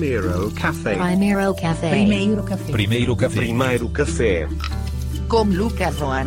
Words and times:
Primeiro 0.00 0.50
Café. 0.52 0.96
Primeiro 0.96 1.54
Café. 1.54 1.90
Primeiro 1.90 2.42
café. 2.42 2.72
Primeiro 2.72 3.16
café. 3.16 3.36
Primeiro 3.36 3.88
Café. 3.90 4.48
Com 5.28 5.44
Lucas 5.44 5.94
Van. 5.96 6.26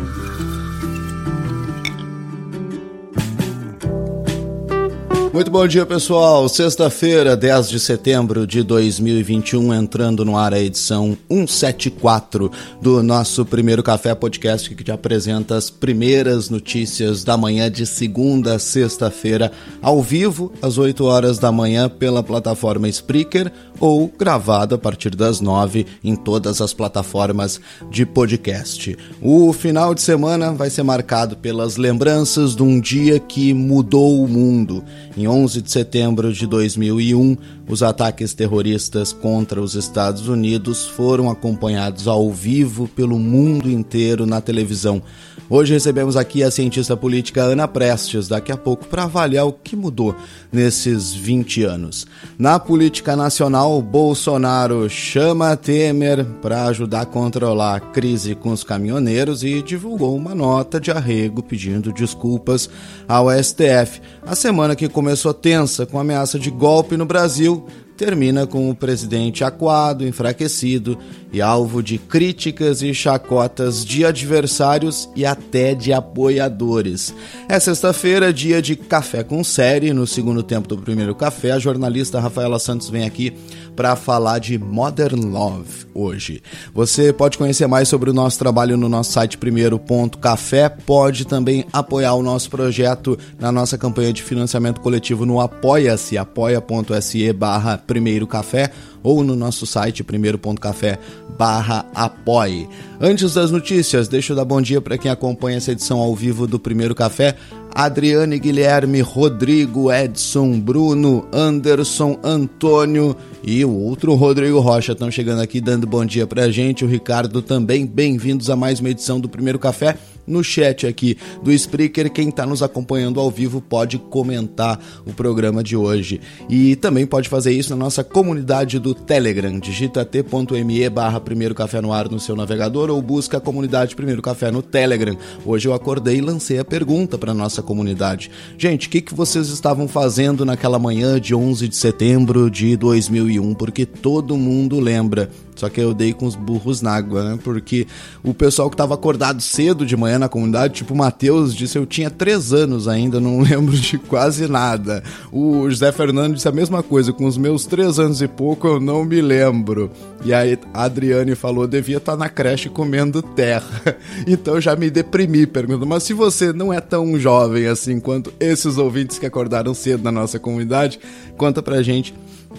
Muito 5.34 5.50
bom 5.50 5.66
dia, 5.66 5.84
pessoal. 5.84 6.48
Sexta-feira, 6.48 7.36
10 7.36 7.68
de 7.68 7.80
setembro 7.80 8.46
de 8.46 8.62
2021, 8.62 9.74
entrando 9.74 10.24
no 10.24 10.36
ar 10.36 10.54
a 10.54 10.60
edição 10.60 11.18
174 11.28 12.52
do 12.80 13.02
nosso 13.02 13.44
primeiro 13.44 13.82
Café 13.82 14.14
Podcast, 14.14 14.72
que 14.72 14.84
te 14.84 14.92
apresenta 14.92 15.56
as 15.56 15.70
primeiras 15.70 16.48
notícias 16.48 17.24
da 17.24 17.36
manhã 17.36 17.68
de 17.68 17.84
segunda 17.84 18.54
a 18.54 18.58
sexta-feira, 18.60 19.50
ao 19.82 20.00
vivo, 20.00 20.52
às 20.62 20.78
8 20.78 21.04
horas 21.04 21.36
da 21.36 21.50
manhã, 21.50 21.88
pela 21.88 22.22
plataforma 22.22 22.88
Spreaker 22.88 23.50
ou 23.80 24.06
gravado 24.16 24.76
a 24.76 24.78
partir 24.78 25.16
das 25.16 25.40
9 25.40 25.84
em 26.04 26.14
todas 26.14 26.60
as 26.60 26.72
plataformas 26.72 27.60
de 27.90 28.06
podcast. 28.06 28.96
O 29.20 29.52
final 29.52 29.96
de 29.96 30.02
semana 30.02 30.52
vai 30.52 30.70
ser 30.70 30.84
marcado 30.84 31.36
pelas 31.36 31.76
lembranças 31.76 32.54
de 32.54 32.62
um 32.62 32.80
dia 32.80 33.18
que 33.18 33.52
mudou 33.52 34.22
o 34.22 34.28
mundo. 34.28 34.84
Em 35.16 35.23
11 35.26 35.62
de 35.62 35.70
setembro 35.70 36.32
de 36.32 36.46
2001, 36.46 37.36
os 37.68 37.82
ataques 37.82 38.34
terroristas 38.34 39.12
contra 39.12 39.60
os 39.60 39.74
Estados 39.74 40.28
Unidos 40.28 40.86
foram 40.86 41.30
acompanhados 41.30 42.06
ao 42.06 42.32
vivo 42.32 42.88
pelo 42.88 43.18
mundo 43.18 43.70
inteiro 43.70 44.26
na 44.26 44.40
televisão. 44.40 45.02
Hoje 45.48 45.74
recebemos 45.74 46.16
aqui 46.16 46.42
a 46.42 46.50
cientista 46.50 46.96
política 46.96 47.42
Ana 47.42 47.68
Prestes, 47.68 48.28
daqui 48.28 48.50
a 48.50 48.56
pouco, 48.56 48.86
para 48.86 49.04
avaliar 49.04 49.46
o 49.46 49.52
que 49.52 49.76
mudou 49.76 50.16
nesses 50.50 51.12
20 51.12 51.64
anos. 51.64 52.06
Na 52.38 52.58
política 52.58 53.14
nacional, 53.14 53.82
Bolsonaro 53.82 54.88
chama 54.88 55.54
Temer 55.54 56.24
para 56.40 56.64
ajudar 56.64 57.02
a 57.02 57.06
controlar 57.06 57.76
a 57.76 57.80
crise 57.80 58.34
com 58.34 58.52
os 58.52 58.64
caminhoneiros 58.64 59.44
e 59.44 59.60
divulgou 59.60 60.16
uma 60.16 60.34
nota 60.34 60.80
de 60.80 60.90
arrego 60.90 61.42
pedindo 61.42 61.92
desculpas 61.92 62.70
ao 63.06 63.30
STF. 63.30 64.00
A 64.26 64.34
semana 64.34 64.74
que 64.74 64.88
começou 64.88 65.34
tensa 65.34 65.84
com 65.84 66.00
ameaça 66.00 66.38
de 66.38 66.50
golpe 66.50 66.96
no 66.96 67.04
Brasil 67.04 67.66
termina 67.96 68.46
com 68.46 68.70
o 68.70 68.74
presidente 68.74 69.44
acuado, 69.44 70.06
enfraquecido 70.06 70.98
e 71.32 71.40
alvo 71.40 71.82
de 71.82 71.98
críticas 71.98 72.82
e 72.82 72.94
chacotas 72.94 73.84
de 73.84 74.04
adversários 74.04 75.08
e 75.16 75.26
até 75.26 75.74
de 75.74 75.92
apoiadores. 75.92 77.14
É 77.48 77.58
sexta-feira, 77.58 78.32
dia 78.32 78.62
de 78.62 78.76
café 78.76 79.22
com 79.22 79.42
série. 79.42 79.92
No 79.92 80.06
segundo 80.06 80.42
tempo 80.42 80.68
do 80.68 80.78
primeiro 80.78 81.14
café, 81.14 81.52
a 81.52 81.58
jornalista 81.58 82.20
Rafaela 82.20 82.58
Santos 82.58 82.88
vem 82.88 83.04
aqui 83.04 83.32
para 83.74 83.96
falar 83.96 84.38
de 84.38 84.56
Modern 84.58 85.24
Love 85.24 85.86
hoje. 85.92 86.42
Você 86.72 87.12
pode 87.12 87.38
conhecer 87.38 87.66
mais 87.66 87.88
sobre 87.88 88.10
o 88.10 88.14
nosso 88.14 88.38
trabalho 88.38 88.76
no 88.76 88.88
nosso 88.88 89.12
site 89.12 89.36
primeiro.café, 89.38 90.68
pode 90.68 91.26
também 91.26 91.64
apoiar 91.72 92.14
o 92.14 92.22
nosso 92.22 92.50
projeto 92.50 93.18
na 93.38 93.50
nossa 93.50 93.76
campanha 93.76 94.12
de 94.12 94.22
financiamento 94.22 94.80
coletivo 94.80 95.26
no 95.26 95.40
apoia-se, 95.40 96.16
apoia.se 96.16 97.32
barra 97.32 97.76
primeiro 97.86 98.26
café 98.26 98.70
ou 99.02 99.22
no 99.22 99.36
nosso 99.36 99.66
site 99.66 100.02
primeiro.café 100.02 100.98
barra 101.38 101.86
apoie. 101.94 102.68
Antes 103.00 103.34
das 103.34 103.50
notícias, 103.50 104.08
deixa 104.08 104.32
eu 104.32 104.36
dar 104.36 104.44
bom 104.44 104.60
dia 104.60 104.80
para 104.80 104.96
quem 104.96 105.10
acompanha 105.10 105.58
essa 105.58 105.72
edição 105.72 105.98
ao 105.98 106.14
vivo 106.14 106.46
do 106.46 106.58
Primeiro 106.58 106.94
Café. 106.94 107.36
Adriane, 107.74 108.38
Guilherme, 108.38 109.00
Rodrigo, 109.00 109.92
Edson, 109.92 110.60
Bruno, 110.60 111.26
Anderson, 111.32 112.16
Antônio 112.22 113.16
e 113.42 113.64
o 113.64 113.70
outro 113.74 114.14
Rodrigo 114.14 114.60
Rocha 114.60 114.92
estão 114.92 115.10
chegando 115.10 115.42
aqui 115.42 115.60
dando 115.60 115.84
bom 115.84 116.04
dia 116.04 116.24
pra 116.24 116.50
gente. 116.52 116.84
O 116.84 116.88
Ricardo 116.88 117.42
também. 117.42 117.84
Bem-vindos 117.84 118.48
a 118.48 118.54
mais 118.54 118.78
uma 118.78 118.90
edição 118.90 119.18
do 119.18 119.28
Primeiro 119.28 119.58
Café 119.58 119.98
no 120.26 120.42
chat 120.42 120.86
aqui 120.86 121.16
do 121.42 121.52
Spreaker. 121.52 122.10
Quem 122.10 122.28
está 122.28 122.46
nos 122.46 122.62
acompanhando 122.62 123.20
ao 123.20 123.30
vivo 123.30 123.60
pode 123.60 123.98
comentar 123.98 124.80
o 125.06 125.12
programa 125.12 125.62
de 125.62 125.76
hoje. 125.76 126.20
E 126.48 126.76
também 126.76 127.06
pode 127.06 127.28
fazer 127.28 127.52
isso 127.52 127.70
na 127.70 127.76
nossa 127.76 128.02
comunidade 128.02 128.78
do 128.78 128.94
Telegram. 128.94 129.58
Digita 129.58 130.04
t.me 130.04 130.88
barra 130.88 131.20
Primeiro 131.20 131.54
Café 131.54 131.80
no 131.80 131.92
ar 131.92 132.08
no 132.08 132.20
seu 132.20 132.36
navegador 132.36 132.90
ou 132.90 133.02
busca 133.02 133.38
a 133.38 133.40
comunidade 133.40 133.96
Primeiro 133.96 134.22
Café 134.22 134.50
no 134.50 134.62
Telegram. 134.62 135.16
Hoje 135.44 135.68
eu 135.68 135.74
acordei 135.74 136.16
e 136.16 136.20
lancei 136.20 136.58
a 136.58 136.64
pergunta 136.64 137.18
para 137.18 137.34
nossa 137.34 137.62
comunidade. 137.64 138.30
Gente, 138.56 138.86
o 138.86 138.90
que, 138.90 139.00
que 139.00 139.14
vocês 139.14 139.48
estavam 139.48 139.88
fazendo 139.88 140.44
naquela 140.44 140.78
manhã 140.78 141.20
de 141.20 141.34
11 141.34 141.66
de 141.68 141.76
setembro 141.76 142.50
de 142.50 142.76
2001? 142.76 143.54
Porque 143.54 143.84
todo 143.84 144.36
mundo 144.36 144.78
lembra 144.78 145.30
só 145.54 145.68
que 145.68 145.80
eu 145.80 145.94
dei 145.94 146.12
com 146.12 146.26
os 146.26 146.34
burros 146.34 146.82
na 146.82 146.92
água, 146.92 147.22
né? 147.22 147.38
Porque 147.42 147.86
o 148.22 148.34
pessoal 148.34 148.68
que 148.68 148.76
tava 148.76 148.94
acordado 148.94 149.40
cedo 149.40 149.86
de 149.86 149.96
manhã 149.96 150.18
na 150.18 150.28
comunidade, 150.28 150.74
tipo 150.74 150.94
o 150.94 150.96
Matheus, 150.96 151.54
disse 151.54 151.78
eu 151.78 151.86
tinha 151.86 152.10
três 152.10 152.52
anos 152.52 152.88
ainda, 152.88 153.20
não 153.20 153.40
lembro 153.42 153.76
de 153.76 153.98
quase 153.98 154.48
nada. 154.48 155.02
O 155.32 155.68
José 155.70 155.92
Fernando 155.92 156.34
disse 156.34 156.48
a 156.48 156.52
mesma 156.52 156.82
coisa, 156.82 157.12
com 157.12 157.26
os 157.26 157.36
meus 157.36 157.66
três 157.66 157.98
anos 157.98 158.20
e 158.20 158.28
pouco 158.28 158.66
eu 158.66 158.80
não 158.80 159.04
me 159.04 159.20
lembro. 159.20 159.90
E 160.24 160.32
aí 160.32 160.58
a 160.72 160.84
Adriane 160.84 161.34
falou, 161.34 161.66
devia 161.66 161.98
estar 161.98 162.12
tá 162.12 162.18
na 162.18 162.28
creche 162.28 162.68
comendo 162.68 163.22
terra. 163.22 163.64
Então 164.26 164.60
já 164.60 164.74
me 164.76 164.90
deprimi, 164.90 165.46
pergunto, 165.46 165.86
mas 165.86 166.02
se 166.02 166.12
você 166.12 166.52
não 166.52 166.72
é 166.72 166.80
tão 166.80 167.18
jovem 167.18 167.66
assim 167.66 168.00
quanto 168.00 168.32
esses 168.40 168.78
ouvintes 168.78 169.18
que 169.18 169.26
acordaram 169.26 169.74
cedo 169.74 170.02
na 170.02 170.12
nossa 170.12 170.38
comunidade, 170.38 170.98
conta 171.36 171.62
pra 171.62 171.82
gente 171.82 172.14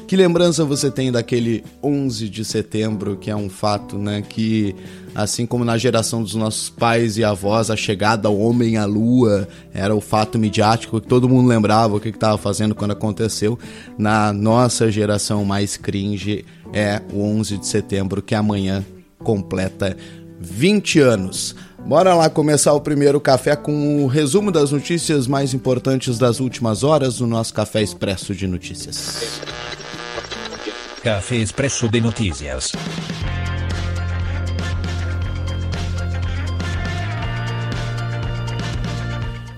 que 0.07 0.15
lembrança 0.15 0.63
você 0.63 0.91
tem 0.91 1.11
daquele 1.11 1.63
11 1.83 2.29
de 2.29 2.45
setembro, 2.45 3.17
que 3.17 3.31
é 3.31 3.35
um 3.35 3.49
fato, 3.49 3.97
né, 3.97 4.21
que 4.21 4.75
assim 5.13 5.45
como 5.45 5.65
na 5.65 5.77
geração 5.77 6.21
dos 6.21 6.35
nossos 6.35 6.69
pais 6.69 7.17
e 7.17 7.23
avós, 7.23 7.71
a 7.71 7.75
chegada 7.75 8.27
ao 8.27 8.37
homem 8.37 8.77
à 8.77 8.85
lua 8.85 9.47
era 9.73 9.95
o 9.95 10.01
fato 10.01 10.37
midiático 10.37 11.01
que 11.01 11.07
todo 11.07 11.29
mundo 11.29 11.47
lembrava 11.47 11.95
o 11.95 11.99
que 11.99 12.09
estava 12.09 12.37
fazendo 12.37 12.75
quando 12.75 12.91
aconteceu. 12.91 13.57
Na 13.97 14.31
nossa 14.31 14.91
geração 14.91 15.43
mais 15.43 15.77
cringe 15.77 16.45
é 16.73 17.01
o 17.11 17.21
11 17.21 17.57
de 17.57 17.67
setembro, 17.67 18.21
que 18.21 18.35
amanhã 18.35 18.85
completa 19.19 19.97
20 20.39 20.99
anos. 20.99 21.55
Bora 21.85 22.13
lá 22.15 22.29
começar 22.29 22.73
o 22.73 22.81
primeiro 22.81 23.21
café 23.21 23.55
com 23.55 24.03
o 24.03 24.07
resumo 24.07 24.51
das 24.51 24.71
notícias 24.71 25.27
mais 25.27 25.53
importantes 25.53 26.17
das 26.17 26.39
últimas 26.39 26.83
horas 26.83 27.19
no 27.19 27.27
nosso 27.27 27.53
Café 27.53 27.81
Expresso 27.81 28.33
de 28.33 28.47
Notícias. 28.47 29.39
Café 31.05 31.35
Expresso 31.35 31.87
de 31.87 32.01
Notícias. 32.01 32.71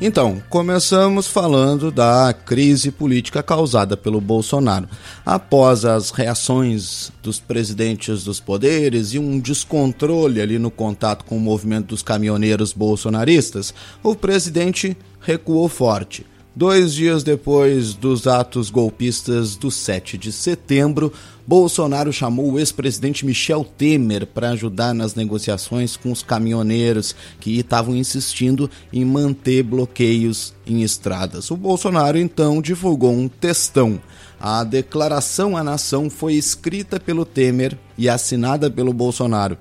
Então, 0.01 0.43
começamos 0.49 1.25
falando 1.25 1.89
da 1.89 2.33
crise 2.33 2.91
política 2.91 3.41
causada 3.41 3.95
pelo 3.95 4.19
Bolsonaro. 4.19 4.89
Após 5.25 5.85
as 5.85 6.11
reações 6.11 7.13
dos 7.23 7.39
presidentes 7.39 8.25
dos 8.25 8.41
poderes 8.41 9.13
e 9.13 9.19
um 9.19 9.39
descontrole 9.39 10.41
ali 10.41 10.59
no 10.59 10.69
contato 10.69 11.23
com 11.23 11.37
o 11.37 11.39
movimento 11.39 11.87
dos 11.87 12.03
caminhoneiros 12.03 12.73
bolsonaristas, 12.73 13.73
o 14.03 14.13
presidente 14.13 14.97
recuou 15.21 15.69
forte 15.69 16.25
Dois 16.57 16.95
dias 16.95 17.21
depois 17.21 17.93
dos 17.93 18.25
atos 18.25 18.71
golpistas 18.71 19.55
do 19.55 19.69
7 19.69 20.17
de 20.17 20.31
setembro, 20.31 21.13
Bolsonaro 21.45 22.11
chamou 22.11 22.53
o 22.53 22.57
ex-presidente 22.57 23.23
Michel 23.23 23.63
Temer 23.63 24.25
para 24.25 24.49
ajudar 24.49 24.91
nas 24.91 25.13
negociações 25.13 25.95
com 25.95 26.11
os 26.11 26.23
caminhoneiros 26.23 27.15
que 27.39 27.59
estavam 27.59 27.95
insistindo 27.95 28.67
em 28.91 29.05
manter 29.05 29.61
bloqueios 29.61 30.51
em 30.65 30.81
estradas. 30.81 31.51
O 31.51 31.55
Bolsonaro 31.55 32.17
então 32.17 32.59
divulgou 32.59 33.13
um 33.13 33.27
textão. 33.27 34.01
A 34.39 34.63
declaração 34.63 35.55
à 35.55 35.63
nação 35.63 36.09
foi 36.09 36.33
escrita 36.33 36.99
pelo 36.99 37.23
Temer 37.23 37.77
e 37.95 38.09
assinada 38.09 38.67
pelo 38.67 38.91
Bolsonaro. 38.93 39.59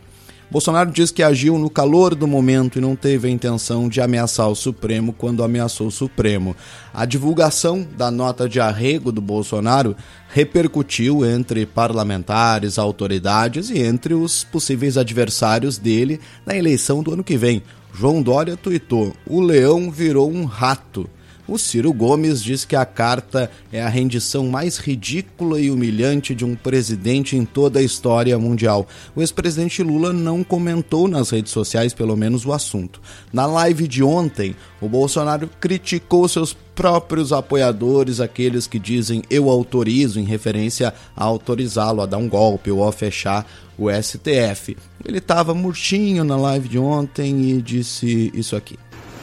Bolsonaro 0.48 0.92
diz 0.92 1.10
que 1.10 1.24
agiu 1.24 1.58
no 1.58 1.68
calor 1.68 2.14
do 2.14 2.26
momento 2.26 2.78
e 2.78 2.80
não 2.80 2.94
teve 2.94 3.26
a 3.26 3.30
intenção 3.30 3.88
de 3.88 4.00
ameaçar 4.00 4.48
o 4.48 4.54
Supremo 4.54 5.12
quando 5.12 5.42
ameaçou 5.42 5.88
o 5.88 5.90
Supremo. 5.92 6.54
A 6.94 7.04
divulgação 7.04 7.86
da 7.96 8.12
nota 8.12 8.48
de 8.48 8.60
arrego 8.60 9.10
do 9.10 9.20
Bolsonaro 9.20 9.96
repercutiu 10.28 11.26
entre 11.26 11.66
parlamentares, 11.66 12.78
autoridades 12.78 13.70
e 13.70 13.80
entre 13.80 14.14
os 14.14 14.44
possíveis 14.44 14.96
adversários 14.96 15.78
dele 15.78 16.20
na 16.46 16.56
eleição 16.56 17.02
do 17.02 17.12
ano 17.12 17.24
que 17.24 17.36
vem. 17.36 17.62
João 17.92 18.22
Dória 18.22 18.56
tuitou: 18.56 19.14
o 19.26 19.40
leão 19.40 19.90
virou 19.90 20.30
um 20.30 20.44
rato. 20.44 21.10
O 21.48 21.58
Ciro 21.58 21.92
Gomes 21.92 22.42
diz 22.42 22.64
que 22.64 22.74
a 22.74 22.84
carta 22.84 23.48
é 23.72 23.80
a 23.80 23.88
rendição 23.88 24.48
mais 24.48 24.78
ridícula 24.78 25.60
e 25.60 25.70
humilhante 25.70 26.34
de 26.34 26.44
um 26.44 26.56
presidente 26.56 27.36
em 27.36 27.44
toda 27.44 27.78
a 27.78 27.82
história 27.82 28.36
mundial. 28.36 28.88
O 29.14 29.20
ex-presidente 29.20 29.80
Lula 29.80 30.12
não 30.12 30.42
comentou 30.42 31.06
nas 31.06 31.30
redes 31.30 31.52
sociais, 31.52 31.94
pelo 31.94 32.16
menos, 32.16 32.44
o 32.44 32.52
assunto. 32.52 33.00
Na 33.32 33.46
live 33.46 33.86
de 33.86 34.02
ontem, 34.02 34.56
o 34.80 34.88
Bolsonaro 34.88 35.48
criticou 35.60 36.26
seus 36.26 36.52
próprios 36.52 37.32
apoiadores, 37.32 38.20
aqueles 38.20 38.66
que 38.66 38.78
dizem 38.78 39.22
eu 39.30 39.48
autorizo, 39.48 40.18
em 40.18 40.24
referência 40.24 40.92
a 41.16 41.24
autorizá-lo 41.24 42.02
a 42.02 42.06
dar 42.06 42.18
um 42.18 42.28
golpe 42.28 42.72
ou 42.72 42.86
a 42.86 42.92
fechar 42.92 43.46
o 43.78 43.88
STF. 43.90 44.76
Ele 45.04 45.18
estava 45.18 45.54
murchinho 45.54 46.24
na 46.24 46.36
live 46.36 46.68
de 46.68 46.78
ontem 46.78 47.50
e 47.50 47.62
disse 47.62 48.32
isso 48.34 48.56
aqui. 48.56 48.76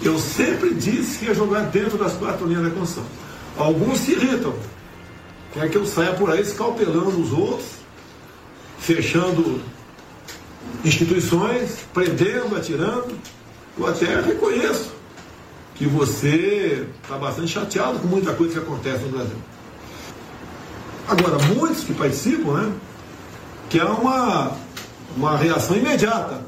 Eu 0.04 0.20
sempre 0.20 0.74
disse 0.74 1.20
que 1.20 1.26
ia 1.26 1.34
jogar 1.34 1.62
dentro 1.68 1.98
das 1.98 2.14
quatro 2.14 2.46
linhas 2.46 2.64
da 2.64 2.70
Constituição. 2.72 3.06
Alguns 3.58 4.00
se 4.00 4.12
irritam. 4.12 4.54
Quer 5.54 5.70
que 5.70 5.78
eu 5.78 5.86
saia 5.86 6.14
por 6.14 6.30
aí 6.30 6.42
escalpelando 6.42 7.22
os 7.22 7.32
outros, 7.32 7.68
fechando 8.80 9.62
instituições, 10.84 11.86
prendendo, 11.94 12.56
atirando. 12.56 13.16
Eu 13.78 13.88
até 13.88 14.20
reconheço 14.20 14.92
que 15.76 15.88
você 15.88 16.88
está 17.02 17.18
bastante 17.18 17.52
chateado 17.52 18.00
com 18.00 18.08
muita 18.08 18.34
coisa 18.34 18.54
que 18.54 18.60
acontece 18.60 19.04
no 19.04 19.10
Brasil. 19.10 19.38
Agora, 21.08 21.38
muitos 21.56 21.84
que 21.84 21.94
participam, 21.94 22.54
né, 22.54 22.74
que 23.70 23.80
é 23.80 23.84
uma, 23.84 24.52
uma 25.16 25.38
reação 25.38 25.76
imediata, 25.76 26.42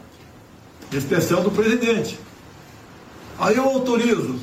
especial 0.91 1.41
do 1.41 1.51
presidente. 1.51 2.19
Aí 3.39 3.57
eu 3.57 3.63
autorizo. 3.63 4.35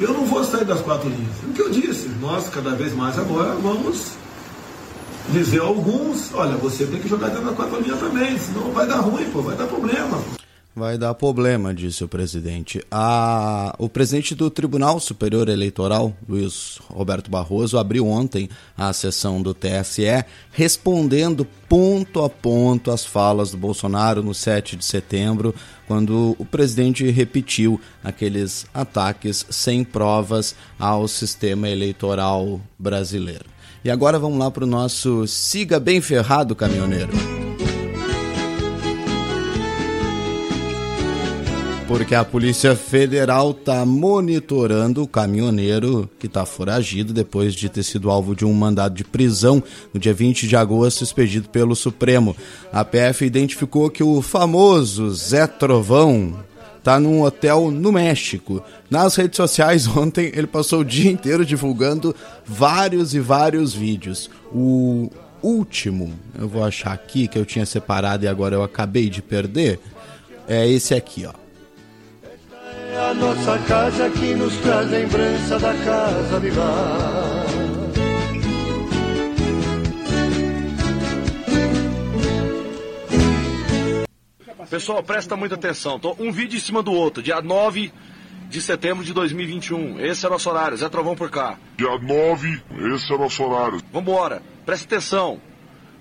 Eu 0.00 0.12
não 0.12 0.24
vou 0.24 0.44
sair 0.44 0.64
das 0.64 0.80
quatro 0.80 1.08
linhas. 1.08 1.36
O 1.42 1.52
que 1.52 1.60
eu 1.60 1.70
disse, 1.70 2.08
nós 2.20 2.48
cada 2.48 2.70
vez 2.70 2.94
mais 2.94 3.18
agora 3.18 3.54
vamos 3.56 4.12
dizer 5.30 5.60
a 5.60 5.64
alguns, 5.64 6.32
olha, 6.32 6.56
você 6.56 6.86
tem 6.86 7.00
que 7.00 7.08
jogar 7.08 7.28
dentro 7.28 7.46
da 7.46 7.52
quatro 7.52 7.80
linhas 7.80 7.98
também, 7.98 8.38
senão 8.38 8.70
vai 8.72 8.86
dar 8.86 9.00
ruim, 9.00 9.28
pô, 9.30 9.42
vai 9.42 9.56
dar 9.56 9.66
problema. 9.66 10.37
Vai 10.74 10.96
dar 10.96 11.12
problema, 11.14 11.74
disse 11.74 12.04
o 12.04 12.08
presidente. 12.08 12.80
A... 12.88 13.74
O 13.78 13.88
presidente 13.88 14.32
do 14.34 14.48
Tribunal 14.48 15.00
Superior 15.00 15.48
Eleitoral, 15.48 16.16
Luiz 16.28 16.78
Roberto 16.88 17.28
Barroso, 17.28 17.78
abriu 17.78 18.06
ontem 18.06 18.48
a 18.76 18.92
sessão 18.92 19.42
do 19.42 19.52
TSE, 19.52 20.24
respondendo 20.52 21.44
ponto 21.68 22.22
a 22.22 22.30
ponto 22.30 22.92
as 22.92 23.04
falas 23.04 23.50
do 23.50 23.56
Bolsonaro 23.56 24.22
no 24.22 24.32
7 24.32 24.76
de 24.76 24.84
setembro, 24.84 25.52
quando 25.88 26.36
o 26.38 26.44
presidente 26.44 27.10
repetiu 27.10 27.80
aqueles 28.04 28.64
ataques 28.72 29.44
sem 29.50 29.82
provas 29.82 30.54
ao 30.78 31.08
sistema 31.08 31.68
eleitoral 31.68 32.60
brasileiro. 32.78 33.46
E 33.84 33.90
agora 33.90 34.18
vamos 34.18 34.38
lá 34.38 34.50
para 34.50 34.64
o 34.64 34.66
nosso 34.66 35.26
Siga 35.26 35.80
Bem 35.80 36.00
Ferrado, 36.00 36.54
caminhoneiro. 36.54 37.47
Porque 41.88 42.14
a 42.14 42.22
Polícia 42.22 42.76
Federal 42.76 43.52
está 43.52 43.84
monitorando 43.86 45.02
o 45.02 45.08
caminhoneiro 45.08 46.08
que 46.18 46.26
está 46.26 46.44
foragido 46.44 47.14
depois 47.14 47.54
de 47.54 47.70
ter 47.70 47.82
sido 47.82 48.10
alvo 48.10 48.36
de 48.36 48.44
um 48.44 48.52
mandado 48.52 48.94
de 48.94 49.02
prisão 49.02 49.62
no 49.92 49.98
dia 49.98 50.12
20 50.12 50.46
de 50.46 50.54
agosto, 50.54 51.02
expedido 51.02 51.48
pelo 51.48 51.74
Supremo. 51.74 52.36
A 52.70 52.84
PF 52.84 53.24
identificou 53.24 53.88
que 53.88 54.02
o 54.02 54.20
famoso 54.20 55.10
Zé 55.10 55.46
Trovão 55.46 56.44
está 56.76 57.00
num 57.00 57.22
hotel 57.22 57.70
no 57.70 57.90
México. 57.90 58.62
Nas 58.90 59.16
redes 59.16 59.38
sociais, 59.38 59.88
ontem, 59.96 60.30
ele 60.34 60.46
passou 60.46 60.80
o 60.80 60.84
dia 60.84 61.10
inteiro 61.10 61.44
divulgando 61.44 62.14
vários 62.44 63.14
e 63.14 63.18
vários 63.18 63.72
vídeos. 63.72 64.28
O 64.52 65.10
último, 65.42 66.12
eu 66.38 66.48
vou 66.48 66.62
achar 66.62 66.92
aqui 66.92 67.26
que 67.26 67.38
eu 67.38 67.46
tinha 67.46 67.64
separado 67.64 68.26
e 68.26 68.28
agora 68.28 68.54
eu 68.54 68.62
acabei 68.62 69.08
de 69.08 69.22
perder, 69.22 69.80
é 70.46 70.68
esse 70.68 70.94
aqui, 70.94 71.24
ó. 71.24 71.47
A 72.98 73.14
nossa 73.14 73.56
casa 73.60 74.10
que 74.10 74.34
nos 74.34 74.56
traz 74.56 74.90
lembrança 74.90 75.56
da 75.60 75.72
casa 75.72 76.40
de 76.40 76.50
lá. 76.50 77.46
Pessoal, 84.68 85.02
presta 85.02 85.36
muita 85.36 85.54
atenção. 85.54 86.00
Tô 86.00 86.16
um 86.18 86.32
vídeo 86.32 86.56
em 86.56 86.60
cima 86.60 86.82
do 86.82 86.92
outro, 86.92 87.22
dia 87.22 87.40
9 87.40 87.92
de 88.50 88.60
setembro 88.60 89.04
de 89.04 89.12
2021. 89.12 90.00
Esse 90.00 90.24
é 90.24 90.28
o 90.28 90.32
nosso 90.32 90.50
horário. 90.50 90.76
Zé 90.76 90.88
Trovão 90.88 91.14
por 91.14 91.30
cá. 91.30 91.56
Dia 91.76 91.96
9, 91.96 92.62
esse 92.94 93.12
é 93.12 93.14
o 93.14 93.18
nosso 93.18 93.44
horário. 93.44 93.80
Vambora. 93.92 94.42
Presta 94.66 94.84
atenção. 94.84 95.40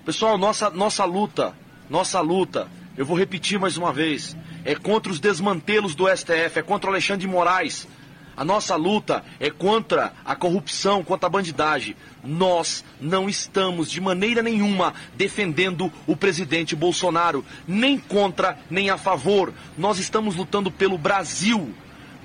Pessoal, 0.03 0.35
nossa, 0.35 0.71
nossa 0.71 1.05
luta, 1.05 1.53
nossa 1.89 2.19
luta, 2.21 2.67
eu 2.97 3.05
vou 3.05 3.15
repetir 3.15 3.59
mais 3.59 3.77
uma 3.77 3.93
vez 3.93 4.35
é 4.67 4.75
contra 4.75 5.09
os 5.09 5.17
desmantelos 5.17 5.95
do 5.95 6.13
STF, 6.13 6.59
é 6.59 6.61
contra 6.61 6.89
o 6.89 6.93
Alexandre 6.93 7.25
de 7.25 7.33
Moraes. 7.33 7.87
A 8.35 8.43
nossa 8.43 8.75
luta 8.75 9.23
é 9.39 9.49
contra 9.49 10.11
a 10.25 10.35
corrupção, 10.35 11.05
contra 11.05 11.27
a 11.27 11.29
bandidagem. 11.29 11.95
Nós 12.21 12.83
não 12.99 13.29
estamos 13.29 13.89
de 13.89 14.01
maneira 14.01 14.43
nenhuma 14.43 14.93
defendendo 15.15 15.89
o 16.05 16.17
presidente 16.17 16.75
Bolsonaro, 16.75 17.45
nem 17.65 17.97
contra, 17.97 18.59
nem 18.69 18.89
a 18.89 18.97
favor. 18.97 19.53
Nós 19.77 19.99
estamos 19.99 20.35
lutando 20.35 20.69
pelo 20.69 20.97
Brasil. 20.97 21.73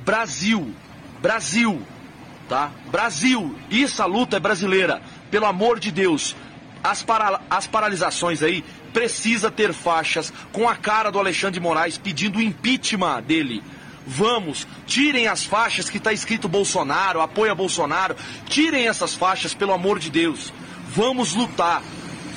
Brasil. 0.05 0.75
Brasil. 1.23 1.81
Tá? 2.49 2.73
Brasil. 2.91 3.56
E 3.71 3.85
essa 3.85 4.05
luta 4.05 4.37
é 4.37 4.41
brasileira. 4.41 5.00
Pelo 5.31 5.47
amor 5.47 5.79
de 5.79 5.93
Deus. 5.93 6.35
As, 6.83 7.05
para, 7.05 7.41
as 7.49 7.69
paralisações 7.69 8.43
aí 8.43 8.65
precisa 8.93 9.51
ter 9.51 9.72
faixas 9.72 10.32
com 10.53 10.69
a 10.69 10.77
cara 10.77 11.11
do 11.11 11.19
Alexandre 11.19 11.55
de 11.55 11.61
Moraes 11.61 11.99
pedindo 11.99 12.39
o 12.39 12.43
impeachment 12.43 13.22
dele. 13.22 13.63
Vamos, 14.06 14.67
tirem 14.87 15.29
as 15.29 15.44
faixas 15.44 15.89
que 15.89 15.99
está 15.99 16.13
escrito 16.13 16.49
Bolsonaro, 16.49 17.20
apoia 17.20 17.55
Bolsonaro. 17.55 18.17
Tirem 18.46 18.89
essas 18.89 19.15
faixas, 19.15 19.55
pelo 19.55 19.72
amor 19.72 19.99
de 19.99 20.11
Deus. 20.11 20.53
Vamos 20.94 21.34
lutar. 21.34 21.82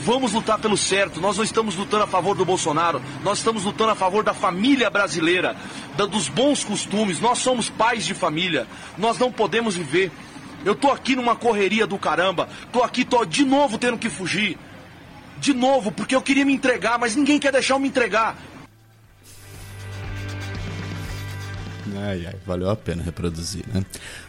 Vamos 0.04 0.34
lutar 0.34 0.60
pelo 0.60 0.78
certo. 0.78 1.20
Nós 1.20 1.38
não 1.38 1.44
estamos 1.44 1.76
lutando 1.76 2.04
a 2.04 2.08
favor 2.08 2.36
do 2.36 2.46
Bolsonaro. 2.46 3.02
Nós 3.24 3.40
estamos 3.40 3.64
lutando 3.64 3.92
a 3.92 3.96
favor 3.96 4.24
da 4.24 4.34
família 4.34 4.90
brasileira, 4.90 5.56
da, 5.98 6.06
dos 6.06 6.30
bons 6.30 6.64
costumes. 6.64 7.20
Nós 7.20 7.40
somos 7.40 7.70
pais 7.70 8.06
de 8.06 8.14
família. 8.14 8.68
Nós 8.98 9.18
não 9.18 9.32
podemos 9.32 9.76
viver. 9.76 10.12
Eu 10.64 10.76
tô 10.76 10.92
aqui 10.92 11.16
numa 11.16 11.36
correria 11.36 11.88
do 11.88 11.98
caramba. 11.98 12.48
Tô 12.72 12.84
aqui, 12.84 13.04
tô 13.04 13.26
de 13.26 13.44
novo 13.44 13.80
tendo 13.80 13.98
que 13.98 14.10
fugir 14.10 14.58
de 15.46 15.54
novo, 15.54 15.92
porque 15.92 16.16
eu 16.16 16.22
queria 16.22 16.44
me 16.44 16.54
entregar, 16.54 16.98
mas 16.98 17.16
ninguém 17.16 17.40
quer 17.40 17.52
deixar 17.52 17.76
eu 17.76 17.80
me 17.80 17.88
entregar. 17.88 18.36
Ai, 21.98 22.26
ai, 22.26 22.36
valeu 22.46 22.70
a 22.70 22.76
pena 22.76 23.02
reproduzir, 23.02 23.64
né? 23.74 23.86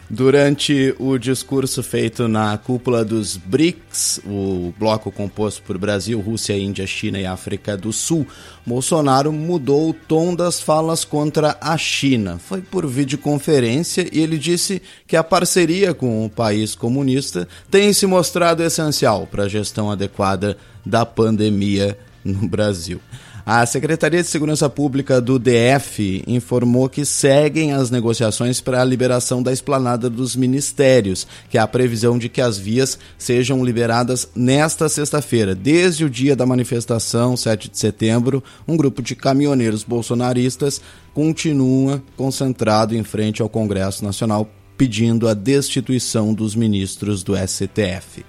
Durante 0.09 0.95
o 0.99 1.17
discurso 1.17 1.83
feito 1.83 2.27
na 2.27 2.57
cúpula 2.57 3.03
dos 3.03 3.35
BRICS, 3.35 4.21
o 4.25 4.73
bloco 4.79 5.11
composto 5.11 5.61
por 5.63 5.77
Brasil, 5.77 6.19
Rússia, 6.21 6.57
Índia, 6.57 6.87
China 6.87 7.19
e 7.19 7.25
África 7.25 7.75
do 7.75 7.91
Sul, 7.91 8.25
Bolsonaro 8.65 9.33
mudou 9.33 9.89
o 9.89 9.93
tom 9.93 10.33
das 10.33 10.61
falas 10.61 11.03
contra 11.03 11.57
a 11.59 11.77
China. 11.77 12.37
Foi 12.37 12.61
por 12.61 12.87
videoconferência 12.87 14.07
e 14.11 14.19
ele 14.21 14.37
disse 14.37 14.81
que 15.05 15.17
a 15.17 15.23
parceria 15.23 15.93
com 15.93 16.25
o 16.25 16.29
país 16.29 16.73
comunista 16.73 17.47
tem 17.69 17.91
se 17.91 18.05
mostrado 18.05 18.63
essencial 18.63 19.27
para 19.27 19.43
a 19.43 19.49
gestão 19.49 19.91
adequada 19.91 20.57
da 20.85 21.05
pandemia 21.05 21.97
no 22.23 22.47
Brasil. 22.47 23.01
A 23.49 23.65
Secretaria 23.65 24.21
de 24.21 24.27
Segurança 24.27 24.69
Pública 24.69 25.21
do 25.21 25.39
DF 25.39 26.21
informou 26.27 26.89
que 26.89 27.05
seguem 27.05 27.71
as 27.71 27.89
negociações 27.89 28.59
para 28.59 28.81
a 28.81 28.83
liberação 28.83 29.41
da 29.41 29.53
esplanada 29.53 30.09
dos 30.09 30.35
ministérios, 30.35 31.25
que 31.49 31.57
há 31.57 31.63
a 31.63 31.67
previsão 31.67 32.17
de 32.17 32.27
que 32.27 32.41
as 32.41 32.57
vias 32.57 32.99
sejam 33.17 33.63
liberadas 33.63 34.27
nesta 34.35 34.89
sexta-feira. 34.89 35.55
Desde 35.55 36.03
o 36.03 36.09
dia 36.09 36.35
da 36.35 36.45
manifestação, 36.45 37.37
7 37.37 37.69
de 37.69 37.79
setembro, 37.79 38.43
um 38.67 38.75
grupo 38.75 39.01
de 39.01 39.15
caminhoneiros 39.15 39.81
bolsonaristas 39.81 40.81
continua 41.13 42.03
concentrado 42.17 42.97
em 42.97 43.03
frente 43.05 43.41
ao 43.41 43.47
Congresso 43.47 44.03
Nacional 44.03 44.51
pedindo 44.77 45.25
a 45.25 45.33
destituição 45.33 46.33
dos 46.33 46.53
ministros 46.53 47.23
do 47.23 47.33
STF. 47.33 48.25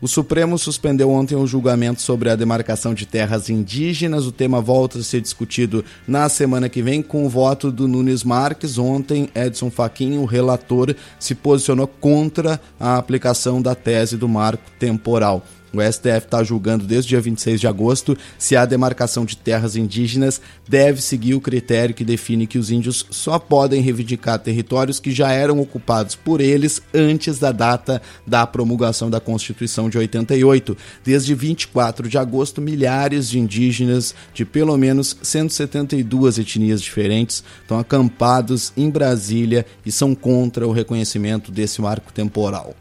O 0.00 0.06
Supremo 0.06 0.56
suspendeu 0.56 1.10
ontem 1.10 1.34
o 1.34 1.44
julgamento 1.44 2.00
sobre 2.00 2.30
a 2.30 2.36
demarcação 2.36 2.94
de 2.94 3.04
terras 3.04 3.50
indígenas. 3.50 4.26
O 4.26 4.32
tema 4.32 4.60
volta 4.60 5.00
a 5.00 5.02
ser 5.02 5.20
discutido 5.20 5.84
na 6.06 6.28
semana 6.28 6.68
que 6.68 6.80
vem 6.80 7.02
com 7.02 7.26
o 7.26 7.28
voto 7.28 7.72
do 7.72 7.88
Nunes 7.88 8.22
Marques. 8.22 8.78
Ontem, 8.78 9.28
Edson 9.34 9.70
Fachin, 9.72 10.18
o 10.18 10.24
relator, 10.24 10.94
se 11.18 11.34
posicionou 11.34 11.88
contra 11.88 12.60
a 12.78 12.96
aplicação 12.96 13.60
da 13.60 13.74
tese 13.74 14.16
do 14.16 14.28
marco 14.28 14.70
temporal. 14.78 15.44
O 15.72 15.80
STF 15.82 16.24
está 16.24 16.42
julgando 16.42 16.84
desde 16.84 17.08
o 17.08 17.10
dia 17.10 17.20
26 17.20 17.60
de 17.60 17.66
agosto 17.66 18.16
se 18.38 18.56
a 18.56 18.64
demarcação 18.64 19.24
de 19.24 19.36
terras 19.36 19.76
indígenas 19.76 20.40
deve 20.66 21.02
seguir 21.02 21.34
o 21.34 21.40
critério 21.40 21.94
que 21.94 22.04
define 22.04 22.46
que 22.46 22.58
os 22.58 22.70
índios 22.70 23.04
só 23.10 23.38
podem 23.38 23.82
reivindicar 23.82 24.38
territórios 24.38 24.98
que 24.98 25.10
já 25.10 25.30
eram 25.30 25.60
ocupados 25.60 26.14
por 26.14 26.40
eles 26.40 26.80
antes 26.94 27.38
da 27.38 27.52
data 27.52 28.00
da 28.26 28.46
promulgação 28.46 29.10
da 29.10 29.20
Constituição 29.20 29.90
de 29.90 29.98
88. 29.98 30.76
Desde 31.04 31.34
24 31.34 32.08
de 32.08 32.16
agosto, 32.16 32.60
milhares 32.60 33.28
de 33.28 33.38
indígenas 33.38 34.14
de 34.32 34.44
pelo 34.44 34.76
menos 34.76 35.16
172 35.22 36.38
etnias 36.38 36.80
diferentes 36.80 37.44
estão 37.60 37.78
acampados 37.78 38.72
em 38.76 38.88
Brasília 38.88 39.66
e 39.84 39.92
são 39.92 40.14
contra 40.14 40.66
o 40.66 40.72
reconhecimento 40.72 41.52
desse 41.52 41.80
marco 41.80 42.12
temporal. 42.12 42.74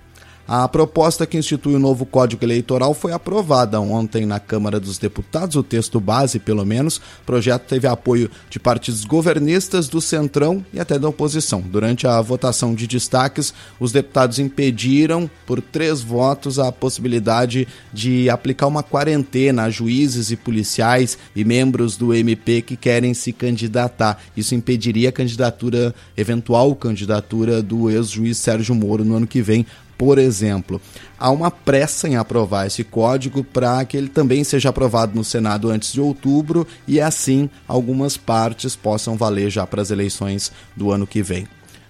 A 0.48 0.66
proposta 0.66 1.26
que 1.28 1.38
institui 1.38 1.76
o 1.76 1.80
novo 1.80 2.06
Código 2.06 2.46
Eleitoral 2.46 2.94
foi 2.94 3.12
aprovada 3.12 3.82
ontem 3.82 4.26
na 4.26 4.40
Câmara 4.40 4.80
dos 4.80 4.98
Deputados, 4.98 5.58
o 5.58 5.64
texto 5.64 6.00
base, 6.00 6.40
pelo 6.40 6.66
menos. 6.66 6.98
O 6.98 7.26
projeto 7.26 7.64
teve 7.64 7.86
apoio 7.86 8.32
de 8.50 8.58
partidos 8.58 9.04
governistas 9.04 9.90
do 9.90 10.00
Centrão 10.00 10.66
e 10.72 10.80
até 10.80 10.98
da 10.98 11.10
oposição. 11.10 11.60
Durante 11.60 12.08
a 12.08 12.22
votação 12.22 12.74
de 12.74 12.88
destaques, 12.88 13.54
os 13.78 13.92
deputados 13.92 14.40
impediram, 14.40 15.30
por 15.46 15.62
três 15.62 16.00
votos, 16.00 16.60
a 16.60 16.72
possibilidade 16.72 17.68
de 17.92 18.30
aplicar 18.30 18.68
uma 18.68 18.84
quarentena 18.84 19.64
a 19.64 19.70
juízes 19.70 20.32
e 20.32 20.38
policiais 20.38 21.18
e 21.36 21.44
membros 21.44 21.98
do 21.98 22.14
MP 22.14 22.62
que 22.62 22.78
querem 22.78 23.14
se 23.14 23.34
candidatar. 23.34 24.24
Isso 24.36 24.56
impediria 24.56 25.10
a 25.10 25.12
candidatura, 25.12 25.94
eventual 26.16 26.74
candidatura 26.74 27.62
do 27.62 27.90
ex-juiz 27.90 28.38
Sérgio 28.38 28.74
Moro 28.74 29.04
no 29.04 29.18
ano 29.18 29.28
que 29.28 29.42
vem 29.42 29.66
por 29.98 30.18
exemplo, 30.18 30.80
há 31.20 31.32
uma 31.32 31.50
pressa 31.50 32.08
em 32.08 32.16
aprovar 32.16 32.68
esse 32.68 32.84
código 32.84 33.44
para 33.44 33.84
que 33.86 33.98
ele 33.98 34.10
também 34.10 34.44
seja 34.44 34.70
aprovado 34.70 35.16
no 35.16 35.24
Senado 35.24 35.70
antes 35.70 35.92
de 35.92 36.00
outubro 36.00 36.68
e 36.88 37.02
assim 37.02 37.50
algumas 37.68 38.16
partes 38.16 38.76
possam 38.76 39.18
valer 39.18 39.50
já 39.50 39.66
para 39.66 39.82
as 39.82 39.90
eleições 39.90 40.52
do 40.76 40.92
ano 40.92 41.08
que 41.08 41.24
vem. 41.24 41.48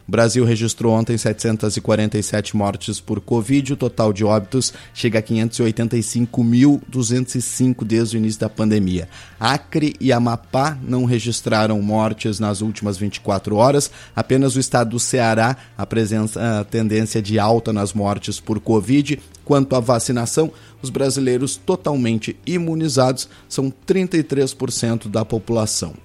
O 0.08 0.12
Brasil 0.12 0.46
registrou 0.46 0.94
ontem 0.94 1.18
747 1.18 2.56
mortes 2.56 3.02
por 3.02 3.20
Covid. 3.20 3.74
O 3.74 3.76
total 3.76 4.14
de 4.14 4.24
óbitos 4.24 4.72
chega 4.94 5.20
a 5.20 5.22
585.205 5.22 7.84
desde 7.84 8.16
o 8.16 8.20
início 8.20 8.40
da 8.40 8.48
pandemia. 8.48 9.10
Acre 9.38 9.94
e 10.00 10.14
Amapá 10.14 10.78
não 10.82 11.04
registraram 11.04 11.82
mortes 11.82 12.40
nas 12.40 12.62
últimas 12.62 12.98
24 12.98 13.58
horas. 13.58 13.92
Apenas 14.16 14.56
o 14.56 14.62
estado 14.62 14.92
do 14.92 15.00
Ceará 15.00 15.58
apresenta 15.78 16.62
a 16.62 16.64
tendência 16.64 17.22
de 17.22 17.38
alta 17.38 17.74
nas 17.74 17.92
mortes 17.92 18.40
por 18.40 18.62
Covid. 18.62 19.20
Quanto 19.44 19.76
à 19.76 19.82
vacinação, 19.82 20.54
os 20.82 20.90
brasileiros 20.90 21.58
totalmente 21.58 22.40
imunizados 22.46 23.28
são 23.50 23.70
33% 23.86 25.10
da 25.10 25.26
população. 25.26 25.96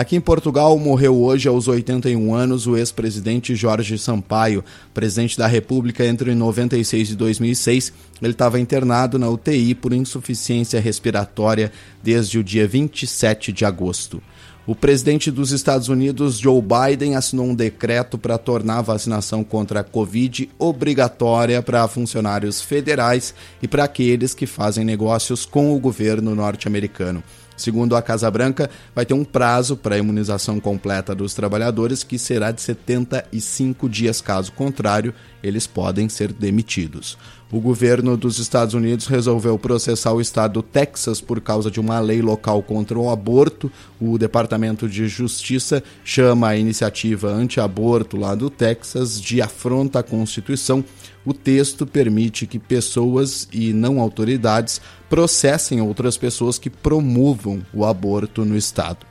Aqui 0.00 0.16
em 0.16 0.20
Portugal 0.20 0.78
morreu 0.78 1.14
hoje 1.14 1.46
aos 1.46 1.68
81 1.68 2.34
anos 2.34 2.66
o 2.66 2.74
ex-presidente 2.74 3.54
Jorge 3.54 3.98
Sampaio, 3.98 4.64
presidente 4.94 5.36
da 5.36 5.46
República 5.46 6.06
entre 6.06 6.34
96 6.34 7.10
e 7.10 7.14
2006. 7.14 7.92
Ele 8.22 8.32
estava 8.32 8.58
internado 8.58 9.18
na 9.18 9.28
UTI 9.28 9.74
por 9.74 9.92
insuficiência 9.92 10.80
respiratória 10.80 11.70
desde 12.02 12.38
o 12.38 12.42
dia 12.42 12.66
27 12.66 13.52
de 13.52 13.66
agosto. 13.66 14.22
O 14.66 14.74
presidente 14.74 15.30
dos 15.30 15.52
Estados 15.52 15.88
Unidos, 15.88 16.38
Joe 16.38 16.62
Biden, 16.62 17.14
assinou 17.14 17.44
um 17.44 17.54
decreto 17.54 18.16
para 18.16 18.38
tornar 18.38 18.78
a 18.78 18.82
vacinação 18.82 19.44
contra 19.44 19.80
a 19.80 19.84
Covid 19.84 20.48
obrigatória 20.58 21.60
para 21.60 21.86
funcionários 21.86 22.62
federais 22.62 23.34
e 23.60 23.68
para 23.68 23.84
aqueles 23.84 24.32
que 24.32 24.46
fazem 24.46 24.82
negócios 24.82 25.44
com 25.44 25.76
o 25.76 25.78
governo 25.78 26.34
norte-americano. 26.34 27.22
Segundo 27.60 27.94
a 27.94 28.00
Casa 28.00 28.30
Branca, 28.30 28.70
vai 28.94 29.04
ter 29.04 29.12
um 29.12 29.22
prazo 29.22 29.76
para 29.76 29.94
a 29.94 29.98
imunização 29.98 30.58
completa 30.58 31.14
dos 31.14 31.34
trabalhadores 31.34 32.02
que 32.02 32.18
será 32.18 32.50
de 32.50 32.62
75 32.62 33.88
dias. 33.88 34.22
Caso 34.22 34.50
contrário, 34.52 35.12
eles 35.42 35.66
podem 35.66 36.08
ser 36.08 36.32
demitidos. 36.32 37.18
O 37.52 37.58
governo 37.58 38.16
dos 38.16 38.38
Estados 38.38 38.74
Unidos 38.74 39.08
resolveu 39.08 39.58
processar 39.58 40.12
o 40.12 40.20
estado 40.20 40.52
do 40.52 40.62
Texas 40.62 41.20
por 41.20 41.40
causa 41.40 41.68
de 41.68 41.80
uma 41.80 41.98
lei 41.98 42.22
local 42.22 42.62
contra 42.62 42.96
o 42.96 43.10
aborto. 43.10 43.68
O 44.00 44.16
Departamento 44.16 44.88
de 44.88 45.08
Justiça 45.08 45.82
chama 46.04 46.50
a 46.50 46.56
iniciativa 46.56 47.26
anti-aborto 47.26 48.16
lá 48.16 48.36
do 48.36 48.48
Texas 48.48 49.20
de 49.20 49.42
afronta 49.42 49.98
à 49.98 50.02
Constituição. 50.02 50.84
O 51.26 51.34
texto 51.34 51.84
permite 51.84 52.46
que 52.46 52.58
pessoas 52.58 53.48
e 53.52 53.72
não 53.72 53.98
autoridades 53.98 54.80
processem 55.08 55.80
outras 55.80 56.16
pessoas 56.16 56.56
que 56.56 56.70
promovam 56.70 57.62
o 57.74 57.84
aborto 57.84 58.44
no 58.44 58.56
estado. 58.56 59.10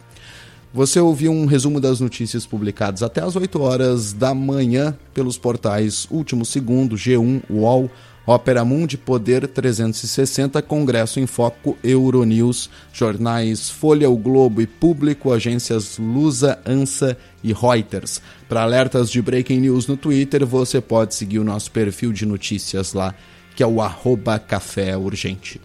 Você 0.72 1.00
ouviu 1.00 1.32
um 1.32 1.48
resumo 1.48 1.82
das 1.82 2.00
notícias 2.00 2.46
publicadas 2.46 3.02
até 3.02 3.22
às 3.22 3.36
8 3.36 3.60
horas 3.60 4.14
da 4.14 4.36
manhã 4.36 4.96
pelos 5.16 5.36
portais 5.36 6.08
Último 6.12 6.46
Segundo, 6.46 6.96
G1, 6.96 7.42
UOL, 7.50 7.90
Ópera 8.30 8.64
Mundi, 8.64 8.96
Poder 8.96 9.48
360, 9.48 10.62
Congresso 10.62 11.20
em 11.20 11.26
Foco, 11.26 11.76
Euronews, 11.84 12.70
jornais 12.94 13.72
Folha, 13.72 14.08
O 14.08 14.16
Globo 14.16 14.62
e 14.62 14.68
Público, 14.68 15.34
agências 15.34 15.98
Lusa, 15.98 16.60
Ansa 16.64 17.18
e 17.44 17.52
Reuters. 17.52 18.22
Para 18.48 18.62
alertas 18.62 19.10
de 19.10 19.20
breaking 19.20 19.62
news 19.62 19.88
no 19.88 19.98
Twitter, 19.98 20.46
você 20.46 20.80
pode 20.80 21.16
seguir 21.16 21.40
o 21.40 21.44
nosso 21.44 21.72
perfil 21.72 22.14
de 22.14 22.24
notícias 22.24 22.94
lá, 22.94 23.16
que 23.56 23.64
é 23.64 23.68
o 23.68 23.82
arroba 23.82 24.38
café 24.38 24.96
urgente. 24.96 25.60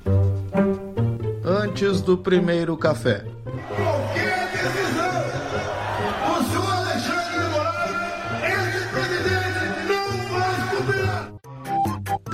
Antes 1.44 2.00
do 2.00 2.16
primeiro 2.16 2.78
café. 2.78 3.26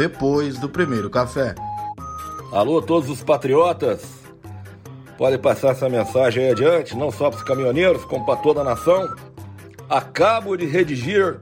Depois 0.01 0.59
do 0.59 0.67
primeiro 0.67 1.11
café. 1.11 1.55
Alô, 2.55 2.81
todos 2.81 3.11
os 3.11 3.23
patriotas. 3.23 4.01
Pode 5.19 5.37
passar 5.37 5.73
essa 5.73 5.91
mensagem 5.91 6.45
aí 6.45 6.53
adiante, 6.53 6.97
não 6.97 7.11
só 7.11 7.29
para 7.29 7.37
os 7.37 7.43
caminhoneiros, 7.43 8.03
como 8.07 8.25
para 8.25 8.41
toda 8.41 8.63
a 8.63 8.65
nação. 8.65 9.15
Acabo 9.91 10.57
de 10.57 10.65
redigir 10.65 11.39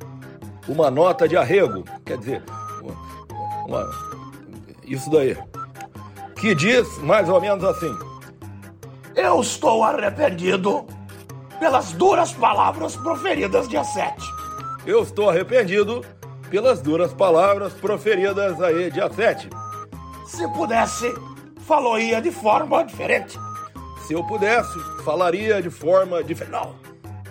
uma 0.66 0.90
nota 0.90 1.28
de 1.28 1.36
arrego, 1.36 1.84
quer 2.04 2.18
dizer, 2.18 2.42
uma, 2.82 3.64
uma, 3.64 3.90
isso 4.84 5.08
daí, 5.08 5.38
que 6.34 6.52
diz 6.52 6.98
mais 6.98 7.28
ou 7.28 7.40
menos 7.40 7.62
assim: 7.62 7.96
Eu 9.14 9.40
estou 9.40 9.84
arrependido 9.84 10.84
pelas 11.60 11.92
duras 11.92 12.32
palavras 12.32 12.96
proferidas 12.96 13.68
dia 13.68 13.84
7. 13.84 14.16
Eu 14.84 15.04
estou 15.04 15.30
arrependido 15.30 16.04
pelas 16.50 16.80
duras 16.80 17.12
palavras 17.12 17.72
proferidas 17.74 18.60
aí 18.60 18.90
dia 18.90 19.10
7. 19.10 19.48
Se 20.26 20.48
pudesse, 20.48 21.14
falaria 21.66 22.20
de 22.20 22.30
forma 22.30 22.84
diferente. 22.84 23.38
Se 24.06 24.14
eu 24.14 24.24
pudesse, 24.24 24.78
falaria 25.04 25.60
de 25.62 25.70
forma 25.70 26.22
diferente. 26.22 26.52
Não, 26.52 26.74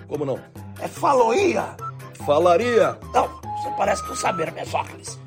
como 0.07 0.25
não? 0.25 0.39
É 0.79 0.87
faloia. 0.87 1.75
Falaria. 2.25 2.97
Não, 3.13 3.27
você 3.27 3.69
parece 3.77 4.07
não 4.07 4.15
saber, 4.15 4.51
Mesócrates. 4.51 5.19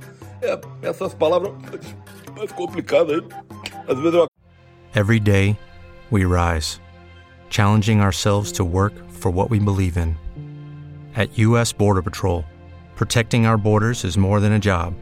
É, 0.42 0.58
essas 0.82 1.14
palavras 1.14 1.52
mais 2.36 2.52
complicadas 2.52 3.20
aí. 3.20 3.28
Às 3.88 3.98
vezes 3.98 4.14
eu... 4.14 4.26
Every 4.94 5.20
day, 5.20 5.56
we 6.10 6.24
rise, 6.24 6.80
challenging 7.48 8.00
ourselves 8.00 8.52
to 8.52 8.64
work 8.64 8.94
for 9.10 9.30
what 9.30 9.50
we 9.50 9.58
believe 9.58 9.96
in. 9.96 10.16
At 11.16 11.36
U.S. 11.38 11.72
Border 11.72 12.02
Patrol, 12.02 12.44
protecting 13.00 13.46
our 13.46 13.56
borders 13.56 14.04
is 14.04 14.18
more 14.18 14.40
than 14.40 14.52
a 14.52 14.58
job, 14.58 14.92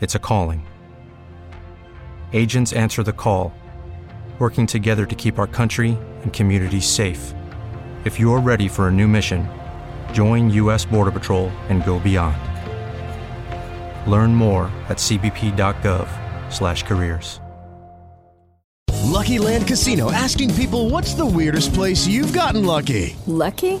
it's 0.00 0.16
a 0.16 0.18
calling. 0.18 0.66
Agents 2.32 2.72
answer 2.72 3.04
the 3.04 3.12
call, 3.12 3.54
working 4.40 4.66
together 4.66 5.06
to 5.06 5.14
keep 5.14 5.38
our 5.38 5.46
country 5.46 5.96
and 6.22 6.32
communities 6.32 6.84
safe. 6.84 7.32
If 8.04 8.18
you're 8.18 8.40
ready 8.40 8.66
for 8.66 8.88
a 8.88 8.90
new 8.90 9.06
mission, 9.06 9.48
join 10.12 10.50
U.S. 10.50 10.84
Border 10.84 11.12
Patrol 11.12 11.50
and 11.68 11.84
go 11.84 12.00
beyond. 12.00 12.36
Learn 14.10 14.34
more 14.34 14.64
at 14.88 14.96
cbp.gov/careers. 14.96 17.40
Lucky 19.04 19.38
Land 19.38 19.68
Casino 19.68 20.10
asking 20.10 20.52
people 20.54 20.90
what's 20.90 21.14
the 21.14 21.26
weirdest 21.26 21.74
place 21.74 22.08
you've 22.08 22.32
gotten 22.32 22.64
lucky? 22.64 23.14
Lucky? 23.28 23.80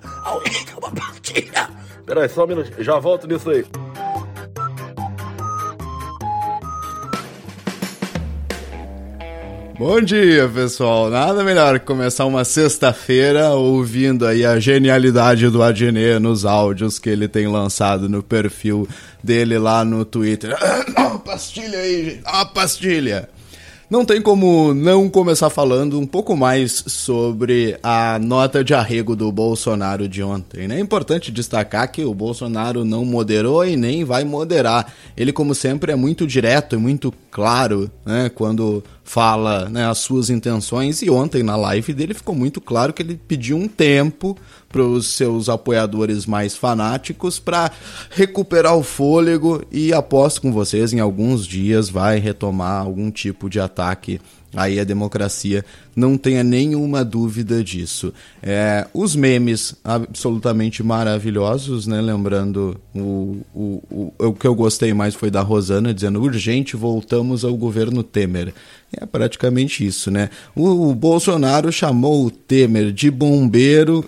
Alguém 0.23 0.65
tem 0.65 0.75
uma 0.77 0.91
pastilha. 0.91 1.69
Peraí, 2.05 2.29
só 2.29 2.43
um 2.43 2.47
minuto. 2.47 2.71
Já 2.83 2.99
volto 2.99 3.27
nisso 3.27 3.49
aí. 3.49 3.65
Bom 9.81 9.99
dia, 9.99 10.47
pessoal. 10.47 11.09
Nada 11.09 11.43
melhor 11.43 11.79
que 11.79 11.87
começar 11.87 12.25
uma 12.25 12.45
sexta-feira 12.45 13.49
ouvindo 13.49 14.27
aí 14.27 14.45
a 14.45 14.59
genialidade 14.59 15.49
do 15.49 15.63
Adnet 15.63 16.19
nos 16.19 16.45
áudios 16.45 16.99
que 16.99 17.09
ele 17.09 17.27
tem 17.27 17.47
lançado 17.47 18.07
no 18.07 18.21
perfil 18.21 18.87
dele 19.23 19.57
lá 19.57 19.83
no 19.83 20.05
Twitter. 20.05 20.55
Dá 20.93 21.07
uma 21.07 21.19
pastilha 21.19 21.79
aí, 21.79 22.05
gente. 22.05 22.21
Dá 22.21 22.31
uma 22.31 22.45
pastilha. 22.45 23.29
Não 23.91 24.05
tem 24.05 24.21
como 24.21 24.73
não 24.73 25.09
começar 25.09 25.49
falando 25.49 25.99
um 25.99 26.07
pouco 26.07 26.33
mais 26.37 26.81
sobre 26.87 27.77
a 27.83 28.17
nota 28.19 28.63
de 28.63 28.73
arrego 28.73 29.17
do 29.17 29.29
Bolsonaro 29.33 30.07
de 30.07 30.23
ontem. 30.23 30.65
Né? 30.65 30.77
É 30.77 30.79
importante 30.79 31.29
destacar 31.29 31.91
que 31.91 32.05
o 32.05 32.13
Bolsonaro 32.13 32.85
não 32.85 33.03
moderou 33.03 33.65
e 33.65 33.75
nem 33.75 34.05
vai 34.05 34.23
moderar. 34.23 34.93
Ele, 35.17 35.33
como 35.33 35.53
sempre, 35.53 35.91
é 35.91 35.95
muito 35.97 36.25
direto 36.25 36.77
e 36.77 36.79
muito 36.79 37.13
claro 37.29 37.91
né, 38.05 38.31
quando 38.33 38.81
fala 39.03 39.67
né, 39.69 39.87
as 39.87 39.99
suas 39.99 40.29
intenções. 40.29 41.01
E 41.01 41.09
ontem, 41.09 41.43
na 41.43 41.55
live 41.55 41.93
dele, 41.93 42.13
ficou 42.13 42.35
muito 42.35 42.61
claro 42.61 42.93
que 42.93 43.01
ele 43.01 43.19
pediu 43.27 43.57
um 43.57 43.67
tempo 43.67 44.37
para 44.69 44.81
os 44.81 45.07
seus 45.07 45.49
apoiadores 45.49 46.25
mais 46.25 46.55
fanáticos 46.55 47.39
para 47.39 47.71
recuperar 48.09 48.75
o 48.75 48.83
fôlego 48.83 49.63
e 49.71 49.93
aposto 49.93 50.41
com 50.41 50.51
vocês, 50.51 50.93
em 50.93 50.99
alguns 50.99 51.45
dias 51.45 51.89
vai 51.89 52.19
retomar 52.19 52.81
algum 52.81 53.11
tipo 53.11 53.49
de 53.49 53.59
ataque 53.59 54.19
aí 54.55 54.79
a 54.79 54.83
democracia, 54.83 55.63
não 55.95 56.17
tenha 56.17 56.43
nenhuma 56.43 57.03
dúvida 57.03 57.63
disso. 57.63 58.13
É, 58.41 58.87
os 58.93 59.15
memes 59.15 59.75
absolutamente 59.83 60.83
maravilhosos, 60.83 61.87
né? 61.87 62.01
Lembrando 62.01 62.77
o, 62.93 63.41
o, 63.53 63.83
o, 63.89 64.13
o 64.27 64.33
que 64.33 64.47
eu 64.47 64.55
gostei 64.55 64.93
mais 64.93 65.15
foi 65.15 65.31
da 65.31 65.41
Rosana 65.41 65.93
dizendo 65.93 66.21
urgente, 66.21 66.75
voltamos 66.75 67.45
ao 67.45 67.55
governo 67.55 68.03
Temer. 68.03 68.53
É 68.99 69.05
praticamente 69.05 69.85
isso, 69.85 70.11
né? 70.11 70.29
O, 70.53 70.93
Bolsonaro 70.93 71.71
chamou 71.71 72.25
o 72.25 72.31
Temer 72.31 72.91
de 72.91 73.09
bombeiro 73.09 74.07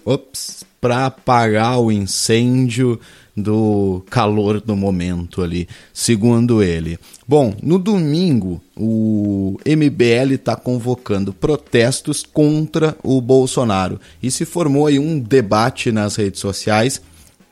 para 0.81 1.05
apagar 1.05 1.79
o 1.79 1.89
incêndio 1.89 2.99
do 3.35 4.03
calor 4.09 4.59
do 4.59 4.75
momento 4.75 5.41
ali, 5.41 5.67
segundo 5.93 6.61
ele. 6.61 6.99
Bom, 7.25 7.55
no 7.63 7.79
domingo, 7.79 8.61
o 8.75 9.57
MBL 9.65 10.33
está 10.33 10.55
convocando 10.55 11.33
protestos 11.33 12.21
contra 12.21 12.95
o 13.01 13.21
Bolsonaro 13.21 13.99
e 14.21 14.29
se 14.29 14.45
formou 14.45 14.85
aí 14.85 14.99
um 14.99 15.17
debate 15.17 15.91
nas 15.91 16.17
redes 16.17 16.41
sociais, 16.41 17.01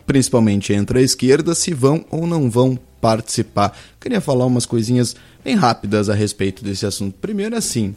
principalmente 0.06 0.74
entre 0.74 1.00
a 1.00 1.02
esquerda, 1.02 1.56
se 1.56 1.74
vão 1.74 2.06
ou 2.12 2.28
não 2.28 2.50
vão 2.50 2.78
participar. 3.01 3.77
Queria 3.99 4.21
falar 4.21 4.45
umas 4.45 4.65
coisinhas 4.65 5.15
bem 5.43 5.55
rápidas 5.55 6.09
a 6.09 6.13
respeito 6.13 6.63
desse 6.63 6.85
assunto. 6.85 7.17
Primeiro, 7.19 7.57
assim, 7.57 7.95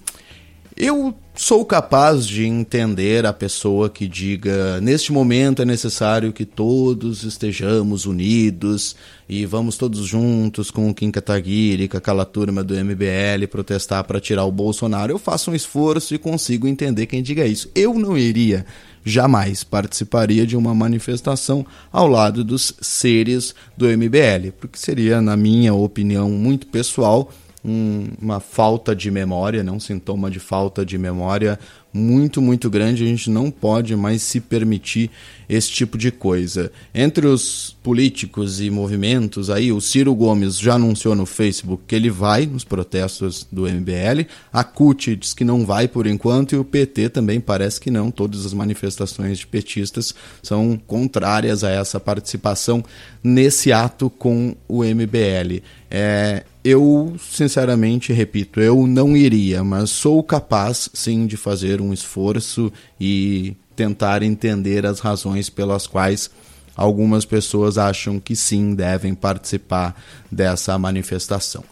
eu 0.77 1.15
sou 1.37 1.65
capaz 1.65 2.27
de 2.27 2.45
entender 2.45 3.25
a 3.27 3.33
pessoa 3.33 3.89
que 3.89 4.09
diga: 4.09 4.81
neste 4.81 5.13
momento 5.13 5.63
é 5.63 5.65
necessário 5.65 6.33
que 6.33 6.45
todos 6.45 7.23
estejamos 7.23 8.07
unidos 8.07 8.97
e 9.29 9.47
vamos 9.47 9.77
todos 9.77 10.05
juntos 10.05 10.73
com 10.73 10.91
o 10.91 10.95
Kim 10.95 11.13
Kataguiri, 11.13 11.87
com 11.87 11.97
aquela 11.97 12.25
turma 12.25 12.65
do 12.65 12.75
MBL 12.75 13.47
protestar 13.49 14.03
para 14.03 14.21
tirar 14.21 14.45
o 14.47 14.53
Bolsonaro. 14.53 15.13
Eu 15.13 15.19
faço 15.19 15.53
um 15.53 15.55
esforço 15.55 16.13
e 16.13 16.19
consigo 16.19 16.67
entender 16.67 17.07
quem 17.07 17.23
diga 17.23 17.47
isso. 17.47 17.71
Eu 17.73 17.95
não 17.95 18.19
iria, 18.19 18.67
jamais 19.05 19.63
participaria 19.63 20.47
de 20.47 20.57
uma 20.57 20.75
manifestação 20.75 21.65
ao 21.93 22.09
lado 22.09 22.43
dos 22.43 22.75
seres 22.81 23.55
do 23.77 23.87
MBL, 23.87 24.53
porque 24.59 24.79
seria, 24.79 25.21
na 25.21 25.37
minha 25.37 25.75
opinião 25.75 26.31
muito 26.31 26.67
pessoal, 26.67 27.31
um, 27.65 28.09
uma 28.21 28.41
falta 28.41 28.95
de 28.95 29.11
memória, 29.11 29.63
né? 29.63 29.71
um 29.71 29.81
sintoma 29.81 30.31
de 30.31 30.39
falta 30.39 30.85
de 30.85 30.99
memória 30.99 31.59
muito, 31.95 32.43
muito 32.43 32.69
grande. 32.69 33.05
A 33.05 33.07
gente 33.07 33.31
não 33.31 33.53
pode 33.53 33.95
mais 33.95 34.21
se 34.23 34.41
permitir 34.41 35.11
esse 35.49 35.71
tipo 35.71 35.97
de 35.97 36.11
coisa. 36.11 36.73
Entre 36.93 37.27
os 37.27 37.77
políticos 37.83 38.61
e 38.61 38.69
movimentos, 38.69 39.49
aí 39.49 39.71
o 39.71 39.81
Ciro 39.81 40.13
Gomes 40.15 40.59
já 40.59 40.75
anunciou 40.75 41.15
no 41.15 41.25
Facebook 41.25 41.85
que 41.87 41.95
ele 41.95 42.11
vai 42.11 42.47
nos 42.47 42.65
protestos 42.65 43.47
do 43.53 43.63
MBL. 43.63 44.27
A 44.53 44.65
CUT 44.65 45.15
diz 45.15 45.33
que 45.33 45.45
não 45.45 45.65
vai 45.65 45.87
por 45.87 46.07
enquanto 46.07 46.53
e 46.53 46.59
o 46.59 46.65
PT 46.65 47.11
também 47.11 47.41
parece 47.41 47.81
que 47.81 47.91
não. 47.91 48.11
Todas 48.11 48.45
as 48.45 48.53
manifestações 48.53 49.39
de 49.39 49.47
petistas 49.47 50.15
são 50.43 50.81
contrárias 50.87 51.63
a 51.63 51.71
essa 51.71 52.01
participação 52.01 52.83
nesse 53.23 53.73
ato 53.73 54.11
com 54.11 54.57
o 54.67 54.83
MBL. 54.83 55.63
É, 55.91 56.45
eu, 56.65 57.15
sinceramente, 57.19 58.11
repito, 58.13 58.59
eu 58.59 58.87
não 58.87 59.15
iria, 59.15 59.63
mas 59.63 59.91
sou 59.91 60.23
capaz, 60.23 60.89
sim, 60.95 61.27
de 61.27 61.37
fazer 61.37 61.79
um 61.79 61.93
esforço 61.93 62.73
e 62.99 63.55
tentar 63.77 64.23
entender 64.23 64.87
as 64.87 64.99
razões 64.99 65.51
pelas 65.51 65.87
quais 65.87 66.31
algumas 66.75 67.27
pessoas 67.27 67.77
acham 67.77 68.19
que 68.19 68.35
sim 68.35 68.75
devem 68.75 69.15
participar 69.15 69.95
dessa 70.33 70.79
manifestação. 70.79 71.63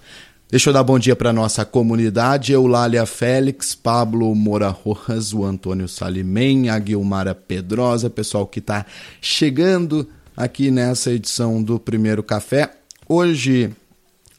Deixa 0.51 0.69
eu 0.69 0.75
dar 0.75 0.83
bom 0.83 0.99
dia 0.99 1.17
para 1.17 1.33
nossa 1.33 1.65
comunidade. 1.65 2.53
Eulália 2.53 3.07
Félix, 3.07 3.75
Pablo 3.75 4.35
Moura 4.35 4.69
Rojas, 4.69 5.33
o 5.33 5.43
Antônio 5.43 5.89
Salimem, 5.89 6.69
a 6.69 6.79
Guilmara 6.79 7.35
Pedrosa, 7.35 8.11
pessoal 8.11 8.47
que 8.47 8.59
está 8.59 8.85
chegando 9.23 10.07
aqui 10.37 10.71
nessa 10.71 11.11
edição 11.11 11.63
do 11.63 11.81
Primeiro 11.81 12.23
Café. 12.23 12.71
Hoje 13.09 13.71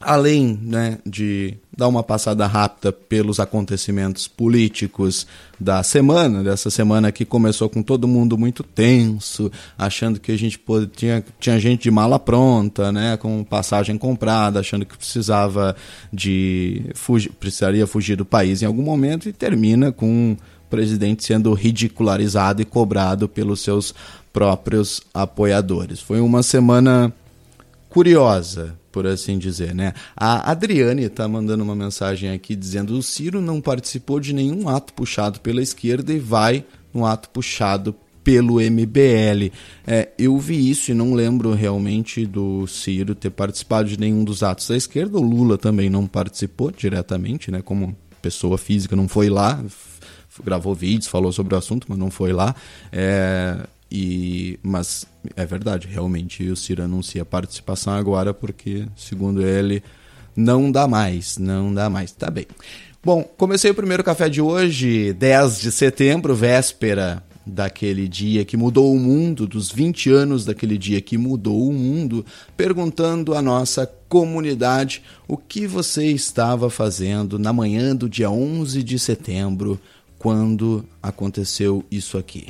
além 0.04 0.58
né, 0.62 0.98
de 1.04 1.56
dar 1.76 1.88
uma 1.88 2.02
passada 2.02 2.46
rápida 2.46 2.92
pelos 2.92 3.40
acontecimentos 3.40 4.28
políticos 4.28 5.26
da 5.58 5.82
semana, 5.82 6.42
dessa 6.42 6.70
semana 6.70 7.10
que 7.10 7.24
começou 7.24 7.68
com 7.68 7.82
todo 7.82 8.06
mundo 8.06 8.38
muito 8.38 8.62
tenso, 8.62 9.50
achando 9.76 10.20
que 10.20 10.30
a 10.30 10.38
gente 10.38 10.58
pode, 10.58 10.86
tinha, 10.88 11.24
tinha 11.40 11.58
gente 11.58 11.82
de 11.82 11.90
mala 11.90 12.18
pronta, 12.18 12.92
né, 12.92 13.16
com 13.16 13.42
passagem 13.42 13.98
comprada, 13.98 14.60
achando 14.60 14.84
que 14.84 14.96
precisava 14.96 15.74
de 16.12 16.82
fugir, 16.94 17.32
precisaria 17.32 17.86
fugir 17.86 18.16
do 18.16 18.24
país 18.24 18.62
em 18.62 18.66
algum 18.66 18.82
momento 18.82 19.28
e 19.28 19.32
termina 19.32 19.90
com 19.90 20.32
o 20.32 20.70
presidente 20.70 21.24
sendo 21.24 21.52
ridicularizado 21.54 22.62
e 22.62 22.64
cobrado 22.64 23.28
pelos 23.28 23.60
seus 23.60 23.94
próprios 24.32 25.00
apoiadores. 25.12 26.00
Foi 26.00 26.20
uma 26.20 26.42
semana 26.42 27.12
curiosa, 27.88 28.74
por 28.94 29.08
assim 29.08 29.36
dizer, 29.38 29.74
né? 29.74 29.92
A 30.16 30.52
Adriane 30.52 31.02
está 31.02 31.26
mandando 31.26 31.64
uma 31.64 31.74
mensagem 31.74 32.30
aqui 32.30 32.54
dizendo: 32.54 32.96
o 32.96 33.02
Ciro 33.02 33.40
não 33.40 33.60
participou 33.60 34.20
de 34.20 34.32
nenhum 34.32 34.68
ato 34.68 34.92
puxado 34.92 35.40
pela 35.40 35.60
esquerda 35.60 36.12
e 36.12 36.20
vai 36.20 36.64
no 36.94 37.04
ato 37.04 37.28
puxado 37.30 37.92
pelo 38.22 38.60
MBL. 38.60 39.50
É, 39.84 40.10
eu 40.16 40.38
vi 40.38 40.70
isso 40.70 40.92
e 40.92 40.94
não 40.94 41.12
lembro 41.12 41.52
realmente 41.54 42.24
do 42.24 42.68
Ciro 42.68 43.16
ter 43.16 43.30
participado 43.30 43.88
de 43.88 43.98
nenhum 43.98 44.22
dos 44.22 44.44
atos 44.44 44.68
da 44.68 44.76
esquerda. 44.76 45.18
O 45.18 45.22
Lula 45.22 45.58
também 45.58 45.90
não 45.90 46.06
participou 46.06 46.70
diretamente, 46.70 47.50
né? 47.50 47.60
Como 47.62 47.96
pessoa 48.22 48.56
física, 48.56 48.94
não 48.94 49.08
foi 49.08 49.28
lá, 49.28 49.60
gravou 50.44 50.72
vídeos, 50.72 51.08
falou 51.08 51.32
sobre 51.32 51.56
o 51.56 51.58
assunto, 51.58 51.88
mas 51.88 51.98
não 51.98 52.12
foi 52.12 52.32
lá. 52.32 52.54
É, 52.92 53.58
e, 53.96 54.58
mas 54.60 55.06
é 55.36 55.46
verdade, 55.46 55.86
realmente 55.86 56.42
o 56.50 56.56
Ciro 56.56 56.82
anuncia 56.82 57.24
participação 57.24 57.94
agora 57.94 58.34
porque, 58.34 58.88
segundo 58.96 59.40
ele, 59.40 59.84
não 60.34 60.68
dá 60.72 60.88
mais, 60.88 61.38
não 61.38 61.72
dá 61.72 61.88
mais. 61.88 62.10
Tá 62.10 62.28
bem. 62.28 62.44
Bom, 63.04 63.22
comecei 63.22 63.70
o 63.70 63.74
primeiro 63.74 64.02
café 64.02 64.28
de 64.28 64.40
hoje, 64.40 65.12
10 65.12 65.60
de 65.60 65.70
setembro, 65.70 66.34
véspera 66.34 67.22
daquele 67.46 68.08
dia 68.08 68.44
que 68.44 68.56
mudou 68.56 68.92
o 68.92 68.98
mundo, 68.98 69.46
dos 69.46 69.70
20 69.70 70.10
anos 70.10 70.44
daquele 70.44 70.76
dia 70.76 71.00
que 71.00 71.16
mudou 71.16 71.68
o 71.68 71.72
mundo, 71.72 72.26
perguntando 72.56 73.32
à 73.32 73.40
nossa 73.40 73.86
comunidade 74.08 75.02
o 75.28 75.36
que 75.36 75.68
você 75.68 76.06
estava 76.06 76.68
fazendo 76.68 77.38
na 77.38 77.52
manhã 77.52 77.94
do 77.94 78.08
dia 78.08 78.28
11 78.28 78.82
de 78.82 78.98
setembro, 78.98 79.78
quando 80.18 80.84
aconteceu 81.00 81.84
isso 81.92 82.18
aqui. 82.18 82.48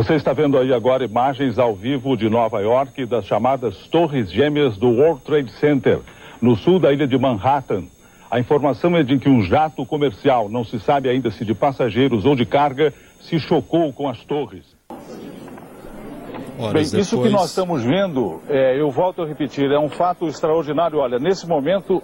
Você 0.00 0.14
está 0.14 0.32
vendo 0.32 0.56
aí 0.56 0.72
agora 0.72 1.04
imagens 1.04 1.58
ao 1.58 1.74
vivo 1.74 2.16
de 2.16 2.30
Nova 2.30 2.58
York 2.62 3.04
das 3.04 3.26
chamadas 3.26 3.86
Torres 3.88 4.32
Gêmeas 4.32 4.78
do 4.78 4.88
World 4.88 5.20
Trade 5.20 5.52
Center, 5.60 5.98
no 6.40 6.56
sul 6.56 6.78
da 6.78 6.90
ilha 6.90 7.06
de 7.06 7.18
Manhattan. 7.18 7.84
A 8.30 8.40
informação 8.40 8.96
é 8.96 9.02
de 9.02 9.18
que 9.18 9.28
um 9.28 9.42
jato 9.42 9.84
comercial, 9.84 10.48
não 10.48 10.64
se 10.64 10.80
sabe 10.80 11.10
ainda 11.10 11.30
se 11.30 11.44
de 11.44 11.54
passageiros 11.54 12.24
ou 12.24 12.34
de 12.34 12.46
carga, 12.46 12.94
se 13.20 13.38
chocou 13.38 13.92
com 13.92 14.08
as 14.08 14.24
torres. 14.24 14.64
Bem, 14.88 16.68
depois... 16.68 16.94
isso 16.94 17.22
que 17.22 17.28
nós 17.28 17.50
estamos 17.50 17.84
vendo, 17.84 18.40
é, 18.48 18.80
eu 18.80 18.90
volto 18.90 19.20
a 19.20 19.26
repetir, 19.26 19.70
é 19.70 19.78
um 19.78 19.90
fato 19.90 20.26
extraordinário. 20.26 20.98
Olha, 20.98 21.18
nesse 21.18 21.46
momento 21.46 22.02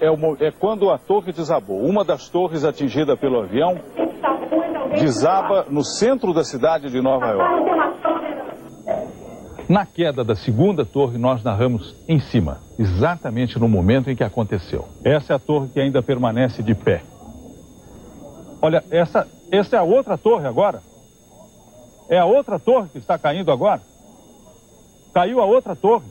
é, 0.00 0.08
o, 0.08 0.36
é 0.38 0.52
quando 0.52 0.88
a 0.88 0.98
torre 0.98 1.32
desabou. 1.32 1.80
Uma 1.84 2.04
das 2.04 2.28
torres 2.28 2.64
atingida 2.64 3.16
pelo 3.16 3.40
avião 3.40 3.80
desaba 4.98 5.66
no 5.68 5.84
centro 5.84 6.32
da 6.32 6.44
cidade 6.44 6.90
de 6.90 7.00
Nova 7.00 7.26
York. 7.30 7.74
Na 9.68 9.86
queda 9.86 10.22
da 10.22 10.34
segunda 10.34 10.84
torre, 10.84 11.16
nós 11.16 11.42
narramos 11.42 11.96
em 12.06 12.20
cima, 12.20 12.60
exatamente 12.78 13.58
no 13.58 13.68
momento 13.68 14.10
em 14.10 14.16
que 14.16 14.22
aconteceu. 14.22 14.86
Essa 15.02 15.32
é 15.32 15.36
a 15.36 15.38
torre 15.38 15.68
que 15.68 15.80
ainda 15.80 16.02
permanece 16.02 16.62
de 16.62 16.74
pé. 16.74 17.02
Olha, 18.60 18.84
essa, 18.90 19.26
essa 19.50 19.76
é 19.76 19.78
a 19.78 19.82
outra 19.82 20.18
torre 20.18 20.46
agora. 20.46 20.82
É 22.08 22.18
a 22.18 22.26
outra 22.26 22.58
torre 22.58 22.88
que 22.90 22.98
está 22.98 23.18
caindo 23.18 23.50
agora. 23.50 23.80
Caiu 25.14 25.40
a 25.40 25.46
outra 25.46 25.74
torre. 25.74 26.06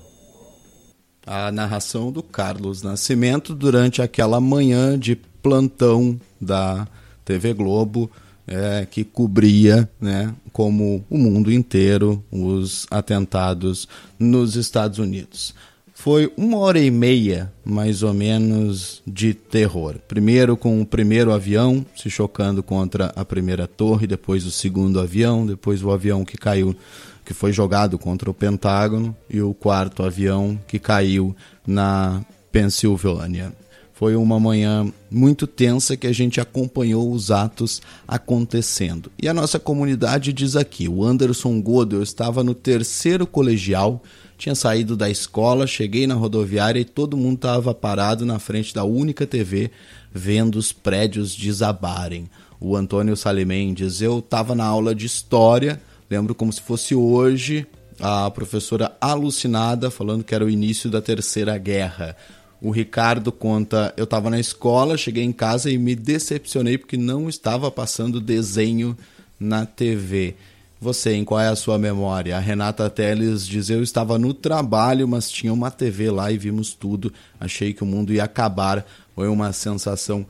A 1.25 1.51
narração 1.51 2.11
do 2.11 2.23
Carlos 2.23 2.81
Nascimento 2.81 3.53
durante 3.53 4.01
aquela 4.01 4.41
manhã 4.41 4.97
de 4.97 5.15
plantão 5.15 6.19
da 6.41 6.87
TV 7.23 7.53
Globo 7.53 8.09
é, 8.47 8.85
que 8.89 9.03
cobria, 9.03 9.89
né, 9.99 10.33
como 10.51 11.03
o 11.09 11.17
mundo 11.17 11.51
inteiro, 11.51 12.23
os 12.31 12.85
atentados 12.91 13.87
nos 14.19 14.55
Estados 14.55 14.99
Unidos. 14.99 15.53
Foi 15.93 16.33
uma 16.35 16.57
hora 16.57 16.79
e 16.79 16.91
meia, 16.91 17.53
mais 17.63 18.03
ou 18.03 18.13
menos, 18.13 19.01
de 19.07 19.33
terror. 19.33 19.95
Primeiro 20.07 20.57
com 20.57 20.81
o 20.81 20.85
primeiro 20.85 21.31
avião 21.31 21.85
se 21.95 22.09
chocando 22.09 22.61
contra 22.61 23.13
a 23.15 23.23
primeira 23.23 23.67
torre, 23.67 24.05
depois 24.05 24.45
o 24.45 24.51
segundo 24.51 24.99
avião, 24.99 25.45
depois 25.45 25.81
o 25.83 25.91
avião 25.91 26.25
que 26.25 26.35
caiu, 26.35 26.75
que 27.23 27.33
foi 27.33 27.53
jogado 27.53 27.97
contra 27.97 28.29
o 28.29 28.33
Pentágono, 28.33 29.15
e 29.29 29.41
o 29.41 29.53
quarto 29.53 30.03
avião 30.03 30.59
que 30.67 30.77
caiu 30.77 31.33
na 31.65 32.21
Pensilvânia. 32.51 33.53
Foi 34.03 34.17
uma 34.17 34.37
manhã 34.37 34.91
muito 35.09 35.47
tensa 35.47 35.95
que 35.95 36.05
a 36.05 36.11
gente 36.11 36.41
acompanhou 36.41 37.09
os 37.09 37.31
atos 37.31 37.81
acontecendo. 38.05 39.09
E 39.17 39.29
a 39.29 39.33
nossa 39.33 39.57
comunidade 39.57 40.33
diz 40.33 40.57
aqui: 40.57 40.89
o 40.89 41.05
Anderson 41.05 41.61
Godel 41.61 42.03
estava 42.03 42.43
no 42.43 42.53
terceiro 42.53 43.25
colegial, 43.25 44.03
tinha 44.37 44.55
saído 44.55 44.97
da 44.97 45.09
escola, 45.09 45.65
cheguei 45.65 46.05
na 46.05 46.15
rodoviária 46.15 46.81
e 46.81 46.83
todo 46.83 47.15
mundo 47.15 47.35
estava 47.35 47.73
parado 47.73 48.25
na 48.25 48.39
frente 48.39 48.73
da 48.73 48.83
única 48.83 49.25
TV 49.25 49.71
vendo 50.11 50.57
os 50.57 50.73
prédios 50.73 51.33
desabarem. 51.33 52.29
O 52.59 52.75
Antônio 52.75 53.15
Salimem 53.15 53.73
diz: 53.73 54.01
eu 54.01 54.19
estava 54.19 54.53
na 54.53 54.65
aula 54.65 54.93
de 54.93 55.05
história, 55.05 55.81
lembro 56.09 56.35
como 56.35 56.51
se 56.51 56.59
fosse 56.59 56.93
hoje, 56.93 57.65
a 58.01 58.29
professora 58.31 58.91
alucinada 58.99 59.89
falando 59.89 60.25
que 60.25 60.35
era 60.35 60.43
o 60.43 60.49
início 60.49 60.89
da 60.89 61.01
Terceira 61.01 61.57
Guerra. 61.57 62.17
O 62.63 62.71
Ricardo 62.71 63.29
conta: 63.29 63.93
eu 63.97 64.05
estava 64.05 64.29
na 64.29 64.39
escola, 64.39 64.95
cheguei 64.95 65.25
em 65.25 65.33
casa 65.33 65.69
e 65.69 65.77
me 65.77 65.93
decepcionei 65.97 66.77
porque 66.77 66.95
não 66.95 67.27
estava 67.27 67.69
passando 67.69 68.21
desenho 68.21 68.97
na 69.37 69.65
TV. 69.65 70.33
Você, 70.79 71.13
em 71.13 71.25
qual 71.25 71.41
é 71.41 71.49
a 71.49 71.57
sua 71.57 71.77
memória? 71.77 72.37
A 72.37 72.39
Renata 72.39 72.89
Teles 72.89 73.45
diz: 73.45 73.69
Eu 73.69 73.83
estava 73.83 74.17
no 74.17 74.33
trabalho, 74.33 75.05
mas 75.05 75.29
tinha 75.29 75.51
uma 75.51 75.69
TV 75.69 76.09
lá 76.09 76.31
e 76.31 76.37
vimos 76.37 76.73
tudo. 76.73 77.11
Achei 77.37 77.73
que 77.73 77.83
o 77.83 77.85
mundo 77.85 78.13
ia 78.13 78.23
acabar. 78.23 78.85
Foi 79.13 79.27
uma 79.27 79.51
sensação 79.51 80.25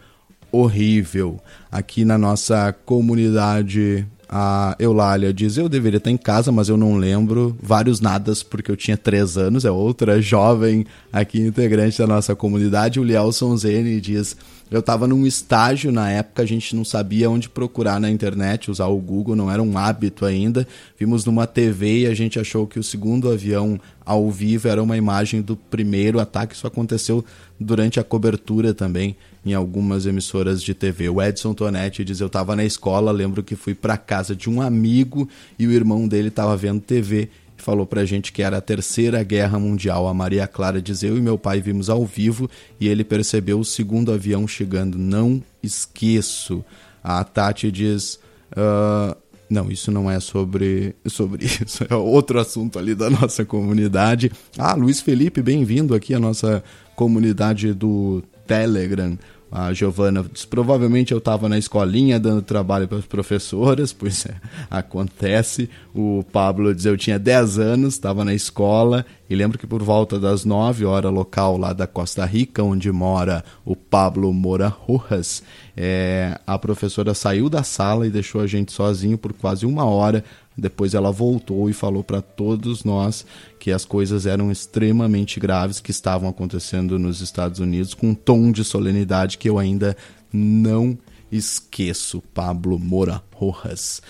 horrível. 0.51 1.39
Aqui 1.71 2.03
na 2.03 2.17
nossa 2.17 2.73
comunidade 2.83 4.07
a 4.35 4.75
Eulália 4.79 5.31
diz: 5.31 5.57
Eu 5.57 5.69
deveria 5.69 5.99
estar 5.99 6.09
em 6.09 6.17
casa, 6.17 6.51
mas 6.51 6.67
eu 6.67 6.75
não 6.75 6.97
lembro. 6.97 7.55
Vários 7.61 8.01
nadas, 8.01 8.41
porque 8.41 8.71
eu 8.71 8.75
tinha 8.75 8.97
três 8.97 9.37
anos. 9.37 9.63
É 9.63 9.69
outra 9.69 10.19
jovem 10.19 10.87
aqui, 11.11 11.39
integrante 11.39 11.99
da 11.99 12.07
nossa 12.07 12.35
comunidade. 12.35 12.99
O 12.99 13.03
Lielson 13.03 13.55
Zene 13.55 14.01
diz: 14.01 14.35
Eu 14.71 14.79
estava 14.79 15.07
num 15.07 15.25
estágio 15.25 15.91
na 15.91 16.09
época, 16.09 16.41
a 16.41 16.45
gente 16.45 16.75
não 16.75 16.83
sabia 16.83 17.29
onde 17.29 17.47
procurar 17.47 17.99
na 17.99 18.09
internet, 18.09 18.71
usar 18.71 18.87
o 18.87 18.97
Google, 18.97 19.35
não 19.35 19.51
era 19.51 19.61
um 19.61 19.77
hábito 19.77 20.25
ainda. 20.25 20.67
Vimos 20.97 21.25
numa 21.25 21.45
TV 21.45 21.99
e 21.99 22.07
a 22.07 22.13
gente 22.15 22.39
achou 22.39 22.65
que 22.65 22.79
o 22.79 22.83
segundo 22.83 23.31
avião 23.31 23.79
ao 24.03 24.31
vivo 24.31 24.67
era 24.67 24.81
uma 24.81 24.97
imagem 24.97 25.41
do 25.41 25.55
primeiro 25.55 26.19
ataque. 26.19 26.55
Isso 26.55 26.65
aconteceu 26.65 27.23
durante 27.59 27.99
a 27.99 28.03
cobertura 28.03 28.73
também 28.73 29.15
em 29.45 29.53
algumas 29.53 30.05
emissoras 30.05 30.63
de 30.63 30.73
TV. 30.73 31.09
O 31.09 31.21
Edson 31.21 31.53
Tonetti 31.53 32.03
diz: 32.03 32.19
Eu 32.19 32.27
estava 32.27 32.55
na 32.55 32.65
escola, 32.65 33.11
lembro 33.11 33.43
que 33.43 33.55
fui 33.55 33.75
para 33.75 33.97
casa 33.97 34.35
de 34.35 34.49
um 34.49 34.61
amigo 34.61 35.29
e 35.59 35.67
o 35.67 35.71
irmão 35.71 36.07
dele 36.07 36.29
estava 36.29 36.55
vendo 36.57 36.81
TV 36.81 37.29
falou 37.63 37.85
para 37.85 38.01
a 38.01 38.05
gente 38.05 38.31
que 38.31 38.43
era 38.43 38.57
a 38.57 38.61
Terceira 38.61 39.23
Guerra 39.23 39.57
Mundial. 39.57 40.07
A 40.07 40.13
Maria 40.13 40.45
Clara 40.45 40.81
diz: 40.81 41.01
Eu 41.01 41.17
e 41.17 41.21
meu 41.21 41.37
pai 41.37 41.61
vimos 41.61 41.89
ao 41.89 42.05
vivo 42.05 42.49
e 42.79 42.87
ele 42.87 43.03
percebeu 43.03 43.59
o 43.59 43.65
segundo 43.65 44.11
avião 44.11 44.47
chegando. 44.47 44.97
Não 44.97 45.41
esqueço. 45.61 46.63
A 47.03 47.23
Tati 47.23 47.71
diz. 47.71 48.19
Uh, 48.51 49.15
não, 49.49 49.69
isso 49.69 49.91
não 49.91 50.09
é 50.09 50.19
sobre, 50.19 50.95
sobre 51.05 51.45
isso, 51.45 51.85
é 51.87 51.95
outro 51.95 52.39
assunto 52.39 52.79
ali 52.79 52.95
da 52.95 53.09
nossa 53.09 53.45
comunidade. 53.45 54.31
Ah, 54.57 54.73
Luiz 54.73 54.99
Felipe, 54.99 55.41
bem-vindo 55.41 55.93
aqui 55.93 56.13
à 56.13 56.19
nossa 56.19 56.63
comunidade 56.95 57.73
do 57.73 58.23
Telegram. 58.47 59.17
A 59.55 59.71
Giovana 59.71 60.25
diz, 60.33 60.45
provavelmente 60.45 61.11
eu 61.11 61.19
estava 61.19 61.47
na 61.47 61.59
escolinha 61.59 62.19
dando 62.19 62.41
trabalho 62.41 62.87
para 62.87 62.97
as 62.97 63.05
professoras, 63.05 63.93
pois 63.93 64.25
é, 64.25 64.33
acontece. 64.67 65.69
O 65.93 66.25
Pablo 66.31 66.73
diz, 66.73 66.85
eu 66.85 66.97
tinha 66.97 67.19
10 67.19 67.59
anos, 67.59 67.93
estava 67.93 68.25
na 68.25 68.33
escola, 68.33 69.05
e 69.29 69.35
lembro 69.35 69.59
que 69.59 69.67
por 69.67 69.83
volta 69.83 70.19
das 70.19 70.43
9 70.43 70.85
horas 70.85 71.13
local 71.13 71.55
lá 71.55 71.71
da 71.71 71.85
Costa 71.85 72.25
Rica, 72.25 72.63
onde 72.63 72.91
mora 72.91 73.43
o 73.63 73.75
Pablo 73.75 74.33
Moura 74.33 74.69
Rojas, 74.69 75.43
é, 75.77 76.39
a 76.47 76.57
professora 76.57 77.13
saiu 77.13 77.47
da 77.47 77.61
sala 77.61 78.07
e 78.07 78.09
deixou 78.09 78.41
a 78.41 78.47
gente 78.47 78.71
sozinho 78.71 79.19
por 79.19 79.33
quase 79.33 79.67
uma 79.67 79.85
hora 79.85 80.23
depois 80.57 80.93
ela 80.93 81.11
voltou 81.11 81.69
e 81.69 81.73
falou 81.73 82.03
para 82.03 82.21
todos 82.21 82.83
nós 82.83 83.25
que 83.59 83.71
as 83.71 83.85
coisas 83.85 84.25
eram 84.25 84.51
extremamente 84.51 85.39
graves 85.39 85.79
que 85.79 85.91
estavam 85.91 86.29
acontecendo 86.29 86.99
nos 86.99 87.21
Estados 87.21 87.59
Unidos, 87.59 87.93
com 87.93 88.09
um 88.09 88.15
tom 88.15 88.51
de 88.51 88.63
solenidade 88.63 89.37
que 89.37 89.49
eu 89.49 89.57
ainda 89.57 89.97
não 90.31 90.97
esqueço. 91.31 92.21
Pablo 92.33 92.77
Moura 92.77 93.21
Rojas. 93.33 94.01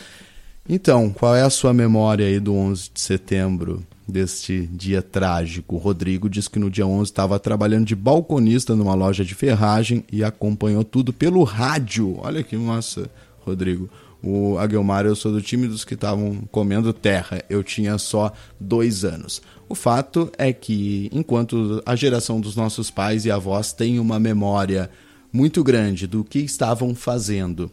Então, 0.67 1.10
qual 1.10 1.36
é 1.36 1.41
a 1.41 1.49
sua 1.49 1.73
memória 1.73 2.25
aí 2.25 2.39
do 2.39 2.53
11 2.53 2.91
de 2.93 3.01
setembro, 3.01 3.86
deste 4.08 4.65
dia 4.67 5.01
trágico? 5.01 5.77
Rodrigo 5.77 6.29
diz 6.29 6.47
que 6.47 6.58
no 6.58 6.69
dia 6.69 6.88
11 6.88 7.12
estava 7.12 7.38
trabalhando 7.38 7.86
de 7.86 7.95
balconista 7.95 8.75
numa 8.75 8.95
loja 8.95 9.25
de 9.25 9.36
ferragem 9.36 10.06
e 10.12 10.23
acompanhou 10.23 10.84
tudo 10.84 11.12
pelo 11.12 11.43
rádio. 11.43 12.17
Olha 12.19 12.41
que 12.43 12.56
massa, 12.56 13.10
Rodrigo. 13.41 13.89
O 14.23 14.57
Aguilmar, 14.57 15.05
eu 15.05 15.17
sou 15.17 15.33
do 15.33 15.41
time 15.41 15.67
dos 15.67 15.83
que 15.83 15.95
estavam 15.95 16.43
comendo 16.49 16.93
terra. 16.93 17.43
Eu 17.49 17.62
tinha 17.62 17.97
só 17.97 18.31
dois 18.57 19.03
anos. 19.03 19.41
O 19.67 19.75
fato 19.75 20.31
é 20.38 20.53
que, 20.53 21.09
enquanto 21.12 21.83
a 21.86 21.93
geração 21.93 22.39
dos 22.39 22.55
nossos 22.55 22.89
pais 22.89 23.25
e 23.25 23.31
avós 23.31 23.73
tem 23.73 23.99
uma 23.99 24.17
memória 24.19 24.89
muito 25.31 25.62
grande 25.62 26.07
do 26.07 26.23
que 26.23 26.39
estavam 26.39 26.95
fazendo 26.95 27.69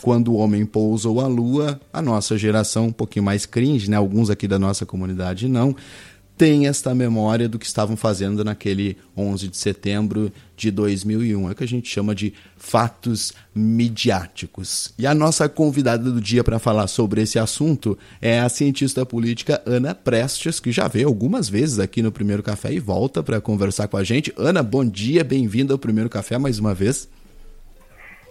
quando 0.00 0.32
o 0.32 0.36
homem 0.36 0.64
pousou 0.64 1.20
a 1.20 1.26
lua, 1.26 1.80
a 1.92 2.00
nossa 2.00 2.38
geração, 2.38 2.86
um 2.86 2.92
pouquinho 2.92 3.24
mais 3.24 3.44
cringe, 3.44 3.90
né? 3.90 3.96
alguns 3.96 4.30
aqui 4.30 4.48
da 4.48 4.58
nossa 4.58 4.86
comunidade 4.86 5.46
não, 5.46 5.76
tem 6.36 6.66
esta 6.66 6.94
memória 6.94 7.48
do 7.48 7.58
que 7.58 7.66
estavam 7.66 7.96
fazendo 7.96 8.44
naquele 8.44 8.96
11 9.16 9.48
de 9.48 9.56
setembro 9.56 10.32
de 10.56 10.70
2001. 10.70 11.48
É 11.48 11.52
o 11.52 11.54
que 11.54 11.64
a 11.64 11.68
gente 11.68 11.88
chama 11.88 12.14
de 12.14 12.34
fatos 12.56 13.32
midiáticos. 13.54 14.92
E 14.98 15.06
a 15.06 15.14
nossa 15.14 15.48
convidada 15.48 16.10
do 16.10 16.20
dia 16.20 16.42
para 16.42 16.58
falar 16.58 16.86
sobre 16.88 17.22
esse 17.22 17.38
assunto 17.38 17.96
é 18.20 18.40
a 18.40 18.48
cientista 18.48 19.06
política 19.06 19.62
Ana 19.64 19.94
Prestes, 19.94 20.58
que 20.58 20.72
já 20.72 20.88
veio 20.88 21.08
algumas 21.08 21.48
vezes 21.48 21.78
aqui 21.78 22.02
no 22.02 22.10
Primeiro 22.10 22.42
Café 22.42 22.72
e 22.72 22.80
volta 22.80 23.22
para 23.22 23.40
conversar 23.40 23.86
com 23.86 23.96
a 23.96 24.04
gente. 24.04 24.32
Ana, 24.36 24.62
bom 24.62 24.84
dia, 24.84 25.22
bem-vinda 25.22 25.72
ao 25.72 25.78
Primeiro 25.78 26.10
Café 26.10 26.36
mais 26.36 26.58
uma 26.58 26.74
vez. 26.74 27.08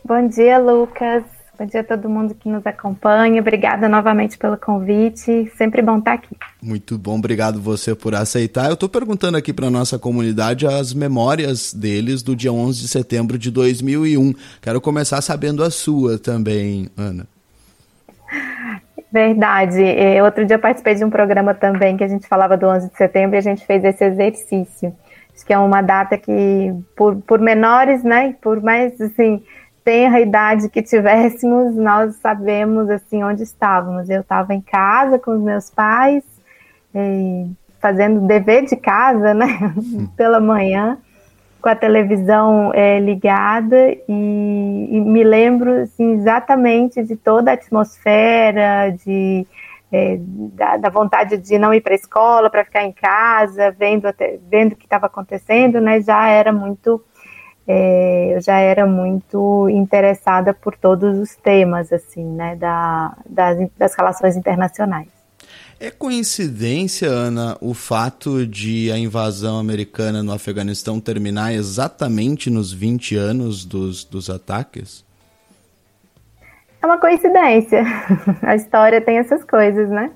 Bom 0.05 0.27
dia, 0.27 0.59
Lucas. 0.59 1.23
Bom 1.57 1.67
dia 1.67 1.81
a 1.81 1.83
todo 1.83 2.09
mundo 2.09 2.33
que 2.33 2.49
nos 2.49 2.65
acompanha. 2.65 3.39
Obrigada 3.39 3.87
novamente 3.87 4.39
pelo 4.39 4.57
convite. 4.57 5.51
Sempre 5.55 5.83
bom 5.83 5.99
estar 5.99 6.13
aqui. 6.13 6.35
Muito 6.59 6.97
bom, 6.97 7.19
obrigado 7.19 7.61
você 7.61 7.93
por 7.93 8.15
aceitar. 8.15 8.65
Eu 8.65 8.73
estou 8.73 8.89
perguntando 8.89 9.37
aqui 9.37 9.53
para 9.53 9.69
nossa 9.69 9.99
comunidade 9.99 10.65
as 10.65 10.95
memórias 10.95 11.71
deles 11.71 12.23
do 12.23 12.35
dia 12.35 12.51
11 12.51 12.81
de 12.81 12.87
setembro 12.87 13.37
de 13.37 13.51
2001. 13.51 14.33
Quero 14.63 14.81
começar 14.81 15.21
sabendo 15.21 15.63
a 15.63 15.69
sua 15.69 16.17
também, 16.17 16.89
Ana. 16.97 17.27
Verdade. 19.11 19.83
É, 19.83 20.23
outro 20.23 20.43
dia 20.47 20.55
eu 20.55 20.59
participei 20.59 20.95
de 20.95 21.05
um 21.05 21.09
programa 21.11 21.53
também 21.53 21.95
que 21.95 22.03
a 22.03 22.07
gente 22.07 22.27
falava 22.27 22.57
do 22.57 22.65
11 22.65 22.89
de 22.89 22.97
setembro 22.97 23.35
e 23.35 23.37
a 23.37 23.41
gente 23.41 23.63
fez 23.63 23.83
esse 23.83 24.03
exercício. 24.03 24.91
Acho 25.35 25.45
que 25.45 25.53
é 25.53 25.59
uma 25.59 25.83
data 25.83 26.17
que, 26.17 26.73
por, 26.95 27.15
por 27.17 27.39
menores, 27.39 28.03
né, 28.03 28.35
por 28.41 28.59
mais 28.59 28.99
assim 28.99 29.43
tenha 29.83 30.11
a 30.11 30.21
idade 30.21 30.69
que 30.69 30.81
tivéssemos, 30.81 31.75
nós 31.75 32.15
sabemos 32.15 32.89
assim 32.89 33.23
onde 33.23 33.43
estávamos. 33.43 34.09
Eu 34.09 34.21
estava 34.21 34.53
em 34.53 34.61
casa 34.61 35.19
com 35.19 35.31
os 35.31 35.41
meus 35.41 35.69
pais, 35.69 36.23
fazendo 37.81 38.21
dever 38.21 38.65
de 38.65 38.75
casa, 38.75 39.33
né, 39.33 39.73
pela 40.15 40.39
manhã, 40.39 40.97
com 41.61 41.69
a 41.69 41.75
televisão 41.75 42.71
é, 42.73 42.99
ligada 42.99 43.91
e, 44.07 44.87
e, 44.89 45.01
me 45.01 45.23
lembro 45.23 45.83
assim, 45.83 46.13
exatamente 46.13 47.01
de 47.03 47.15
toda 47.15 47.51
a 47.51 47.53
atmosfera, 47.53 48.89
de 49.05 49.47
é, 49.91 50.17
da, 50.19 50.77
da, 50.77 50.89
vontade 50.89 51.37
de 51.37 51.57
não 51.59 51.73
ir 51.73 51.81
para 51.81 51.93
a 51.93 51.95
escola, 51.95 52.49
para 52.49 52.65
ficar 52.65 52.83
em 52.83 52.91
casa, 52.91 53.71
vendo 53.71 54.07
até, 54.07 54.39
vendo 54.49 54.73
o 54.73 54.75
que 54.75 54.85
estava 54.85 55.05
acontecendo, 55.05 55.79
né, 55.79 56.01
já 56.01 56.27
era 56.27 56.51
muito 56.51 57.01
é, 57.67 58.35
eu 58.35 58.41
já 58.41 58.57
era 58.59 58.85
muito 58.85 59.69
interessada 59.69 60.53
por 60.53 60.75
todos 60.75 61.17
os 61.17 61.35
temas, 61.35 61.93
assim, 61.93 62.23
né, 62.23 62.55
da, 62.55 63.15
das, 63.29 63.69
das 63.77 63.95
relações 63.95 64.35
internacionais. 64.35 65.07
É 65.79 65.91
coincidência, 65.91 67.09
Ana, 67.09 67.57
o 67.59 67.73
fato 67.73 68.45
de 68.47 68.91
a 68.91 68.97
invasão 68.97 69.59
americana 69.59 70.23
no 70.23 70.31
Afeganistão 70.31 70.99
terminar 70.99 71.53
exatamente 71.53 72.49
nos 72.49 72.71
20 72.71 73.17
anos 73.17 73.65
dos, 73.65 74.05
dos 74.05 74.29
ataques? 74.29 75.03
É 76.81 76.85
uma 76.85 76.97
coincidência. 76.97 77.83
A 78.43 78.55
história 78.55 79.01
tem 79.01 79.17
essas 79.17 79.43
coisas, 79.43 79.89
né? 79.89 80.11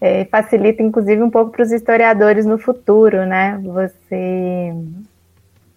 É, 0.00 0.24
facilita, 0.24 0.82
inclusive, 0.82 1.22
um 1.22 1.30
pouco 1.30 1.52
para 1.52 1.62
os 1.62 1.70
historiadores 1.70 2.44
no 2.44 2.58
futuro, 2.58 3.24
né? 3.24 3.58
Você 3.62 4.74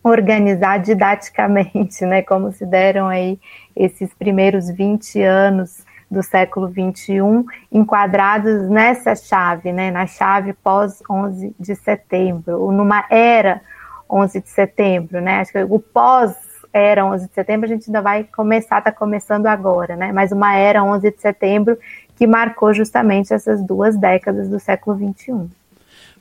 organizar 0.06 0.78
didaticamente, 0.78 2.06
né, 2.06 2.22
como 2.22 2.52
se 2.52 2.64
deram 2.64 3.08
aí 3.08 3.40
esses 3.76 4.14
primeiros 4.14 4.70
20 4.70 5.20
anos 5.24 5.84
do 6.10 6.22
século 6.22 6.68
21 6.68 7.44
enquadrados 7.72 8.70
nessa 8.70 9.16
chave, 9.16 9.74
né, 9.74 9.90
na 9.90 10.06
chave 10.06 10.54
pós 10.54 11.02
11 11.10 11.56
de 11.60 11.76
setembro, 11.76 12.72
numa 12.72 13.04
era 13.10 13.62
11 14.08 14.42
de 14.42 14.50
setembro, 14.50 15.20
né, 15.20 15.40
acho 15.40 15.52
que 15.52 15.64
o 15.64 15.80
pós 15.80 16.36
era 16.72 17.04
11 17.04 17.28
de 17.28 17.34
setembro 17.34 17.66
a 17.66 17.70
gente 17.70 17.90
ainda 17.90 18.02
vai 18.04 18.26
começar, 18.26 18.78
está 18.78 18.92
começando 18.92 19.48
agora, 19.48 19.96
né, 19.96 20.12
mas 20.12 20.32
uma 20.32 20.56
era 20.56 20.84
11 20.84 21.10
de 21.10 21.20
setembro 21.20 21.80
que 22.16 22.28
marcou 22.28 22.76
justamente 22.76 23.34
essas 23.34 23.60
duas 23.66 23.98
décadas 23.98 24.48
do 24.48 24.60
século 24.60 24.96
21. 24.96 25.50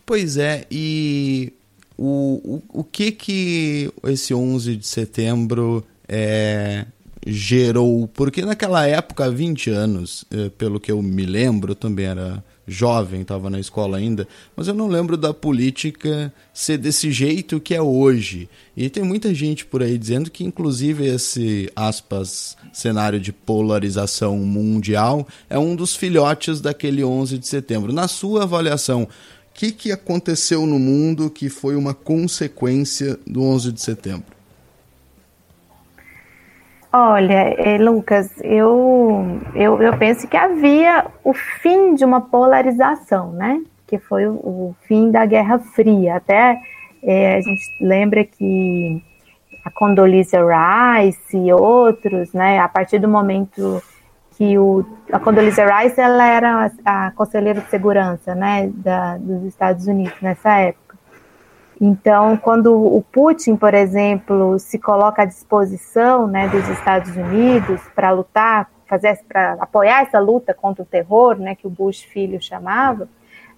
Pois 0.07 0.39
é, 0.39 0.65
e 0.71 1.53
o, 1.97 2.63
o, 2.69 2.85
que 2.85 3.13
que 3.13 3.91
esse 4.05 4.35
11 4.35 4.77
de 4.77 4.87
setembro 4.87 5.85
é, 6.09 6.87
gerou? 7.27 8.09
Porque 8.09 8.45
naquela 8.45 8.87
época, 8.87 9.27
há 9.27 9.31
20 9.31 9.71
anos, 9.71 10.25
é, 10.31 10.49
pelo 10.51 10.81
que 10.81 10.91
eu 10.91 11.01
me 11.01 11.25
lembro, 11.25 11.75
também 11.75 12.07
era 12.07 12.43
jovem, 12.67 13.21
estava 13.21 13.51
na 13.51 13.61
escola 13.61 13.99
ainda, 13.99 14.27
mas 14.57 14.69
eu 14.69 14.75
não 14.75 14.89
lembro 14.89 15.17
da 15.17 15.35
política 15.35 16.33
ser 16.53 16.79
desse 16.79 17.11
jeito 17.11 17.61
que 17.61 17.75
é 17.75 17.83
hoje. 17.83 18.49
E 18.77 18.89
tem 18.89 19.03
muita 19.03 19.35
gente 19.35 19.67
por 19.67 19.83
aí 19.83 19.99
dizendo 19.99 20.31
que, 20.31 20.45
inclusive, 20.45 21.07
esse, 21.07 21.71
aspas, 21.77 22.57
cenário 22.73 23.21
de 23.21 23.33
polarização 23.33 24.39
mundial 24.39 25.27
é 25.49 25.59
um 25.59 25.77
dos 25.77 25.95
filhotes 25.95 26.61
daquele 26.61 27.05
11 27.05 27.39
de 27.39 27.47
setembro. 27.47 27.93
Na 27.93 28.09
sua 28.09 28.45
avaliação, 28.45 29.07
que, 29.55 29.71
que 29.71 29.93
aconteceu 29.93 30.67
no 30.67 30.79
mundo 30.79 31.31
que 31.31 31.49
foi 31.49 31.77
uma 31.77 31.95
consequência 31.95 33.17
do 33.25 33.43
11 33.43 33.73
de 33.73 33.81
setembro? 33.81 34.35
Olha, 36.93 37.55
eh, 37.59 37.79
Lucas, 37.79 38.31
eu, 38.43 39.41
eu, 39.55 39.81
eu 39.83 39.97
penso 39.97 40.29
que 40.29 40.37
havia 40.37 41.07
o 41.25 41.33
fim 41.33 41.95
de 41.95 42.05
uma 42.05 42.21
polarização, 42.21 43.33
né? 43.33 43.63
Que 43.87 43.99
foi 43.99 44.27
o, 44.27 44.33
o 44.33 44.77
fim 44.87 45.11
da 45.11 45.27
Guerra 45.27 45.59
Fria. 45.59 46.17
Até 46.17 46.61
é, 47.03 47.37
a 47.37 47.41
gente 47.41 47.65
lembra 47.81 48.25
que 48.25 49.03
a 49.65 49.71
Condoleezza 49.71 50.39
Rice 50.39 51.37
e 51.37 51.53
outros, 51.53 52.33
né? 52.33 52.59
A 52.59 52.69
partir 52.69 53.01
do 53.01 53.09
momento 53.09 53.83
que 54.37 54.59
o, 54.59 54.85
a 55.13 55.19
Condoleezza 55.19 55.65
Rice 55.65 56.01
ela 56.01 56.27
era 56.27 56.73
a, 56.85 57.07
a 57.07 57.11
conselheira 57.13 57.61
de 57.61 57.69
segurança 57.69 58.35
né, 58.35 58.71
da, 58.75 59.17
dos 59.17 59.45
Estados 59.45 59.87
Unidos 59.87 60.21
nessa 60.21 60.59
época. 60.59 60.85
Então, 61.81 62.37
quando 62.37 62.73
o 62.75 63.03
Putin, 63.03 63.57
por 63.57 63.75
exemplo, 63.75 64.59
se 64.59 64.79
coloca 64.79 65.23
à 65.23 65.25
disposição 65.25 66.27
né, 66.27 66.49
dos 66.49 66.69
Estados 66.69 67.17
Unidos 67.17 67.81
para 67.95 68.11
lutar, 68.11 68.71
fazer 68.87 69.19
para 69.29 69.55
apoiar 69.55 70.03
essa 70.03 70.19
luta 70.19 70.55
contra 70.55 70.83
o 70.83 70.87
terror, 70.87 71.37
né, 71.37 71.55
que 71.55 71.67
o 71.67 71.71
Bush 71.71 72.03
filho 72.03 72.41
chamava, 72.41 73.09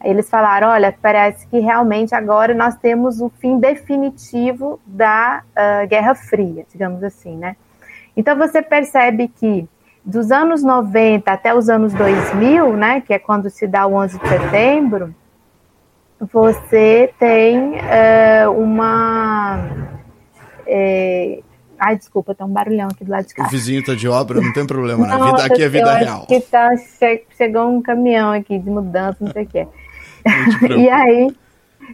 eles 0.02 0.28
falaram, 0.28 0.68
olha, 0.68 0.94
parece 1.00 1.46
que 1.48 1.58
realmente 1.58 2.14
agora 2.14 2.54
nós 2.54 2.76
temos 2.76 3.20
o 3.20 3.28
fim 3.28 3.58
definitivo 3.58 4.78
da 4.86 5.42
uh, 5.52 5.86
Guerra 5.86 6.14
Fria, 6.14 6.66
digamos 6.70 7.02
assim, 7.02 7.36
né? 7.36 7.56
Então 8.16 8.36
você 8.36 8.62
percebe 8.62 9.28
que 9.28 9.68
dos 10.06 10.30
anos 10.30 10.62
90 10.62 11.30
até 11.30 11.52
os 11.52 11.68
anos 11.68 11.92
2000, 11.92 12.76
né, 12.76 13.00
que 13.00 13.12
é 13.12 13.18
quando 13.18 13.50
se 13.50 13.66
dá 13.66 13.86
o 13.86 13.94
11 13.94 14.18
de 14.18 14.28
setembro, 14.28 15.14
você 16.32 17.12
tem 17.18 17.76
é, 17.80 18.48
uma 18.48 19.58
é, 20.66 21.40
Ai, 21.78 21.96
desculpa, 21.96 22.34
tem 22.34 22.46
um 22.46 22.50
barulhão 22.50 22.88
aqui 22.88 23.04
do 23.04 23.10
lado 23.10 23.26
de 23.26 23.34
cá. 23.34 23.44
O 23.44 23.50
vizinho 23.50 23.84
tá 23.84 23.94
de 23.94 24.08
obra, 24.08 24.40
não 24.40 24.52
tem 24.52 24.66
problema, 24.66 25.06
né? 25.06 25.14
Vida, 25.14 25.44
aqui 25.44 25.62
é 25.62 25.68
vida 25.68 25.92
real. 25.94 26.26
Que 26.26 26.40
tá, 26.40 26.70
chegou 27.36 27.68
um 27.68 27.82
caminhão 27.82 28.32
aqui 28.32 28.58
de 28.58 28.70
mudança, 28.70 29.18
não 29.20 29.30
sei 29.30 29.44
o 29.44 29.46
que 29.46 29.58
é. 29.58 29.68
e 30.76 30.88
aí, 30.88 31.36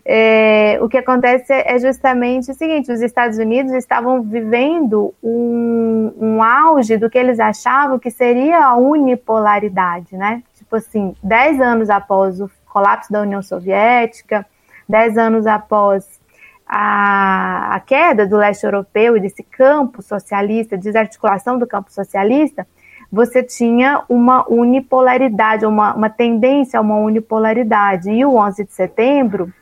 é, 0.04 0.78
o 0.80 0.88
que 0.88 0.96
acontece 0.96 1.52
é 1.52 1.78
justamente 1.78 2.50
o 2.50 2.54
seguinte: 2.54 2.90
os 2.90 3.00
Estados 3.00 3.38
Unidos 3.38 3.72
estavam 3.72 4.22
vivendo 4.22 5.14
um, 5.22 6.12
um 6.18 6.42
auge 6.42 6.96
do 6.96 7.10
que 7.10 7.18
eles 7.18 7.38
achavam 7.38 7.98
que 7.98 8.10
seria 8.10 8.64
a 8.64 8.76
unipolaridade, 8.76 10.16
né? 10.16 10.42
Tipo 10.54 10.76
assim, 10.76 11.14
dez 11.22 11.60
anos 11.60 11.90
após 11.90 12.40
o 12.40 12.50
colapso 12.66 13.12
da 13.12 13.20
União 13.20 13.42
Soviética, 13.42 14.46
dez 14.88 15.16
anos 15.18 15.46
após 15.46 16.20
a, 16.66 17.74
a 17.74 17.80
queda 17.80 18.26
do 18.26 18.36
leste 18.36 18.64
europeu 18.64 19.16
e 19.16 19.20
desse 19.20 19.42
campo 19.42 20.00
socialista, 20.00 20.76
desarticulação 20.76 21.58
do 21.58 21.66
campo 21.66 21.92
socialista, 21.92 22.66
você 23.10 23.42
tinha 23.42 24.02
uma 24.08 24.48
unipolaridade, 24.50 25.66
uma, 25.66 25.94
uma 25.94 26.08
tendência 26.08 26.78
a 26.78 26.80
uma 26.80 26.96
unipolaridade. 26.96 28.10
E 28.10 28.24
o 28.24 28.36
11 28.36 28.64
de 28.64 28.72
setembro, 28.72 29.52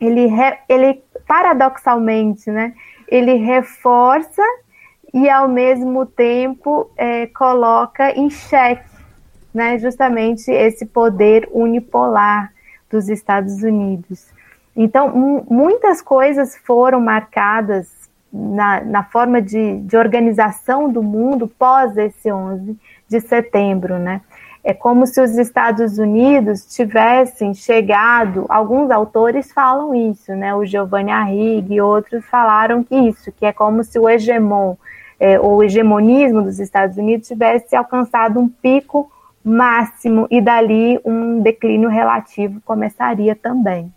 ele, 0.00 0.28
ele 0.68 1.02
paradoxalmente, 1.26 2.50
né, 2.50 2.74
ele 3.08 3.34
reforça 3.34 4.42
e 5.12 5.28
ao 5.28 5.48
mesmo 5.48 6.06
tempo 6.06 6.90
é, 6.96 7.26
coloca 7.26 8.10
em 8.12 8.28
xeque, 8.30 8.88
né, 9.52 9.78
justamente 9.78 10.50
esse 10.50 10.86
poder 10.86 11.48
unipolar 11.52 12.52
dos 12.90 13.08
Estados 13.08 13.62
Unidos. 13.62 14.26
Então, 14.76 15.44
muitas 15.50 16.00
coisas 16.00 16.56
foram 16.56 17.00
marcadas 17.00 18.08
na, 18.32 18.80
na 18.82 19.02
forma 19.02 19.42
de, 19.42 19.80
de, 19.80 19.96
organização 19.96 20.90
do 20.90 21.02
mundo 21.02 21.48
pós 21.48 21.96
esse 21.96 22.30
11 22.30 22.78
de 23.08 23.20
setembro, 23.20 23.98
né? 23.98 24.20
É 24.62 24.74
como 24.74 25.06
se 25.06 25.20
os 25.20 25.36
Estados 25.38 25.98
Unidos 25.98 26.66
tivessem 26.66 27.54
chegado, 27.54 28.44
alguns 28.48 28.90
autores 28.90 29.52
falam 29.52 29.94
isso, 29.94 30.34
né? 30.34 30.54
O 30.54 30.64
Giovanni 30.64 31.10
Arrighi 31.10 31.74
e 31.74 31.80
outros 31.80 32.24
falaram 32.26 32.82
que 32.82 32.94
isso, 32.94 33.32
que 33.32 33.46
é 33.46 33.52
como 33.52 33.84
se 33.84 33.98
o 33.98 34.08
hegemon, 34.08 34.74
é, 35.18 35.38
o 35.40 35.62
hegemonismo 35.62 36.42
dos 36.42 36.58
Estados 36.58 36.96
Unidos 36.96 37.28
tivesse 37.28 37.74
alcançado 37.74 38.38
um 38.38 38.48
pico 38.48 39.10
máximo 39.44 40.26
e 40.30 40.40
dali 40.40 41.00
um 41.04 41.40
declínio 41.40 41.88
relativo 41.88 42.60
começaria 42.64 43.34
também. 43.34 43.92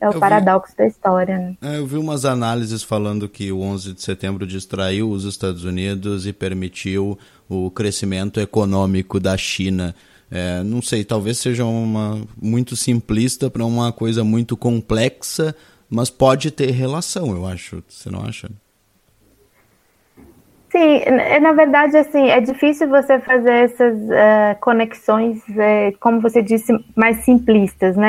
É 0.00 0.08
o 0.08 0.12
eu 0.12 0.20
paradoxo 0.20 0.72
vi, 0.72 0.78
da 0.78 0.86
história, 0.86 1.38
né? 1.38 1.56
É, 1.62 1.78
eu 1.78 1.86
vi 1.86 1.96
umas 1.96 2.24
análises 2.24 2.82
falando 2.82 3.28
que 3.28 3.52
o 3.52 3.60
11 3.60 3.94
de 3.94 4.02
setembro 4.02 4.46
distraiu 4.46 5.10
os 5.10 5.24
Estados 5.24 5.64
Unidos 5.64 6.26
e 6.26 6.32
permitiu 6.32 7.18
o 7.48 7.70
crescimento 7.70 8.40
econômico 8.40 9.20
da 9.20 9.36
China. 9.36 9.94
É, 10.30 10.62
não 10.62 10.80
sei, 10.80 11.04
talvez 11.04 11.38
seja 11.38 11.64
uma 11.64 12.20
muito 12.40 12.74
simplista 12.74 13.50
para 13.50 13.64
uma 13.64 13.92
coisa 13.92 14.24
muito 14.24 14.56
complexa, 14.56 15.54
mas 15.90 16.08
pode 16.08 16.50
ter 16.50 16.70
relação, 16.70 17.34
eu 17.36 17.46
acho. 17.46 17.82
Você 17.86 18.10
não 18.10 18.22
acha? 18.22 18.48
Sim, 20.70 21.02
na 21.42 21.52
verdade, 21.52 21.98
assim, 21.98 22.30
é 22.30 22.40
difícil 22.40 22.88
você 22.88 23.20
fazer 23.20 23.64
essas 23.64 23.94
uh, 23.94 24.58
conexões, 24.58 25.36
uh, 25.50 25.98
como 26.00 26.18
você 26.18 26.42
disse, 26.42 26.72
mais 26.96 27.18
simplistas, 27.26 27.94
né? 27.94 28.08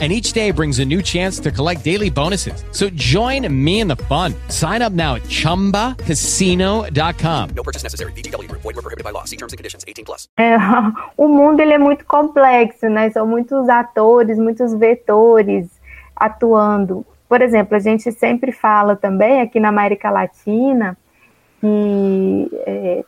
and 0.00 0.12
each 0.12 0.32
day 0.32 0.50
brings 0.50 0.80
a 0.80 0.84
new 0.84 1.00
chance 1.00 1.38
to 1.38 1.52
collect 1.52 1.84
daily 1.84 2.10
bonuses. 2.10 2.64
So 2.72 2.90
join 2.90 3.46
me 3.64 3.78
in 3.78 3.86
the 3.86 3.94
fun. 4.08 4.34
Sign 4.48 4.82
up 4.82 4.92
now 4.92 5.14
at 5.14 5.22
ChumbaCasino.com. 5.22 7.50
No 7.54 7.62
purchase 7.62 7.84
necessary. 7.84 8.10
BGW. 8.12 8.50
Void 8.50 8.64
were 8.64 8.82
prohibited 8.82 9.04
by 9.04 9.10
law. 9.10 9.22
See 9.24 9.36
terms 9.36 9.52
and 9.52 9.56
conditions. 9.56 9.84
18 9.84 10.04
plus. 10.04 10.28
É, 10.36 10.56
o 11.16 11.28
mundo 11.28 11.60
ele 11.60 11.74
é 11.74 11.78
muito 11.78 12.04
complexo, 12.04 12.88
né? 12.88 13.10
São 13.10 13.24
muitos 13.26 13.68
atores, 13.68 14.38
muitos 14.38 14.74
vetores 14.74 15.68
atuando. 16.16 17.06
Por 17.28 17.40
exemplo, 17.40 17.76
a 17.76 17.80
gente 17.80 18.10
sempre 18.12 18.50
fala 18.52 18.96
também 18.96 19.40
aqui 19.40 19.60
na 19.60 19.68
América 19.68 20.10
Latina 20.10 20.96
que 21.64 22.50
é, 22.66 23.04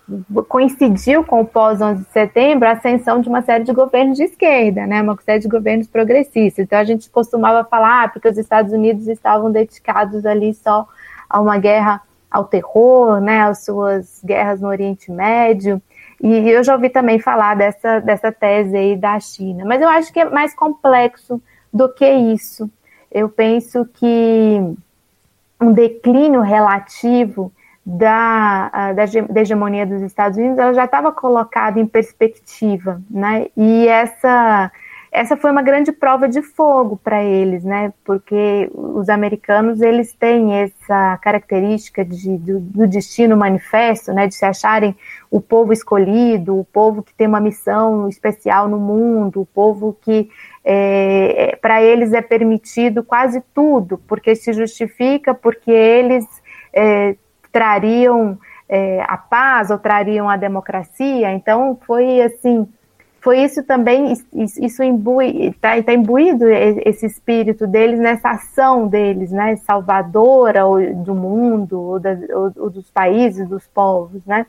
coincidiu 0.49 1.23
com 1.23 1.43
o 1.43 1.47
pós-11 1.47 1.99
de 1.99 2.05
setembro 2.11 2.67
a 2.67 2.73
ascensão 2.73 3.21
de 3.21 3.29
uma 3.29 3.43
série 3.43 3.65
de 3.65 3.73
governos 3.75 4.17
de 4.17 4.25
esquerda, 4.25 4.87
né, 4.87 5.03
uma 5.03 5.15
série 5.21 5.41
de 5.41 5.49
governos 5.49 5.87
progressistas. 5.87 6.65
Então 6.65 6.79
a 6.79 6.85
gente 6.85 7.11
costumava 7.11 7.69
falar 7.69 8.05
ah, 8.05 8.09
porque 8.09 8.27
os 8.27 8.39
Estados 8.39 8.73
Unidos 8.73 9.09
estavam 9.09 9.53
dedicados 9.53 10.25
ali 10.25 10.55
só 10.55 10.89
a 11.29 11.39
uma 11.39 11.59
guerra 11.59 12.01
ao 12.31 12.45
terror, 12.45 13.21
né, 13.21 13.43
às 13.43 13.63
suas 13.63 14.23
guerras 14.25 14.63
no 14.63 14.69
Oriente 14.69 15.13
Médio. 15.13 15.83
E 16.23 16.49
eu 16.49 16.65
já 16.65 16.73
ouvi 16.73 16.89
também 16.89 17.19
falar 17.19 17.57
dessa, 17.57 18.01
dessa 18.01 18.33
tese 18.33 18.75
aí 18.75 18.97
da 18.97 19.21
China. 19.21 19.67
Mas 19.67 19.83
eu 19.83 19.89
acho 19.91 20.11
que 20.11 20.21
é 20.21 20.25
mais 20.25 20.55
complexo 20.55 21.43
do 21.71 21.93
que 21.93 22.09
isso. 22.09 22.71
Eu 23.13 23.29
penso 23.29 23.85
que 23.85 24.75
um 25.61 25.73
declínio 25.75 26.41
relativo 26.41 27.53
da, 27.89 28.93
da, 28.95 29.05
da, 29.29 29.41
hegemonia 29.41 29.87
dos 29.87 30.03
Estados 30.03 30.37
Unidos, 30.37 30.59
ela 30.59 30.75
já 30.75 30.87
estava 30.87 31.13
colocada 31.13 31.79
em 31.79 31.87
perspectiva, 31.87 33.01
né? 33.09 33.47
E 33.57 33.87
essa, 33.87 34.73
essa 35.13 35.37
foi 35.37 35.53
uma 35.53 35.63
grande 35.63 35.93
prova 35.93 36.29
de 36.29 36.43
fogo 36.43 36.97
para 36.97 37.23
eles, 37.23 37.63
né? 37.63 37.93
Porque 38.05 38.69
os 38.75 39.09
americanos 39.09 39.81
eles 39.81 40.13
têm 40.13 40.55
essa 40.55 41.17
característica 41.19 42.05
de, 42.05 42.37
do, 42.37 42.59
do, 42.59 42.89
destino 42.89 43.37
manifesto, 43.37 44.13
né? 44.13 44.27
De 44.27 44.35
se 44.35 44.45
acharem 44.45 44.97
o 45.31 45.41
povo 45.41 45.73
escolhido, 45.73 46.59
o 46.59 46.65
povo 46.65 47.05
que 47.05 47.15
tem 47.15 47.29
uma 47.29 47.41
missão 47.41 48.09
especial 48.09 48.67
no 48.67 48.81
mundo, 48.81 49.43
o 49.43 49.47
povo 49.47 49.97
que 50.03 50.29
é, 50.65 51.53
é 51.53 51.57
para 51.57 51.81
eles 51.81 52.13
é 52.13 52.21
permitido 52.21 53.05
quase 53.05 53.41
tudo, 53.55 53.97
porque 54.09 54.35
se 54.35 54.53
justifica, 54.53 55.33
porque 55.33 55.71
eles 55.71 56.27
é, 56.73 57.15
trariam 57.57 58.39
é, 58.69 59.03
a 59.09 59.17
paz 59.17 59.71
ou 59.71 59.79
trariam 59.79 60.29
a 60.29 60.37
democracia. 60.37 61.33
Então, 61.33 61.79
foi 61.87 62.21
assim, 62.21 62.69
foi 63.19 63.39
isso 63.39 63.63
também, 63.65 64.13
isso 64.13 64.83
está 64.83 65.83
tá 65.83 65.95
imbuído 65.95 66.47
esse 66.51 67.07
espírito 67.07 67.67
deles 67.67 67.99
nessa 67.99 68.29
ação 68.29 68.87
deles, 68.87 69.31
né, 69.31 69.57
salvadora 69.57 70.65
do 70.95 71.15
mundo, 71.15 71.81
ou, 71.81 71.99
da, 71.99 72.15
ou 72.57 72.69
dos 72.69 72.91
países, 72.91 73.49
dos 73.49 73.67
povos, 73.69 74.23
né. 74.27 74.45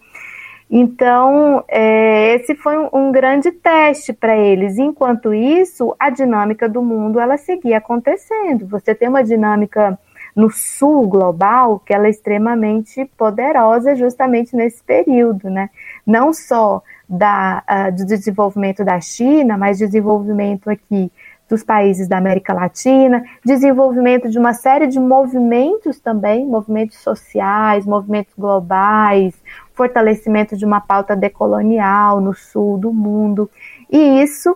Então, 0.70 1.64
é, 1.70 2.36
esse 2.36 2.54
foi 2.56 2.78
um, 2.78 2.90
um 2.92 3.10
grande 3.10 3.54
teste 3.54 4.12
para 4.12 4.36
eles. 4.36 4.78
Enquanto 4.78 5.34
isso, 5.34 5.96
a 5.98 6.10
dinâmica 6.10 6.68
do 6.68 6.82
mundo 6.82 7.22
ela 7.22 7.38
seguia 7.38 7.78
acontecendo. 7.78 8.68
Você 8.68 8.94
tem 8.94 9.08
uma 9.08 9.24
dinâmica 9.24 9.98
no 10.38 10.52
sul 10.52 11.08
global, 11.08 11.80
que 11.80 11.92
ela 11.92 12.06
é 12.06 12.12
extremamente 12.12 13.04
poderosa 13.18 13.96
justamente 13.96 14.56
nesse 14.56 14.84
período, 14.84 15.50
né? 15.50 15.72
Não 16.06 16.32
só 16.32 16.84
da, 17.10 17.64
uh, 17.68 17.92
do 17.92 18.06
desenvolvimento 18.06 18.86
da 18.86 19.02
China, 19.02 19.58
mas 19.58 19.80
desenvolvimento 19.80 20.70
aqui 20.70 21.12
dos 21.50 21.64
países 21.64 22.08
da 22.08 22.20
América 22.20 22.54
Latina, 22.54 23.24
desenvolvimento 23.44 24.30
de 24.30 24.38
uma 24.38 24.54
série 24.54 24.86
de 24.86 25.00
movimentos 25.00 26.00
também, 26.00 26.46
movimentos 26.46 27.00
sociais, 27.00 27.88
movimentos 27.88 28.34
globais, 28.38 29.34
fortalecimento 29.74 30.56
de 30.56 30.66
uma 30.66 30.82
pauta 30.82 31.16
decolonial 31.16 32.22
no 32.22 32.36
sul 32.36 32.78
do 32.78 32.94
mundo. 32.94 33.50
E 33.92 34.22
isso 34.22 34.56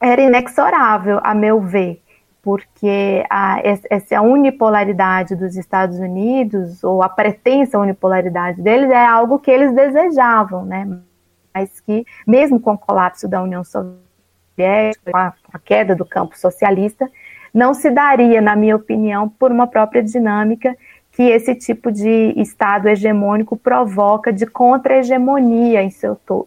era 0.00 0.20
inexorável, 0.20 1.20
a 1.22 1.32
meu 1.32 1.60
ver 1.60 2.02
porque 2.42 3.24
a, 3.28 3.60
essa 3.62 4.20
unipolaridade 4.20 5.36
dos 5.36 5.56
Estados 5.56 5.98
Unidos, 5.98 6.82
ou 6.82 7.02
a 7.02 7.08
pretensa 7.08 7.78
unipolaridade 7.78 8.60
deles, 8.62 8.90
é 8.90 9.04
algo 9.04 9.38
que 9.38 9.50
eles 9.50 9.74
desejavam, 9.74 10.64
né? 10.64 10.88
Mas 11.54 11.80
que, 11.80 12.04
mesmo 12.26 12.60
com 12.60 12.72
o 12.72 12.78
colapso 12.78 13.28
da 13.28 13.42
União 13.42 13.62
Soviética, 13.62 15.10
com 15.10 15.16
a, 15.16 15.34
a 15.52 15.58
queda 15.58 15.94
do 15.94 16.04
campo 16.04 16.38
socialista, 16.38 17.10
não 17.52 17.74
se 17.74 17.90
daria, 17.90 18.40
na 18.40 18.54
minha 18.54 18.76
opinião, 18.76 19.28
por 19.28 19.50
uma 19.50 19.66
própria 19.66 20.02
dinâmica 20.02 20.76
que 21.20 21.24
esse 21.24 21.54
tipo 21.54 21.92
de 21.92 22.32
Estado 22.34 22.88
hegemônico 22.88 23.54
provoca 23.54 24.32
de 24.32 24.46
contra-hegemonia 24.46 25.82
em, 25.82 25.92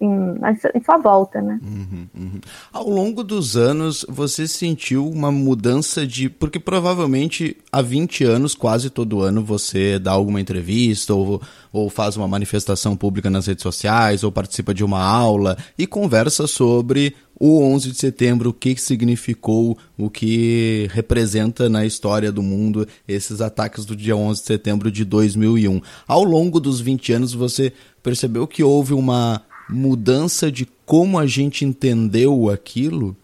em, 0.02 0.36
em 0.74 0.84
sua 0.84 0.98
volta. 0.98 1.40
Né? 1.44 1.60
Uhum, 1.64 2.08
uhum. 2.18 2.42
Ao 2.72 2.90
longo 2.90 3.24
dos 3.24 3.56
anos, 3.56 4.04
você 4.10 4.48
sentiu 4.48 5.08
uma 5.08 5.32
mudança 5.32 6.08
de. 6.08 6.28
Porque 6.28 6.60
provavelmente 6.60 7.56
há 7.72 7.84
20 7.84 8.24
anos, 8.24 8.56
quase 8.56 8.90
todo 8.90 9.22
ano, 9.22 9.44
você 9.44 10.00
dá 10.00 10.12
alguma 10.12 10.42
entrevista 10.42 11.14
ou, 11.14 11.40
ou 11.72 11.88
faz 11.88 12.18
uma 12.18 12.28
manifestação 12.28 12.98
pública 12.98 13.30
nas 13.30 13.46
redes 13.46 13.62
sociais 13.62 14.24
ou 14.24 14.32
participa 14.32 14.74
de 14.74 14.84
uma 14.84 15.04
aula 15.04 15.56
e 15.78 15.86
conversa 15.86 16.48
sobre 16.48 17.16
o 17.40 17.62
11 17.62 17.92
de 17.92 17.98
setembro, 17.98 18.50
o 18.50 18.54
que 18.54 18.76
significou, 18.76 19.78
o 19.98 20.10
que 20.10 20.88
representa 20.92 21.68
na 21.68 21.86
história 21.86 22.32
do 22.32 22.44
mundo 22.44 22.88
esses 23.08 23.42
ataques 23.42 23.86
do 23.86 23.96
dia 23.96 24.16
11 24.16 24.42
de 24.42 24.48
setembro 24.48 24.92
de 24.92 25.04
2001. 25.04 25.82
Ao 26.08 26.24
longo 26.24 26.60
dos 26.60 26.80
20 26.80 27.14
anos, 27.14 27.34
você 27.34 27.74
percebeu 28.02 28.48
que 28.48 28.64
houve 28.64 28.94
uma 28.94 29.42
mudança 29.70 30.52
de 30.52 30.66
como 30.86 31.18
a 31.18 31.26
gente 31.26 31.66
entendeu 31.66 32.50
aquilo? 32.50 33.16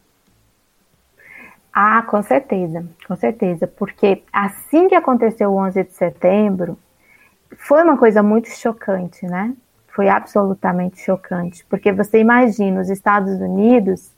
Ah, 1.73 2.01
com 2.01 2.21
certeza, 2.23 2.85
com 3.07 3.15
certeza, 3.15 3.67
porque 3.67 4.23
assim 4.33 4.89
que 4.89 4.95
aconteceu 4.95 5.51
o 5.51 5.57
11 5.57 5.83
de 5.83 5.93
setembro, 5.93 6.77
foi 7.57 7.83
uma 7.83 7.97
coisa 7.97 8.23
muito 8.23 8.49
chocante, 8.49 9.25
né? 9.25 9.53
Foi 9.99 10.07
absolutamente 10.07 11.01
chocante, 11.01 11.65
porque 11.69 11.91
você 11.91 12.19
imagina 12.21 12.79
os 12.79 12.89
Estados 12.89 13.33
Unidos 13.41 14.13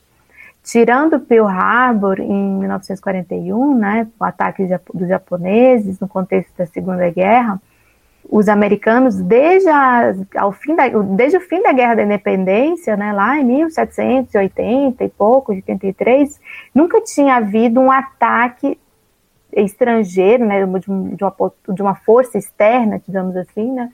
tirando 0.63 1.19
Pearl 1.19 1.47
Harbor 1.47 2.19
em 2.19 2.59
1941, 2.59 3.75
né, 3.75 4.07
o 4.19 4.23
ataque 4.23 4.63
dos 4.93 5.07
japoneses 5.07 5.99
no 5.99 6.07
contexto 6.07 6.55
da 6.55 6.67
Segunda 6.67 7.09
Guerra, 7.09 7.59
os 8.29 8.47
americanos 8.47 9.15
desde, 9.15 9.69
a, 9.69 10.13
ao 10.35 10.51
fim 10.51 10.75
da, 10.75 10.87
desde 10.87 11.37
o 11.37 11.41
fim 11.41 11.63
da 11.63 11.73
Guerra 11.73 11.95
da 11.95 12.03
Independência, 12.03 12.95
né, 12.95 13.11
lá 13.11 13.39
em 13.39 13.43
1780 13.43 15.03
e 15.03 15.09
pouco, 15.09 15.51
83, 15.51 16.39
nunca 16.75 17.01
tinha 17.01 17.37
havido 17.37 17.79
um 17.79 17.91
ataque 17.91 18.77
estrangeiro, 19.51 20.45
né, 20.45 20.63
de, 20.63 20.85
uma, 20.93 21.19
de 21.73 21.81
uma 21.81 21.95
força 21.95 22.37
externa, 22.37 23.01
digamos 23.03 23.35
assim, 23.35 23.71
né, 23.71 23.91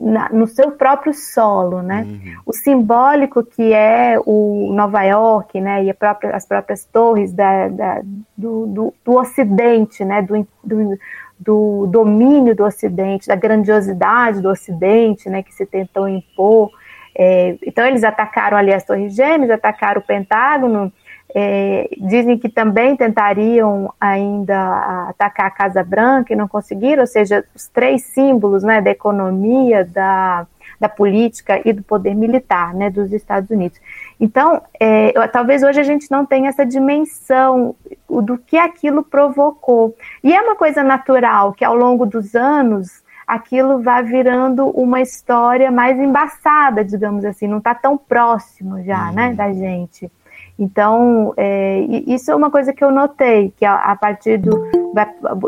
na, 0.00 0.28
no 0.30 0.46
seu 0.46 0.70
próprio 0.70 1.12
solo, 1.12 1.82
né? 1.82 2.06
Uhum. 2.06 2.36
O 2.46 2.52
simbólico 2.52 3.44
que 3.44 3.72
é 3.72 4.16
o 4.24 4.72
Nova 4.72 5.02
York, 5.02 5.60
né? 5.60 5.84
E 5.84 5.92
própria, 5.92 6.34
as 6.34 6.46
próprias 6.46 6.84
torres 6.84 7.32
da, 7.32 7.68
da 7.68 8.00
do, 8.36 8.66
do, 8.66 8.94
do, 9.04 9.14
Ocidente, 9.16 10.04
né? 10.04 10.22
Do, 10.22 10.46
do, 10.62 10.98
do, 11.38 11.86
domínio 11.86 12.54
do 12.54 12.64
Ocidente, 12.64 13.26
da 13.26 13.34
grandiosidade 13.34 14.40
do 14.40 14.48
Ocidente, 14.48 15.28
né? 15.28 15.42
Que 15.42 15.52
se 15.52 15.66
tentou 15.66 16.08
impor. 16.08 16.70
É, 17.16 17.56
então 17.66 17.84
eles 17.84 18.04
atacaram 18.04 18.56
ali 18.56 18.72
as 18.72 18.84
Torres 18.84 19.14
Gêmeas, 19.14 19.50
atacaram 19.50 20.00
o 20.00 20.04
Pentágono, 20.04 20.92
é, 21.34 21.88
dizem 21.98 22.38
que 22.38 22.48
também 22.48 22.96
tentariam 22.96 23.92
ainda 24.00 25.08
atacar 25.08 25.46
a 25.46 25.50
Casa 25.50 25.84
Branca 25.84 26.32
e 26.32 26.36
não 26.36 26.48
conseguiram, 26.48 27.02
ou 27.02 27.06
seja, 27.06 27.44
os 27.54 27.68
três 27.68 28.02
símbolos 28.02 28.62
né, 28.62 28.80
da 28.80 28.90
economia, 28.90 29.84
da, 29.84 30.46
da 30.80 30.88
política 30.88 31.60
e 31.64 31.72
do 31.72 31.82
poder 31.82 32.14
militar 32.14 32.74
né, 32.74 32.88
dos 32.88 33.12
Estados 33.12 33.50
Unidos. 33.50 33.78
Então, 34.18 34.62
é, 34.80 35.12
talvez 35.28 35.62
hoje 35.62 35.80
a 35.80 35.84
gente 35.84 36.10
não 36.10 36.24
tenha 36.24 36.48
essa 36.48 36.64
dimensão 36.64 37.74
do 38.08 38.38
que 38.38 38.56
aquilo 38.56 39.02
provocou. 39.02 39.94
E 40.24 40.32
é 40.32 40.40
uma 40.40 40.56
coisa 40.56 40.82
natural 40.82 41.52
que 41.52 41.64
ao 41.64 41.74
longo 41.74 42.06
dos 42.06 42.34
anos 42.34 43.02
aquilo 43.26 43.82
vai 43.82 44.02
virando 44.02 44.68
uma 44.70 45.02
história 45.02 45.70
mais 45.70 45.98
embaçada, 45.98 46.82
digamos 46.82 47.26
assim, 47.26 47.46
não 47.46 47.58
está 47.58 47.74
tão 47.74 47.98
próximo 47.98 48.82
já, 48.82 49.12
né, 49.12 49.28
uhum. 49.28 49.34
da 49.34 49.52
gente. 49.52 50.10
Então, 50.58 51.32
é, 51.36 51.80
isso 52.06 52.30
é 52.32 52.34
uma 52.34 52.50
coisa 52.50 52.72
que 52.72 52.82
eu 52.82 52.90
notei, 52.90 53.52
que 53.56 53.64
a, 53.64 53.76
a 53.76 53.96
partir 53.96 54.38
do 54.38 54.68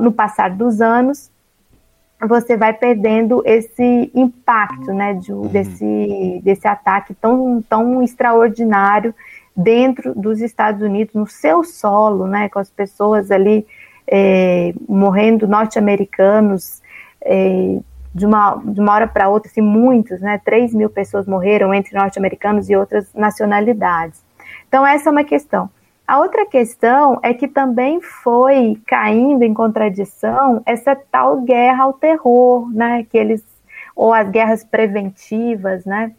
no 0.00 0.12
passar 0.12 0.50
dos 0.50 0.80
anos, 0.80 1.30
você 2.28 2.56
vai 2.56 2.72
perdendo 2.72 3.42
esse 3.44 4.10
impacto, 4.14 4.92
né, 4.92 5.14
de, 5.14 5.32
uhum. 5.32 5.46
desse, 5.46 6.40
desse 6.44 6.68
ataque 6.68 7.14
tão, 7.14 7.62
tão 7.68 8.02
extraordinário 8.02 9.14
dentro 9.56 10.14
dos 10.14 10.40
Estados 10.40 10.82
Unidos, 10.82 11.14
no 11.14 11.26
seu 11.26 11.64
solo, 11.64 12.26
né, 12.26 12.48
com 12.48 12.58
as 12.58 12.70
pessoas 12.70 13.30
ali 13.30 13.66
é, 14.06 14.74
morrendo, 14.88 15.48
norte-americanos, 15.48 16.82
é, 17.22 17.78
de 18.14 18.26
uma, 18.26 18.60
de 18.64 18.80
uma 18.80 18.92
hora 18.92 19.08
para 19.08 19.28
outra, 19.28 19.50
assim, 19.50 19.60
muitos, 19.60 20.20
né, 20.20 20.40
3 20.44 20.74
mil 20.74 20.90
pessoas 20.90 21.26
morreram 21.26 21.72
entre 21.72 21.96
norte-americanos 21.96 22.68
e 22.68 22.76
outras 22.76 23.12
nacionalidades. 23.14 24.22
Então, 24.70 24.86
essa 24.86 25.08
é 25.08 25.12
uma 25.12 25.24
questão. 25.24 25.68
A 26.06 26.20
outra 26.20 26.46
questão 26.46 27.18
é 27.24 27.34
que 27.34 27.48
também 27.48 28.00
foi 28.00 28.80
caindo 28.86 29.42
em 29.42 29.52
contradição 29.52 30.62
essa 30.64 30.94
tal 30.94 31.40
guerra 31.40 31.82
ao 31.82 31.92
terror, 31.92 32.72
né? 32.72 33.04
Que 33.10 33.18
eles, 33.18 33.44
ou 33.96 34.14
as 34.14 34.30
guerras 34.30 34.62
preventivas, 34.62 35.84
né? 35.84 36.12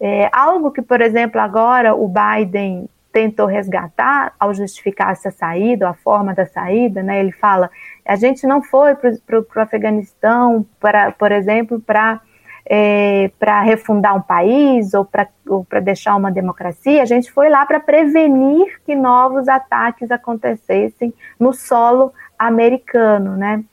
É, 0.00 0.30
algo 0.32 0.70
que, 0.70 0.80
por 0.80 1.02
exemplo, 1.02 1.38
agora 1.38 1.94
o 1.94 2.08
Biden 2.08 2.88
tentou 3.12 3.44
resgatar 3.44 4.32
ao 4.40 4.54
justificar 4.54 5.12
essa 5.12 5.30
saída, 5.30 5.90
a 5.90 5.94
forma 5.94 6.34
da 6.34 6.46
saída, 6.46 7.02
né? 7.02 7.20
Ele 7.20 7.32
fala: 7.32 7.70
a 8.06 8.16
gente 8.16 8.46
não 8.46 8.62
foi 8.62 8.94
para 8.94 9.38
o 9.38 9.60
Afeganistão, 9.60 10.64
para, 10.80 11.12
por 11.12 11.30
exemplo, 11.30 11.78
para 11.78 12.22
é, 12.70 13.30
para 13.38 13.62
refundar 13.62 14.14
um 14.14 14.20
país 14.20 14.92
ou 14.92 15.02
para 15.02 15.80
deixar 15.80 16.14
uma 16.16 16.30
democracia, 16.30 17.02
a 17.02 17.06
gente 17.06 17.32
foi 17.32 17.48
lá 17.48 17.64
para 17.64 17.80
prevenir 17.80 18.78
que 18.84 18.94
novos 18.94 19.48
ataques 19.48 20.10
acontecessem 20.10 21.14
no 21.40 21.54
solo 21.54 22.12
americano, 22.38 23.36
né? 23.36 23.64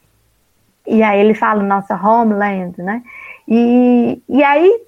E 0.88 1.04
aí 1.04 1.20
ele 1.20 1.34
fala 1.34 1.62
nossa 1.62 1.96
homeland, 1.96 2.82
né? 2.82 3.04
E, 3.46 4.22
e 4.30 4.44
aí 4.44 4.82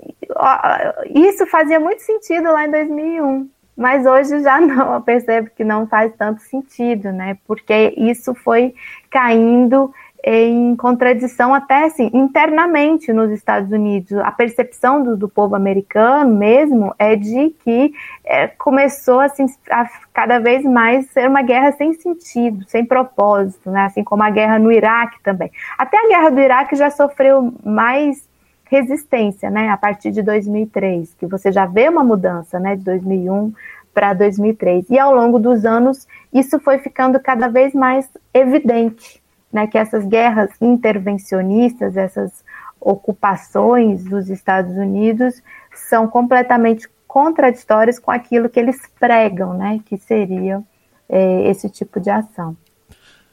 isso 1.14 1.46
fazia 1.48 1.80
muito 1.80 2.02
sentido 2.02 2.46
lá 2.46 2.66
em 2.66 2.72
2001, 2.72 3.50
mas 3.76 4.06
hoje 4.06 4.42
já 4.42 4.60
não, 4.62 4.94
eu 4.94 5.02
percebo 5.02 5.50
que 5.50 5.66
não 5.66 5.86
faz 5.86 6.14
tanto 6.18 6.42
sentido, 6.44 7.12
né? 7.12 7.38
Porque 7.46 7.94
isso 7.98 8.34
foi 8.34 8.74
caindo 9.10 9.94
em 10.24 10.76
contradição 10.76 11.54
até 11.54 11.86
assim, 11.86 12.10
internamente 12.14 13.14
nos 13.14 13.32
Estados 13.32 13.72
Unidos. 13.72 14.12
A 14.20 14.32
percepção 14.32 15.04
do, 15.04 15.16
do 15.16 15.30
povo 15.30 15.56
americano 15.56 16.36
mesmo 16.36 16.94
é 16.98 17.16
de 17.16 17.50
que 17.64 17.94
é, 18.26 18.48
começou 18.48 19.20
assim, 19.20 19.46
a 19.70 19.88
cada 20.14 20.40
vez 20.40 20.64
mais 20.64 21.10
ser 21.12 21.30
uma 21.30 21.42
guerra 21.42 21.72
sem 21.74 21.94
sentido, 21.94 22.66
sem 22.68 22.84
propósito, 22.86 23.70
né? 23.70 23.86
assim 23.86 24.04
como 24.04 24.24
a 24.24 24.30
guerra 24.30 24.60
no 24.60 24.72
Iraque 24.72 25.22
também. 25.24 25.52
Até 25.78 25.98
a 25.98 26.08
guerra 26.08 26.30
do 26.30 26.40
Iraque 26.42 26.76
já 26.76 26.90
sofreu 26.90 27.54
mais 27.64 28.28
resistência, 28.70 29.50
né, 29.50 29.70
a 29.70 29.78
partir 29.78 30.12
de 30.12 30.22
2003, 30.22 31.14
que 31.14 31.26
você 31.26 31.54
já 31.54 31.66
vê 31.66 31.88
uma 31.88 32.04
mudança, 32.04 32.60
né, 32.60 32.76
de 32.76 32.84
2001 32.84 33.54
para 33.94 34.12
2003. 34.12 34.90
E 34.90 35.00
ao 35.00 35.16
longo 35.16 35.40
dos 35.40 35.64
anos 35.64 36.06
isso 36.34 36.60
foi 36.60 36.80
ficando 36.80 37.18
cada 37.18 37.48
vez 37.48 37.74
mais 37.74 38.10
evidente 38.34 39.22
né, 39.52 39.68
que 39.68 39.78
essas 39.78 40.06
guerras 40.06 40.52
intervencionistas, 40.62 41.96
essas 41.98 42.44
ocupações 42.80 44.04
dos 44.04 44.30
Estados 44.30 44.76
Unidos 44.76 45.42
são 45.74 46.08
completamente 46.08 46.88
contraditórias 47.08 47.98
com 47.98 48.12
aquilo 48.12 48.50
que 48.50 48.60
eles 48.60 48.80
pregam, 49.00 49.54
né, 49.54 49.80
que 49.86 49.98
seria 49.98 50.64
é, 51.10 51.50
esse 51.50 51.70
tipo 51.70 52.00
de 52.00 52.10
ação. 52.10 52.56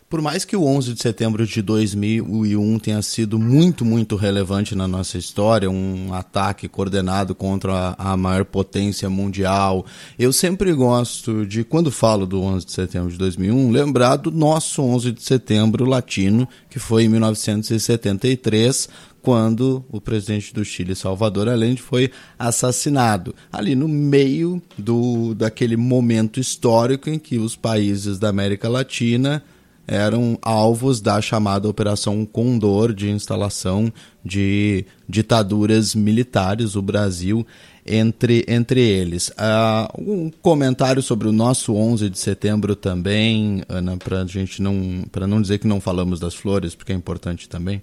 Por 0.09 0.21
mais 0.21 0.45
que 0.45 0.55
o 0.55 0.65
11 0.65 0.95
de 0.95 1.03
setembro 1.03 1.47
de 1.47 1.61
2001 1.63 2.79
tenha 2.79 3.03
sido 3.03 3.39
muito, 3.39 3.85
muito 3.85 4.17
relevante 4.17 4.75
na 4.75 4.87
nossa 4.87 5.19
história, 5.19 5.69
um 5.69 6.13
ataque 6.13 6.69
coordenado 6.69 7.35
contra 7.35 7.97
a, 7.99 8.13
a, 8.13 8.17
maior 8.17 8.45
potência 8.45 9.09
mundial, 9.09 9.85
eu 10.19 10.33
sempre 10.33 10.73
gosto 10.73 11.45
de, 11.47 11.65
quando 11.65 11.91
falo 11.91 12.27
do 12.27 12.41
11 12.41 12.67
de 12.67 12.73
setembro 12.73 13.11
de 13.11 13.19
2001, 13.19 13.71
lembrar 13.71 14.17
do 14.17 14.31
nosso 14.31 14.83
11 14.83 15.11
de 15.11 15.23
setembro 15.23 15.85
latino, 15.85 16.47
que 16.69 16.79
foi 16.79 17.05
em 17.05 17.09
1973, 17.09 18.89
quando 19.25 19.83
o 19.91 20.03
presidente 20.03 20.53
do 20.53 20.63
Chile, 20.67 20.95
Salvador 20.95 21.49
Allende, 21.49 21.81
foi 21.81 22.11
assassinado. 22.39 23.35
Ali 23.51 23.75
no 23.75 23.89
meio 23.89 24.63
do, 24.77 25.35
daquele 25.35 25.79
momento 25.79 26.39
histórico 26.39 27.09
em 27.09 27.19
que 27.19 27.39
os 27.39 27.57
países 27.57 28.19
da 28.19 28.29
América 28.29 28.69
Latina 28.69 29.43
eram 29.87 30.39
alvos 30.43 31.01
da 31.01 31.21
chamada 31.21 31.69
Operação 31.69 32.25
Condor 32.25 32.93
de 32.93 33.11
instalação 33.11 33.93
de 34.25 34.87
ditaduras 35.09 35.95
militares, 35.95 36.77
o 36.77 36.83
Brasil 36.83 37.47
entre, 37.87 38.45
entre 38.49 38.81
eles. 38.81 39.29
Uh, 39.29 40.01
um 40.01 40.31
comentário 40.43 41.03
sobre 41.03 41.29
o 41.29 41.33
nosso 41.33 41.75
11 41.75 42.09
de 42.09 42.19
setembro 42.19 42.75
também, 42.75 43.63
Ana, 43.69 43.97
para 43.97 44.25
gente 44.27 44.63
não, 44.63 45.05
para 45.13 45.27
não 45.27 45.43
dizer 45.43 45.59
que 45.59 45.67
não 45.67 45.81
falamos 45.81 46.19
das 46.19 46.35
flores, 46.35 46.75
porque 46.75 46.93
é 46.93 46.97
importante 46.97 47.49
também. 47.49 47.83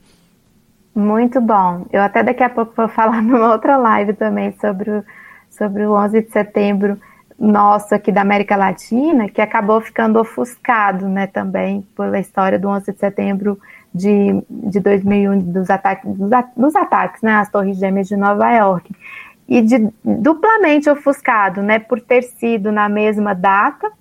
Muito 0.93 1.39
bom. 1.39 1.85
Eu 1.91 2.01
até 2.01 2.23
daqui 2.23 2.43
a 2.43 2.49
pouco 2.49 2.73
vou 2.75 2.89
falar 2.89 3.21
numa 3.21 3.51
outra 3.51 3.77
live 3.77 4.13
também 4.13 4.53
sobre 4.59 4.89
o, 4.89 5.03
sobre 5.49 5.85
o 5.85 5.93
11 5.93 6.21
de 6.23 6.31
setembro 6.31 6.99
nosso 7.41 7.95
aqui 7.95 8.11
da 8.11 8.21
América 8.21 8.55
Latina, 8.55 9.27
que 9.27 9.41
acabou 9.41 9.81
ficando 9.81 10.19
ofuscado, 10.19 11.09
né, 11.09 11.25
também 11.25 11.81
pela 11.97 12.19
história 12.19 12.59
do 12.59 12.67
11 12.67 12.91
de 12.91 12.99
setembro 12.99 13.59
de, 13.93 14.43
de 14.47 14.79
2001, 14.79 15.39
dos 15.39 15.69
ataques, 15.69 16.09
dos, 16.15 16.29
dos 16.55 16.75
ataques, 16.75 17.21
né, 17.23 17.33
às 17.33 17.49
Torres 17.49 17.77
Gêmeas 17.77 18.07
de 18.07 18.15
Nova 18.15 18.49
York 18.51 18.93
e 19.47 19.59
de, 19.61 19.89
duplamente 20.05 20.87
ofuscado, 20.87 21.63
né, 21.63 21.79
por 21.79 21.99
ter 21.99 22.21
sido 22.21 22.71
na 22.71 22.87
mesma 22.87 23.33
data 23.33 23.91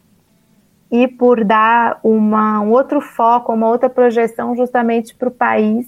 e 0.92 1.08
por 1.08 1.42
dar 1.42 1.98
uma, 2.02 2.60
um 2.60 2.70
outro 2.70 3.00
foco, 3.00 3.54
uma 3.54 3.68
outra 3.68 3.88
projeção 3.88 4.54
justamente 4.54 5.14
para 5.14 5.28
o 5.28 5.32
país 5.32 5.86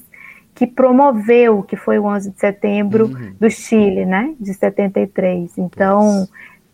que 0.55 0.67
promoveu, 0.67 1.63
que 1.63 1.77
foi 1.77 1.99
o 1.99 2.05
11 2.05 2.31
de 2.31 2.41
setembro 2.41 3.07
uhum. 3.07 3.35
do 3.39 3.51
Chile, 3.51 4.07
né, 4.07 4.35
de 4.41 4.55
73. 4.55 5.59
Então, 5.59 6.27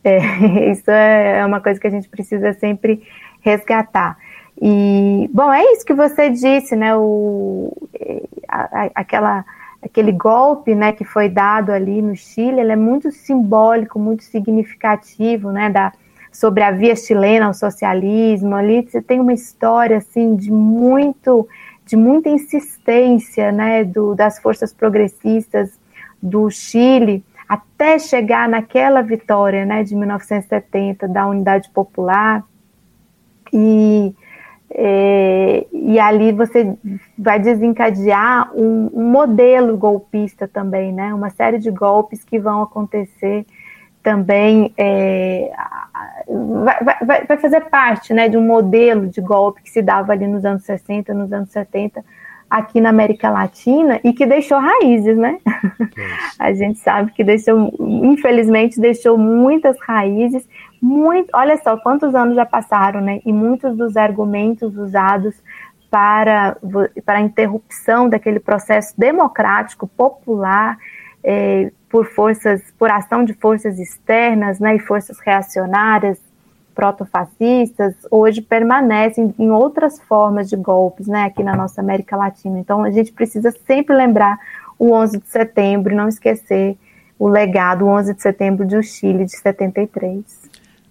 é, 0.05 0.71
isso 0.71 0.91
é 0.91 1.45
uma 1.45 1.61
coisa 1.61 1.79
que 1.81 1.87
a 1.87 1.91
gente 1.91 2.09
precisa 2.09 2.53
sempre 2.55 3.03
resgatar. 3.41 4.17
E, 4.61 5.31
bom, 5.33 5.53
é 5.53 5.63
isso 5.73 5.85
que 5.85 5.95
você 5.95 6.31
disse, 6.31 6.75
né, 6.75 6.97
o, 6.97 7.73
a, 8.49 8.85
a, 8.85 8.91
aquela 8.95 9.45
aquele 9.81 10.11
golpe 10.11 10.75
né, 10.75 10.91
que 10.91 11.05
foi 11.05 11.29
dado 11.29 11.71
ali 11.71 12.03
no 12.03 12.17
Chile, 12.17 12.61
ele 12.61 12.73
é 12.73 12.77
muito 12.77 13.13
simbólico, 13.13 13.97
muito 13.97 14.25
significativo, 14.25 15.53
né, 15.53 15.71
da, 15.71 15.93
sobre 16.33 16.65
a 16.65 16.73
via 16.73 16.97
chilena 16.97 17.47
ao 17.47 17.55
socialismo. 17.55 18.57
Ali 18.57 18.83
você 18.83 19.01
tem 19.01 19.21
uma 19.21 19.33
história 19.33 19.99
assim 19.99 20.35
de 20.35 20.51
muito 20.51 21.49
de 21.87 21.97
muita 21.97 22.29
insistência, 22.29 23.51
né, 23.51 23.83
do, 23.83 24.15
das 24.15 24.39
forças 24.39 24.75
progressistas 24.75 25.71
do 26.21 26.51
Chile 26.51 27.25
até 27.49 27.99
chegar 27.99 28.49
naquela 28.49 29.03
vitória, 29.03 29.65
né, 29.65 29.83
de 29.83 29.97
1970 29.97 31.09
da 31.09 31.27
Unidade 31.27 31.71
Popular 31.71 32.45
e 33.53 34.15
é, 34.71 35.67
e 35.73 35.99
ali 35.99 36.31
você 36.31 36.77
vai 37.19 37.39
desencadear 37.39 38.53
um, 38.55 38.91
um, 38.93 39.11
modelo 39.11 39.79
golpista 39.79 40.47
também, 40.47 40.93
né? 40.93 41.15
Uma 41.15 41.31
série 41.31 41.59
de 41.59 41.71
golpes 41.71 42.23
que 42.23 42.39
vão 42.39 42.63
acontecer 42.63 43.47
também 44.03 44.73
é, 44.77 45.51
vai, 46.27 47.05
vai, 47.05 47.27
vai, 47.27 47.37
fazer 47.39 47.63
parte 47.71 48.13
né, 48.13 48.29
de 48.29 48.37
um 48.37 48.47
modelo 48.47 49.07
de 49.07 49.21
golpe 49.21 49.63
que 49.63 49.71
se 49.71 49.83
dava 49.83 50.13
ali 50.13 50.27
nos 50.27 50.45
anos 50.45 50.65
60, 50.65 51.13
nos 51.15 51.33
anos 51.33 51.51
70, 51.51 52.05
aqui 52.51 52.81
na 52.81 52.89
América 52.91 53.31
Latina 53.31 54.01
e 54.03 54.13
que 54.13 54.25
deixou 54.25 54.59
raízes, 54.59 55.17
né? 55.17 55.39
A 56.39 56.53
gente 56.53 56.79
sabe 56.79 57.13
que 57.13 57.23
deixou, 57.23 57.73
infelizmente, 57.79 58.81
deixou 58.81 59.19
muitas 59.19 59.77
raízes 59.81 60.49
muito, 60.81 61.31
olha 61.35 61.57
só 61.59 61.77
quantos 61.77 62.15
anos 62.15 62.37
já 62.37 62.47
passaram, 62.47 63.01
né? 63.01 63.21
E 63.25 63.33
muitos 63.33 63.77
dos 63.77 63.97
argumentos 63.97 64.77
usados 64.77 65.35
para, 65.91 66.57
para 67.05 67.19
a 67.19 67.23
interrupção 67.23 68.09
daquele 68.09 68.41
processo 68.41 68.95
democrático, 68.99 69.87
popular, 69.87 70.79
é, 71.25 71.71
por 71.89 72.07
forças, 72.07 72.63
por 72.79 72.91
ação 72.91 73.25
de 73.25 73.33
forças 73.35 73.79
externas, 73.79 74.61
né, 74.61 74.77
e 74.77 74.79
forças 74.79 75.19
reacionárias, 75.21 76.21
protofascistas, 76.79 77.93
hoje 78.09 78.41
permanecem 78.41 79.35
em 79.37 79.51
outras 79.51 79.99
formas 79.99 80.49
de 80.49 80.55
golpes, 80.55 81.09
né, 81.09 81.25
aqui 81.25 81.43
na 81.43 81.57
nossa 81.57 81.81
América 81.81 82.17
Latina. 82.17 82.57
Então, 82.57 82.85
a 82.85 82.91
gente 82.93 83.13
precisa 83.13 83.51
sempre 83.67 83.97
lembrar 83.97 84.39
o 84.79 84.93
11 84.93 85.19
de 85.19 85.27
setembro 85.27 85.93
não 85.93 86.07
esquecer 86.07 86.79
o 87.19 87.27
legado, 87.27 87.85
o 87.85 87.89
11 87.89 88.15
de 88.15 88.23
setembro 88.23 88.65
do 88.65 88.81
Chile 88.81 89.25
de 89.25 89.33
73. 89.33 90.23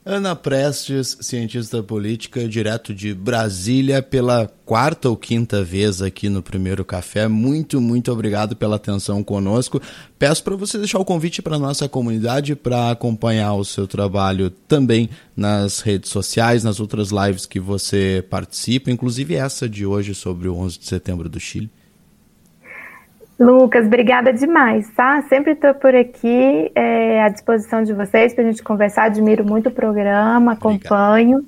Ana 0.09 0.37
Prestes, 0.37 1.17
cientista 1.19 1.83
política, 1.83 2.47
direto 2.47 2.93
de 2.93 3.13
Brasília, 3.13 4.01
pela 4.01 4.47
quarta 4.65 5.09
ou 5.09 5.17
quinta 5.17 5.61
vez 5.61 6.01
aqui 6.01 6.29
no 6.29 6.41
Primeiro 6.41 6.85
Café. 6.85 7.27
Muito, 7.27 7.81
muito 7.81 8.09
obrigado 8.09 8.55
pela 8.55 8.77
atenção 8.77 9.21
conosco. 9.21 9.81
Peço 10.17 10.41
para 10.45 10.55
você 10.55 10.77
deixar 10.77 10.99
o 10.99 11.03
convite 11.03 11.41
para 11.41 11.57
a 11.57 11.59
nossa 11.59 11.89
comunidade 11.89 12.55
para 12.55 12.89
acompanhar 12.89 13.55
o 13.55 13.65
seu 13.65 13.85
trabalho 13.85 14.49
também 14.49 15.09
nas 15.35 15.81
redes 15.81 16.09
sociais, 16.09 16.63
nas 16.63 16.79
outras 16.79 17.09
lives 17.09 17.45
que 17.45 17.59
você 17.59 18.25
participa, 18.29 18.89
inclusive 18.89 19.35
essa 19.35 19.67
de 19.67 19.85
hoje 19.85 20.15
sobre 20.15 20.47
o 20.47 20.55
11 20.55 20.79
de 20.79 20.85
setembro 20.85 21.27
do 21.27 21.37
Chile. 21.37 21.69
Lucas, 23.39 23.85
obrigada 23.85 24.33
demais, 24.33 24.89
tá? 24.95 25.21
Sempre 25.29 25.51
estou 25.53 25.73
por 25.75 25.95
aqui 25.95 26.71
é, 26.73 27.21
à 27.21 27.29
disposição 27.29 27.83
de 27.83 27.93
vocês 27.93 28.33
para 28.33 28.43
a 28.43 28.47
gente 28.47 28.63
conversar. 28.63 29.03
Admiro 29.03 29.45
muito 29.45 29.69
o 29.69 29.71
programa, 29.71 30.53
acompanho. 30.53 31.45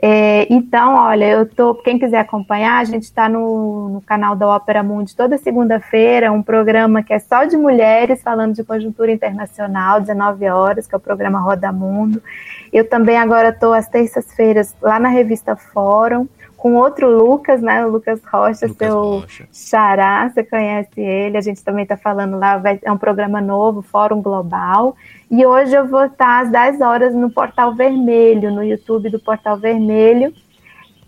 É, 0.00 0.46
então, 0.48 0.94
olha, 0.94 1.24
eu 1.24 1.46
tô. 1.46 1.74
Quem 1.74 1.98
quiser 1.98 2.18
acompanhar, 2.18 2.78
a 2.78 2.84
gente 2.84 3.02
está 3.02 3.28
no, 3.28 3.88
no, 3.88 4.00
canal 4.00 4.36
da 4.36 4.46
Ópera 4.46 4.82
Mundi 4.82 5.16
toda 5.16 5.36
segunda-feira, 5.36 6.30
um 6.30 6.42
programa 6.42 7.02
que 7.02 7.12
é 7.12 7.18
só 7.18 7.44
de 7.44 7.56
mulheres, 7.56 8.22
falando 8.22 8.54
de 8.54 8.62
conjuntura 8.62 9.10
internacional, 9.10 10.00
19 10.00 10.48
horas, 10.48 10.86
que 10.86 10.94
é 10.94 10.98
o 10.98 11.00
programa 11.00 11.40
Roda 11.40 11.72
Mundo. 11.72 12.22
Eu 12.72 12.88
também 12.88 13.18
agora 13.18 13.48
estou 13.48 13.72
às 13.74 13.88
terças-feiras 13.88 14.74
lá 14.80 15.00
na 15.00 15.08
revista 15.08 15.56
Fórum 15.56 16.28
com 16.64 16.76
outro 16.76 17.10
Lucas, 17.10 17.60
né? 17.60 17.84
O 17.84 17.90
Lucas 17.90 18.22
Rocha, 18.24 18.66
Lucas 18.66 18.88
seu 18.88 18.98
Rocha. 18.98 19.46
xará, 19.52 20.30
você 20.30 20.42
conhece 20.42 20.98
ele. 20.98 21.36
A 21.36 21.40
gente 21.42 21.62
também 21.62 21.82
está 21.82 21.94
falando 21.94 22.38
lá, 22.38 22.56
vai, 22.56 22.80
é 22.82 22.90
um 22.90 22.96
programa 22.96 23.38
novo, 23.38 23.82
Fórum 23.82 24.22
Global. 24.22 24.96
E 25.30 25.44
hoje 25.44 25.74
eu 25.74 25.86
vou 25.86 26.06
estar 26.06 26.40
às 26.40 26.50
10 26.50 26.80
horas 26.80 27.14
no 27.14 27.30
Portal 27.30 27.74
Vermelho, 27.74 28.50
no 28.50 28.64
YouTube 28.64 29.10
do 29.10 29.20
Portal 29.20 29.58
Vermelho, 29.58 30.32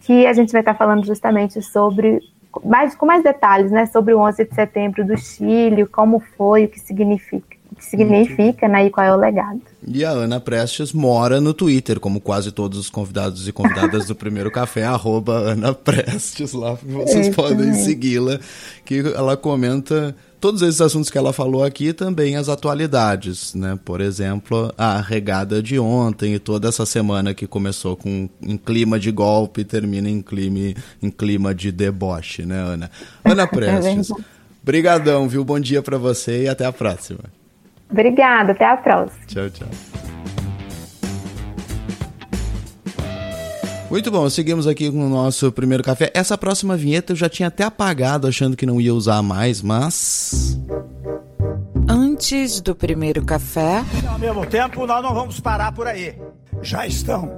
que 0.00 0.26
a 0.26 0.34
gente 0.34 0.52
vai 0.52 0.60
estar 0.60 0.74
falando 0.74 1.06
justamente 1.06 1.62
sobre, 1.62 2.20
mais, 2.62 2.94
com 2.94 3.06
mais 3.06 3.24
detalhes, 3.24 3.70
né? 3.70 3.86
Sobre 3.86 4.12
o 4.12 4.18
11 4.18 4.44
de 4.44 4.54
setembro 4.54 5.06
do 5.06 5.16
Chile, 5.16 5.86
como 5.86 6.20
foi, 6.36 6.66
o 6.66 6.68
que 6.68 6.78
significa 6.78 7.55
que 7.76 7.84
significa, 7.84 8.66
né, 8.66 8.86
e 8.86 8.90
qual 8.90 9.06
é 9.06 9.14
o 9.14 9.16
legado. 9.18 9.60
E 9.86 10.04
a 10.04 10.10
Ana 10.10 10.40
Prestes 10.40 10.92
mora 10.92 11.40
no 11.40 11.52
Twitter, 11.52 12.00
como 12.00 12.20
quase 12.20 12.50
todos 12.50 12.78
os 12.78 12.90
convidados 12.90 13.46
e 13.46 13.52
convidadas 13.52 14.06
do 14.06 14.14
Primeiro 14.14 14.50
Café, 14.50 14.84
arroba 14.86 15.32
Ana 15.32 15.74
Prestes, 15.74 16.52
lá 16.52 16.76
vocês 16.82 17.34
podem 17.34 17.74
segui-la, 17.74 18.40
que 18.84 19.00
ela 19.14 19.36
comenta 19.36 20.14
todos 20.40 20.62
esses 20.62 20.80
assuntos 20.80 21.10
que 21.10 21.18
ela 21.18 21.32
falou 21.32 21.64
aqui 21.64 21.92
também 21.92 22.36
as 22.36 22.48
atualidades, 22.48 23.54
né? 23.54 23.78
Por 23.84 24.00
exemplo, 24.00 24.72
a 24.76 25.00
regada 25.00 25.62
de 25.62 25.78
ontem 25.78 26.34
e 26.34 26.38
toda 26.38 26.68
essa 26.68 26.86
semana 26.86 27.34
que 27.34 27.46
começou 27.46 27.96
com 27.96 28.28
em 28.40 28.56
clima 28.56 28.98
de 28.98 29.10
golpe 29.10 29.62
e 29.62 29.64
termina 29.64 30.08
em 30.08 30.22
clima, 30.22 30.74
em 31.02 31.10
clima 31.10 31.54
de 31.54 31.72
deboche, 31.72 32.44
né, 32.44 32.58
Ana? 32.58 32.90
Ana 33.24 33.42
é 33.44 33.46
Prestes, 33.46 34.12
brigadão, 34.62 35.28
viu? 35.28 35.44
Bom 35.44 35.60
dia 35.60 35.82
para 35.82 35.98
você 35.98 36.44
e 36.44 36.48
até 36.48 36.64
a 36.64 36.72
próxima. 36.72 37.20
Obrigada, 37.90 38.52
até 38.52 38.64
a 38.64 38.76
próxima. 38.76 39.26
Tchau, 39.26 39.50
tchau. 39.50 39.68
Muito 43.88 44.10
bom, 44.10 44.28
seguimos 44.28 44.66
aqui 44.66 44.90
com 44.90 45.06
o 45.06 45.08
nosso 45.08 45.52
primeiro 45.52 45.82
café. 45.82 46.10
Essa 46.12 46.36
próxima 46.36 46.76
vinheta 46.76 47.12
eu 47.12 47.16
já 47.16 47.28
tinha 47.28 47.46
até 47.48 47.62
apagado, 47.62 48.26
achando 48.26 48.56
que 48.56 48.66
não 48.66 48.80
ia 48.80 48.92
usar 48.92 49.22
mais, 49.22 49.62
mas. 49.62 50.58
Antes 51.88 52.60
do 52.60 52.74
primeiro 52.74 53.24
café. 53.24 53.84
Ao 54.08 54.18
mesmo 54.18 54.44
tempo, 54.44 54.84
nós 54.86 55.02
não 55.02 55.14
vamos 55.14 55.38
parar 55.38 55.70
por 55.72 55.86
aí. 55.86 56.18
Já 56.62 56.84
estão 56.84 57.30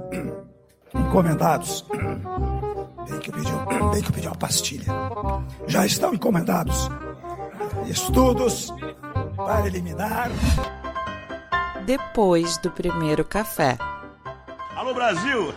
encomendados. 0.95 1.85
Tem 3.07 3.19
que 3.19 3.31
pedir, 3.31 3.53
tem 3.93 4.01
que 4.01 4.11
pedir 4.11 4.27
uma 4.27 4.35
pastilha. 4.35 4.85
Já 5.67 5.85
estão 5.85 6.15
encomendados 6.15 6.89
estudos 7.87 8.73
para 9.35 9.67
eliminar. 9.67 10.29
Depois 11.85 12.57
do 12.57 12.69
primeiro 12.71 13.23
café. 13.23 13.77
Alô 14.75 14.93
Brasil! 14.93 15.53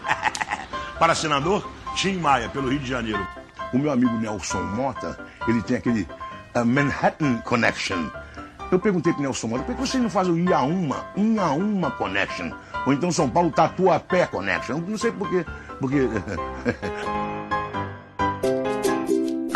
para 0.99 1.15
senador, 1.15 1.69
Tim 1.95 2.19
Maia, 2.19 2.49
pelo 2.49 2.69
Rio 2.69 2.79
de 2.79 2.89
Janeiro. 2.89 3.27
O 3.73 3.79
meu 3.79 3.91
amigo 3.91 4.13
Nelson 4.19 4.63
Mota, 4.63 5.19
ele 5.47 5.63
tem 5.63 5.77
aquele 5.77 6.07
uh, 6.55 6.65
Manhattan 6.65 7.39
Connection. 7.39 8.09
Eu 8.71 8.79
perguntei 8.79 9.13
pro 9.13 9.23
Nelson 9.23 9.49
Mota, 9.49 9.65
por 9.65 9.75
que 9.75 9.81
você 9.81 9.99
não 9.99 10.11
faz 10.11 10.29
o 10.29 10.39
Iaúma, 10.39 11.05
Iaúma 11.17 11.91
Connection? 11.93 12.51
Ou 12.87 12.93
então 12.93 13.13
São 13.13 13.29
Paulo 13.29 13.51
Tatuapé 13.51 14.27
Connection? 14.27 14.79
Não 14.79 14.99
sei 14.99 15.13
por 15.13 15.29
quê. 15.31 15.45
Porque... 15.79 16.09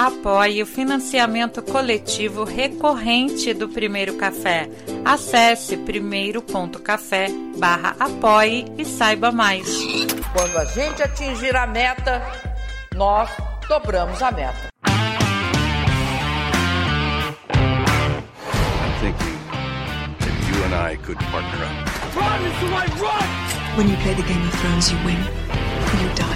apoie 0.07 0.63
o 0.63 0.67
financiamento 0.67 1.61
coletivo 1.63 2.45
recorrente 2.45 3.53
do 3.53 3.69
Primeiro 3.69 4.15
Café. 4.15 4.71
Acesse 5.05 5.77
primeiro.café 5.77 7.29
barra 7.57 7.97
apoie 7.99 8.65
e 8.79 8.85
saiba 8.85 9.33
mais. 9.33 9.67
Quando 10.33 10.59
a 10.59 10.65
gente 10.65 11.03
atingir 11.03 11.57
a 11.57 11.67
meta, 11.67 12.23
nós 12.95 13.29
dobramos 13.69 14.23
a 14.23 14.31
meta. 14.31 14.67
thinking 19.01 19.39
if 20.21 20.49
you 20.49 20.65
and 20.65 20.75
I 20.75 20.97
could 21.05 21.19
partner 21.19 21.65
up. 21.65 21.97
Run! 22.17 23.47
When 23.77 23.89
you 23.91 23.97
play 23.99 24.15
the 24.15 24.23
Game 24.23 24.43
of 24.47 24.55
Thrones, 24.55 24.91
you 24.91 24.99
win, 25.05 25.19
you 26.01 26.15
die. 26.15 26.36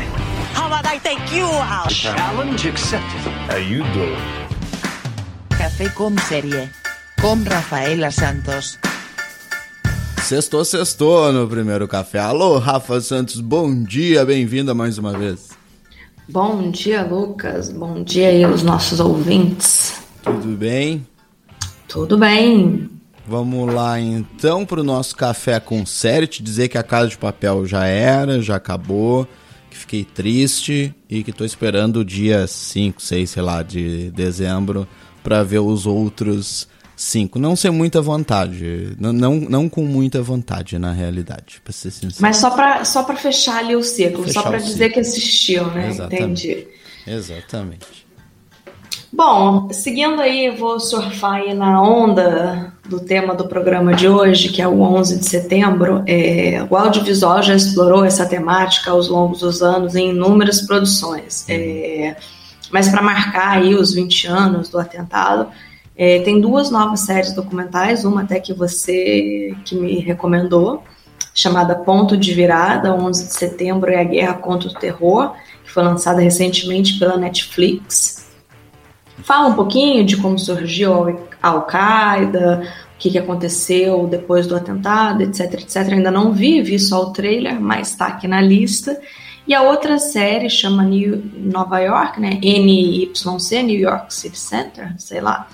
How 0.55 0.67
about 0.67 0.87
I 0.87 0.99
take 0.99 1.35
you 1.37 1.47
out? 1.47 1.91
Challenge 1.91 2.67
accepted. 2.67 3.21
How 3.49 3.57
you 3.59 3.83
doing? 3.93 4.17
Café 5.51 5.89
com 5.91 6.17
série. 6.19 6.69
Com 7.21 7.43
Rafaela 7.45 8.11
Santos. 8.11 8.79
Sextou, 10.23 10.65
sextou 10.65 11.33
no 11.33 11.49
primeiro 11.49 11.89
café. 11.89 12.19
Alô, 12.21 12.59
Rafa 12.59 13.01
Santos, 13.01 13.41
bom 13.41 13.83
dia, 13.83 14.25
bem-vinda 14.25 14.73
mais 14.75 14.97
uma 14.97 15.13
vez. 15.13 15.51
Bom 16.29 16.71
dia, 16.71 17.03
Lucas. 17.03 17.71
Bom 17.73 18.03
dia 18.05 18.29
aí 18.29 18.45
aos 18.45 18.63
nossos 18.63 19.01
ouvintes. 19.01 20.01
Tudo 20.23 20.57
bem? 20.57 21.07
Tudo 21.89 22.17
bem. 22.17 22.89
Vamos 23.27 23.73
lá 23.73 23.99
então 23.99 24.65
para 24.65 24.81
o 24.81 24.85
nosso 24.85 25.17
café 25.17 25.59
com 25.61 25.85
série. 25.85 26.27
Te 26.27 26.43
dizer 26.43 26.69
que 26.69 26.79
a 26.79 26.83
Casa 26.83 27.09
de 27.09 27.19
Papel 27.19 27.67
já 27.67 27.87
era, 27.87 28.41
já 28.41 28.57
acabou, 28.57 29.27
que 29.71 29.77
fiquei 29.77 30.05
triste 30.05 30.95
e 31.09 31.23
que 31.23 31.31
estou 31.31 31.47
esperando 31.47 32.01
o 32.01 32.05
dia 32.05 32.47
5, 32.47 33.01
6, 33.01 33.31
sei 33.31 33.43
lá, 33.43 33.63
de 33.63 34.11
dezembro 34.11 34.87
para 35.23 35.43
ver 35.43 35.61
os 35.61 35.87
outros 35.87 36.69
cinco. 37.01 37.39
Não 37.39 37.57
sem 37.57 37.71
muita 37.71 38.01
vontade, 38.03 38.95
não, 38.99 39.13
não, 39.13 39.35
não 39.37 39.69
com 39.69 39.83
muita 39.83 40.21
vontade 40.23 40.79
na 40.79 40.93
realidade, 40.93 41.61
para 41.65 41.73
ser 41.73 41.91
sincero. 41.91 42.21
Mas 42.21 42.37
só 42.37 42.51
para 42.51 42.85
só 42.85 43.03
pra 43.03 43.17
fechar 43.17 43.59
ali 43.59 43.75
o 43.75 43.83
ciclo, 43.83 44.25
Fechar 44.25 44.43
só 44.43 44.49
para 44.49 44.59
dizer 44.59 44.85
ciclo. 44.85 44.93
que 44.93 45.01
assistiu, 45.01 45.67
né? 45.71 45.89
Exatamente. 45.89 46.49
Entendi. 46.49 46.69
Exatamente. 47.07 48.07
Bom, 49.13 49.69
seguindo 49.73 50.21
aí, 50.21 50.47
eu 50.47 50.57
vou 50.57 50.79
surfar 50.79 51.43
aí 51.43 51.55
na 51.55 51.83
onda 51.83 52.73
do 52.91 52.99
tema 52.99 53.37
do 53.37 53.47
programa 53.47 53.95
de 53.95 54.09
hoje, 54.09 54.49
que 54.49 54.61
é 54.61 54.67
o 54.67 54.81
11 54.81 55.21
de 55.21 55.25
setembro. 55.25 56.03
É, 56.09 56.67
o 56.69 56.77
audiovisual 56.77 57.41
já 57.41 57.55
explorou 57.55 58.05
essa 58.05 58.27
temática 58.27 58.91
ao 58.91 59.01
longo 59.03 59.37
dos 59.37 59.63
anos 59.63 59.95
em 59.95 60.11
inúmeras 60.11 60.63
produções. 60.63 61.47
É, 61.49 62.17
mas 62.73 62.89
para 62.89 63.01
marcar 63.01 63.59
aí 63.59 63.77
os 63.77 63.95
20 63.95 64.27
anos 64.27 64.69
do 64.69 64.79
atentado, 64.79 65.47
é, 65.97 66.19
tem 66.21 66.41
duas 66.41 66.69
novas 66.69 67.01
séries 67.01 67.33
documentais, 67.33 68.05
uma 68.05 68.23
até 68.23 68.41
que 68.41 68.53
você 68.53 69.55
que 69.65 69.77
me 69.77 70.01
recomendou, 70.01 70.83
chamada 71.33 71.77
Ponto 71.77 72.17
de 72.17 72.35
Virada, 72.35 72.93
11 72.93 73.29
de 73.29 73.35
setembro 73.35 73.93
e 73.93 73.95
a 73.95 74.03
Guerra 74.03 74.35
contra 74.35 74.69
o 74.69 74.75
Terror, 74.75 75.33
que 75.63 75.71
foi 75.71 75.85
lançada 75.85 76.21
recentemente 76.21 76.99
pela 76.99 77.17
Netflix. 77.17 78.30
Fala 79.23 79.49
um 79.49 79.55
pouquinho 79.55 80.05
de 80.05 80.17
como 80.17 80.39
surgiu 80.39 81.09
a 81.43 81.49
Al-Qaeda, 81.49 82.63
o 82.95 82.99
que, 82.99 83.11
que 83.11 83.19
aconteceu 83.19 84.07
depois 84.07 84.47
do 84.47 84.57
atentado, 84.57 85.23
etc, 85.23 85.55
etc. 85.55 85.77
Ainda 85.93 86.11
não 86.11 86.33
vi, 86.33 86.63
vi 86.63 86.79
só 86.79 87.03
o 87.03 87.13
trailer, 87.13 87.61
mas 87.61 87.91
está 87.91 88.07
aqui 88.07 88.29
na 88.29 88.41
lista. 88.41 89.01
E 89.47 89.55
a 89.55 89.63
outra 89.63 89.99
série 89.99 90.49
chama 90.49 90.85
New, 90.85 91.23
Nova 91.35 91.81
York, 91.81 92.21
né? 92.21 92.39
NYC, 92.43 93.63
New 93.63 93.79
York 93.79 94.15
City 94.15 94.39
Center, 94.39 94.95
sei 94.99 95.21
lá. 95.21 95.49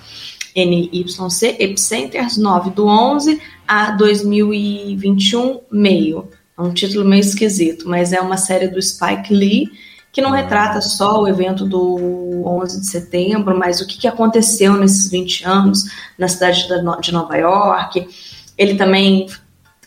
NYC, 0.55 1.55
Epicenters, 1.59 2.37
9 2.37 2.71
do 2.71 2.87
11 2.87 3.39
a 3.67 3.91
2021, 3.91 5.61
meio. 5.71 6.29
É 6.57 6.61
um 6.61 6.73
título 6.73 7.05
meio 7.05 7.21
esquisito, 7.21 7.87
mas 7.87 8.11
é 8.11 8.19
uma 8.19 8.37
série 8.37 8.67
do 8.67 8.81
Spike 8.81 9.33
Lee, 9.33 9.69
que 10.17 10.21
não 10.23 10.31
retrata 10.31 10.81
só 10.81 11.21
o 11.21 11.27
evento 11.27 11.63
do 11.63 12.41
11 12.43 12.81
de 12.81 12.87
setembro, 12.87 13.55
mas 13.55 13.81
o 13.81 13.85
que, 13.85 13.99
que 13.99 14.07
aconteceu 14.07 14.73
nesses 14.73 15.11
20 15.11 15.45
anos 15.45 15.83
na 16.17 16.27
cidade 16.27 16.67
de 17.01 17.11
Nova 17.11 17.37
York. 17.37 18.09
Ele 18.57 18.73
também 18.73 19.27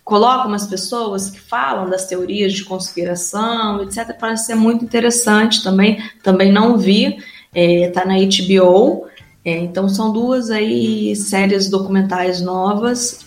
coloca 0.05 0.47
umas 0.47 0.69
pessoas 0.69 1.31
que 1.31 1.41
falam 1.41 1.91
das 1.91 2.07
teorias 2.07 2.53
de 2.53 2.63
conspiração, 2.63 3.83
etc. 3.83 4.17
Parece 4.21 4.47
ser 4.47 4.55
muito 4.55 4.85
interessante 4.85 5.65
também. 5.65 6.01
Também 6.23 6.53
não 6.53 6.79
vi, 6.79 7.19
está 7.53 8.05
na 8.05 8.15
HBO. 8.15 9.09
É, 9.45 9.59
então 9.59 9.89
são 9.89 10.13
duas 10.13 10.49
aí 10.49 11.17
séries 11.17 11.69
documentais 11.69 12.41
novas. 12.41 13.27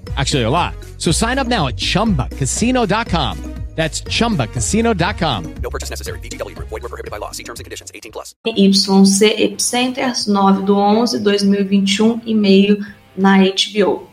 Actually, 0.17 0.43
a 0.43 0.49
lot. 0.49 0.73
So 0.97 1.11
sign 1.11 1.37
up 1.37 1.47
now 1.47 1.67
at 1.67 1.77
chumbacasino.com. 1.77 3.51
That's 3.75 4.01
chumbacasino.com. 4.01 5.53
No 5.63 5.69
purchase 5.69 5.89
necessary. 5.89 6.19
VGW 6.19 6.55
Group. 6.55 6.67
Void 6.67 6.83
were 6.83 6.89
prohibited 6.89 7.09
by 7.09 7.17
law. 7.17 7.31
See 7.31 7.43
terms 7.43 7.59
and 7.59 7.65
conditions. 7.65 7.89
18 7.95 8.11
plus. 8.11 8.35
YC 8.45 9.39
Epicenters, 9.39 10.27
9 10.27 10.65
do 10.65 10.73
11, 10.73 11.23
2021 11.23 12.21
e 12.25 12.35
meio 12.35 12.77
um, 12.77 12.85
na 13.15 13.37
HBO. 13.37 14.10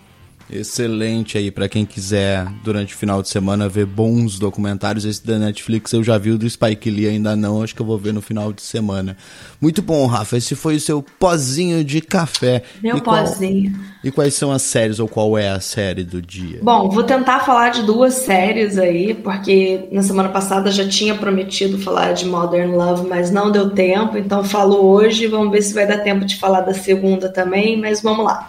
Excelente 0.50 1.36
aí 1.36 1.50
pra 1.50 1.68
quem 1.68 1.84
quiser 1.84 2.46
durante 2.64 2.94
o 2.94 2.96
final 2.96 3.22
de 3.22 3.28
semana 3.28 3.68
ver 3.68 3.86
bons 3.86 4.38
documentários. 4.38 5.04
Esse 5.04 5.24
da 5.26 5.38
Netflix 5.38 5.92
eu 5.92 6.02
já 6.02 6.16
vi, 6.18 6.30
o 6.30 6.38
do 6.38 6.48
Spike 6.48 6.90
Lee 6.90 7.06
ainda 7.08 7.36
não, 7.36 7.62
acho 7.62 7.74
que 7.74 7.82
eu 7.82 7.86
vou 7.86 7.98
ver 7.98 8.12
no 8.14 8.22
final 8.22 8.52
de 8.52 8.62
semana. 8.62 9.16
Muito 9.60 9.82
bom, 9.82 10.06
Rafa. 10.06 10.36
Esse 10.36 10.54
foi 10.54 10.76
o 10.76 10.80
seu 10.80 11.02
pozinho 11.18 11.84
de 11.84 12.00
café. 12.00 12.62
Meu 12.82 12.96
E 12.96 13.00
qual- 13.00 13.24
pozinho. 13.24 13.78
E 14.02 14.10
quais 14.10 14.34
são 14.34 14.52
as 14.52 14.62
séries 14.62 15.00
ou 15.00 15.08
qual 15.08 15.36
é 15.36 15.48
a 15.50 15.60
série 15.60 16.04
do 16.04 16.22
dia? 16.22 16.60
Bom, 16.62 16.88
vou 16.88 17.02
tentar 17.02 17.40
falar 17.40 17.70
de 17.70 17.82
duas 17.82 18.14
séries 18.14 18.78
aí, 18.78 19.12
porque 19.12 19.88
na 19.90 20.02
semana 20.02 20.28
passada 20.28 20.70
já 20.70 20.88
tinha 20.88 21.14
prometido 21.16 21.78
falar 21.78 22.12
de 22.12 22.24
Modern 22.24 22.70
Love, 22.74 23.08
mas 23.08 23.30
não 23.30 23.50
deu 23.50 23.70
tempo, 23.70 24.16
então 24.16 24.44
falo 24.44 24.76
hoje. 24.76 25.26
Vamos 25.26 25.50
ver 25.50 25.62
se 25.62 25.74
vai 25.74 25.86
dar 25.86 25.98
tempo 25.98 26.24
de 26.24 26.36
falar 26.36 26.60
da 26.62 26.72
segunda 26.72 27.28
também, 27.28 27.76
mas 27.78 28.00
vamos 28.00 28.24
lá. 28.24 28.48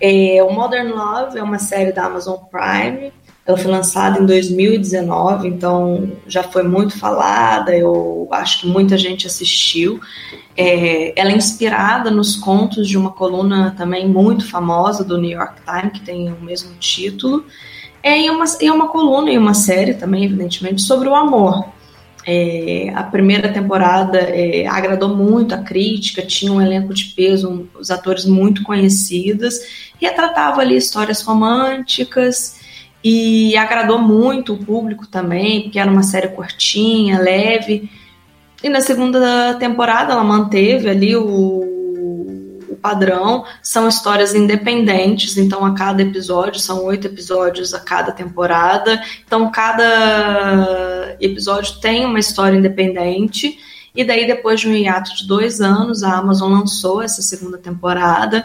É, 0.00 0.42
o 0.42 0.52
Modern 0.52 0.90
Love 0.90 1.38
é 1.38 1.42
uma 1.42 1.58
série 1.58 1.92
da 1.92 2.04
Amazon 2.04 2.36
Prime. 2.50 3.12
Ela 3.46 3.56
foi 3.56 3.70
lançada 3.70 4.20
em 4.20 4.26
2019, 4.26 5.46
então 5.48 6.12
já 6.26 6.42
foi 6.42 6.64
muito 6.64 6.98
falada. 6.98 7.74
Eu 7.76 8.28
acho 8.32 8.60
que 8.60 8.66
muita 8.66 8.98
gente 8.98 9.26
assistiu. 9.26 10.00
É, 10.56 11.18
ela 11.18 11.30
é 11.30 11.36
inspirada 11.36 12.10
nos 12.10 12.34
contos 12.34 12.88
de 12.88 12.98
uma 12.98 13.12
coluna 13.12 13.74
também 13.76 14.08
muito 14.08 14.48
famosa 14.48 15.04
do 15.04 15.16
New 15.16 15.30
York 15.30 15.60
Times, 15.64 15.92
que 15.92 16.00
tem 16.00 16.32
o 16.32 16.40
mesmo 16.40 16.74
título. 16.80 17.44
É, 18.02 18.20
e, 18.20 18.30
uma, 18.30 18.44
e 18.60 18.70
uma 18.70 18.88
coluna 18.88 19.30
e 19.30 19.38
uma 19.38 19.54
série 19.54 19.94
também, 19.94 20.24
evidentemente, 20.24 20.82
sobre 20.82 21.08
o 21.08 21.14
amor. 21.14 21.76
É, 22.28 22.90
a 22.92 23.04
primeira 23.04 23.52
temporada 23.52 24.18
é, 24.18 24.66
agradou 24.66 25.08
muito 25.16 25.54
a 25.54 25.58
crítica, 25.58 26.22
tinha 26.22 26.52
um 26.52 26.60
elenco 26.60 26.92
de 26.92 27.04
peso, 27.04 27.48
um, 27.48 27.66
os 27.78 27.88
atores 27.88 28.24
muito 28.24 28.64
conhecidos, 28.64 29.60
retratava 30.00 30.60
ali 30.60 30.76
histórias 30.76 31.22
românticas 31.22 32.60
e 33.02 33.56
agradou 33.56 33.98
muito 33.98 34.54
o 34.54 34.58
público 34.58 35.06
também, 35.06 35.62
porque 35.62 35.78
era 35.78 35.90
uma 35.90 36.02
série 36.02 36.28
curtinha, 36.28 37.18
leve. 37.20 37.90
E 38.62 38.68
na 38.68 38.80
segunda 38.80 39.54
temporada 39.54 40.12
ela 40.12 40.24
manteve 40.24 40.88
ali 40.88 41.14
o, 41.14 41.76
o 42.68 42.76
padrão, 42.80 43.44
são 43.62 43.88
histórias 43.88 44.34
independentes, 44.34 45.36
então 45.36 45.64
a 45.64 45.74
cada 45.74 46.02
episódio, 46.02 46.60
são 46.60 46.84
oito 46.84 47.06
episódios 47.06 47.74
a 47.74 47.80
cada 47.80 48.12
temporada, 48.12 49.00
então 49.24 49.50
cada 49.50 51.16
episódio 51.20 51.80
tem 51.80 52.04
uma 52.04 52.18
história 52.18 52.56
independente, 52.56 53.58
e 53.94 54.04
daí 54.04 54.26
depois 54.26 54.60
de 54.60 54.68
um 54.68 54.72
hiato 54.74 55.14
de 55.16 55.26
dois 55.26 55.60
anos, 55.60 56.02
a 56.02 56.18
Amazon 56.18 56.52
lançou 56.52 57.02
essa 57.02 57.22
segunda 57.22 57.56
temporada, 57.56 58.44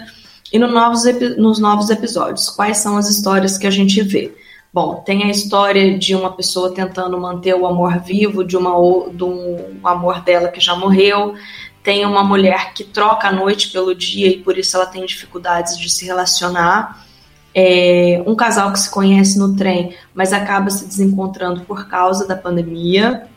e 0.52 0.60
no 0.60 0.68
novos 0.68 1.04
nos 1.38 1.60
novos 1.60 1.90
episódios, 1.90 2.50
quais 2.50 2.78
são 2.78 2.98
as 2.98 3.10
histórias 3.10 3.58
que 3.58 3.68
a 3.68 3.72
gente 3.72 4.02
vê? 4.02 4.34
Bom, 4.74 5.04
tem 5.06 5.24
a 5.24 5.30
história 5.30 5.98
de 5.98 6.16
uma 6.16 6.32
pessoa 6.32 6.74
tentando 6.74 7.20
manter 7.20 7.54
o 7.54 7.68
amor 7.68 8.00
vivo, 8.00 8.44
de, 8.44 8.56
uma, 8.56 8.72
de 9.10 9.24
um 9.24 9.80
amor 9.84 10.22
dela 10.22 10.48
que 10.48 10.62
já 10.62 10.76
morreu. 10.76 11.36
tem 11.84 12.06
uma 12.06 12.24
mulher 12.24 12.74
que 12.74 12.84
troca 12.84 13.28
a 13.28 13.32
noite 13.32 13.70
pelo 13.70 13.94
dia 13.94 14.28
e 14.28 14.38
por 14.38 14.58
isso 14.58 14.78
ela 14.78 14.86
tem 14.86 15.06
dificuldades 15.06 15.78
de 15.78 15.90
se 15.90 16.06
relacionar. 16.06 17.06
É, 17.54 18.24
um 18.26 18.34
casal 18.34 18.72
que 18.72 18.80
se 18.80 18.90
conhece 18.90 19.38
no 19.38 19.58
trem, 19.58 19.94
mas 20.14 20.32
acaba 20.32 20.70
se 20.70 20.86
desencontrando 20.86 21.62
por 21.62 21.90
causa 21.90 22.26
da 22.26 22.36
pandemia. 22.36 23.28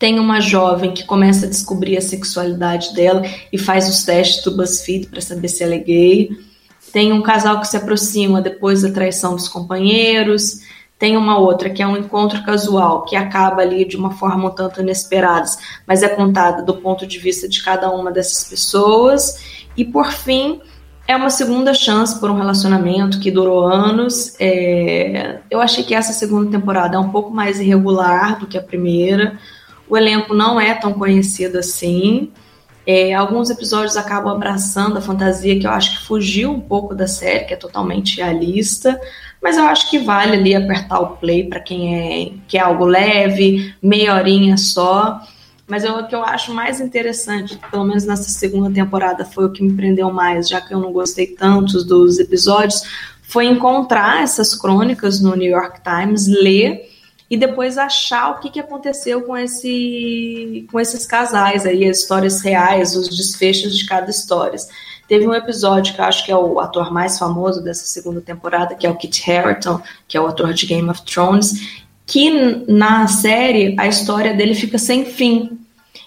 Tem 0.00 0.18
uma 0.18 0.40
jovem 0.40 0.94
que 0.94 1.04
começa 1.04 1.44
a 1.44 1.48
descobrir 1.48 1.98
a 1.98 2.00
sexualidade 2.00 2.94
dela 2.94 3.22
e 3.52 3.58
faz 3.58 3.86
os 3.86 4.02
testes 4.02 4.42
do 4.42 4.56
BuzzFeed 4.56 5.08
para 5.08 5.20
saber 5.20 5.48
se 5.48 5.62
ela 5.62 5.74
é 5.74 5.78
gay. 5.78 6.30
Tem 6.90 7.12
um 7.12 7.20
casal 7.20 7.60
que 7.60 7.68
se 7.68 7.76
aproxima 7.76 8.40
depois 8.40 8.80
da 8.80 8.90
traição 8.90 9.36
dos 9.36 9.46
companheiros. 9.46 10.60
Tem 10.98 11.18
uma 11.18 11.38
outra 11.38 11.68
que 11.68 11.82
é 11.82 11.86
um 11.86 11.98
encontro 11.98 12.42
casual, 12.42 13.04
que 13.04 13.14
acaba 13.14 13.60
ali 13.60 13.84
de 13.84 13.94
uma 13.94 14.12
forma 14.12 14.48
um 14.48 14.54
tanto 14.54 14.80
inesperada, 14.80 15.46
mas 15.86 16.02
é 16.02 16.08
contada 16.08 16.62
do 16.62 16.78
ponto 16.78 17.06
de 17.06 17.18
vista 17.18 17.46
de 17.46 17.62
cada 17.62 17.90
uma 17.90 18.10
dessas 18.10 18.48
pessoas. 18.48 19.68
E 19.76 19.84
por 19.84 20.10
fim, 20.12 20.62
é 21.06 21.14
uma 21.14 21.28
segunda 21.28 21.74
chance 21.74 22.18
por 22.18 22.30
um 22.30 22.38
relacionamento 22.38 23.20
que 23.20 23.30
durou 23.30 23.66
anos. 23.66 24.34
É... 24.40 25.40
Eu 25.50 25.60
achei 25.60 25.84
que 25.84 25.94
essa 25.94 26.14
segunda 26.14 26.50
temporada 26.50 26.96
é 26.96 26.98
um 26.98 27.10
pouco 27.10 27.30
mais 27.30 27.60
irregular 27.60 28.38
do 28.38 28.46
que 28.46 28.56
a 28.56 28.62
primeira. 28.62 29.38
O 29.90 29.96
elenco 29.96 30.32
não 30.32 30.60
é 30.60 30.72
tão 30.72 30.92
conhecido 30.92 31.58
assim. 31.58 32.30
É, 32.86 33.12
alguns 33.12 33.50
episódios 33.50 33.96
acabam 33.96 34.32
abraçando 34.32 34.96
a 34.96 35.00
fantasia 35.02 35.58
que 35.58 35.66
eu 35.66 35.70
acho 35.70 35.98
que 35.98 36.06
fugiu 36.06 36.52
um 36.52 36.60
pouco 36.60 36.94
da 36.94 37.08
série, 37.08 37.44
que 37.44 37.54
é 37.54 37.56
totalmente 37.56 38.18
realista. 38.18 38.98
Mas 39.42 39.56
eu 39.56 39.64
acho 39.64 39.90
que 39.90 39.98
vale 39.98 40.36
ali 40.36 40.54
apertar 40.54 41.00
o 41.00 41.16
play 41.16 41.48
para 41.48 41.58
quem 41.58 41.96
é, 41.96 42.32
quer 42.46 42.60
algo 42.60 42.84
leve, 42.84 43.74
meia 43.82 44.14
horinha 44.14 44.56
só. 44.56 45.20
Mas 45.66 45.82
eu, 45.82 45.96
o 45.98 46.06
que 46.06 46.14
eu 46.14 46.22
acho 46.22 46.54
mais 46.54 46.80
interessante, 46.80 47.58
pelo 47.68 47.84
menos 47.84 48.04
nessa 48.04 48.30
segunda 48.30 48.70
temporada, 48.70 49.24
foi 49.24 49.46
o 49.46 49.52
que 49.52 49.62
me 49.62 49.72
prendeu 49.72 50.12
mais, 50.12 50.48
já 50.48 50.60
que 50.60 50.72
eu 50.72 50.78
não 50.78 50.92
gostei 50.92 51.26
tanto 51.26 51.82
dos 51.82 52.20
episódios, 52.20 52.82
foi 53.22 53.46
encontrar 53.46 54.22
essas 54.22 54.54
crônicas 54.54 55.20
no 55.20 55.34
New 55.34 55.50
York 55.50 55.80
Times, 55.82 56.28
ler 56.28 56.89
e 57.30 57.36
depois 57.36 57.78
achar 57.78 58.32
o 58.32 58.40
que, 58.40 58.50
que 58.50 58.58
aconteceu 58.58 59.22
com, 59.22 59.36
esse, 59.36 60.66
com 60.70 60.80
esses 60.80 61.06
casais 61.06 61.64
aí, 61.64 61.88
as 61.88 61.98
histórias 61.98 62.40
reais, 62.40 62.96
os 62.96 63.08
desfechos 63.08 63.78
de 63.78 63.86
cada 63.86 64.10
história. 64.10 64.58
Teve 65.06 65.28
um 65.28 65.34
episódio 65.34 65.94
que 65.94 66.00
eu 66.00 66.04
acho 66.04 66.24
que 66.24 66.32
é 66.32 66.36
o 66.36 66.58
ator 66.58 66.92
mais 66.92 67.18
famoso 67.18 67.62
dessa 67.62 67.84
segunda 67.84 68.20
temporada, 68.20 68.74
que 68.74 68.84
é 68.84 68.90
o 68.90 68.96
Kit 68.96 69.30
Harington, 69.30 69.80
que 70.08 70.16
é 70.16 70.20
o 70.20 70.26
ator 70.26 70.52
de 70.52 70.66
Game 70.66 70.88
of 70.90 71.02
Thrones, 71.02 71.84
que 72.04 72.30
na 72.68 73.06
série 73.06 73.76
a 73.78 73.86
história 73.86 74.34
dele 74.34 74.54
fica 74.54 74.76
sem 74.76 75.04
fim. 75.04 75.58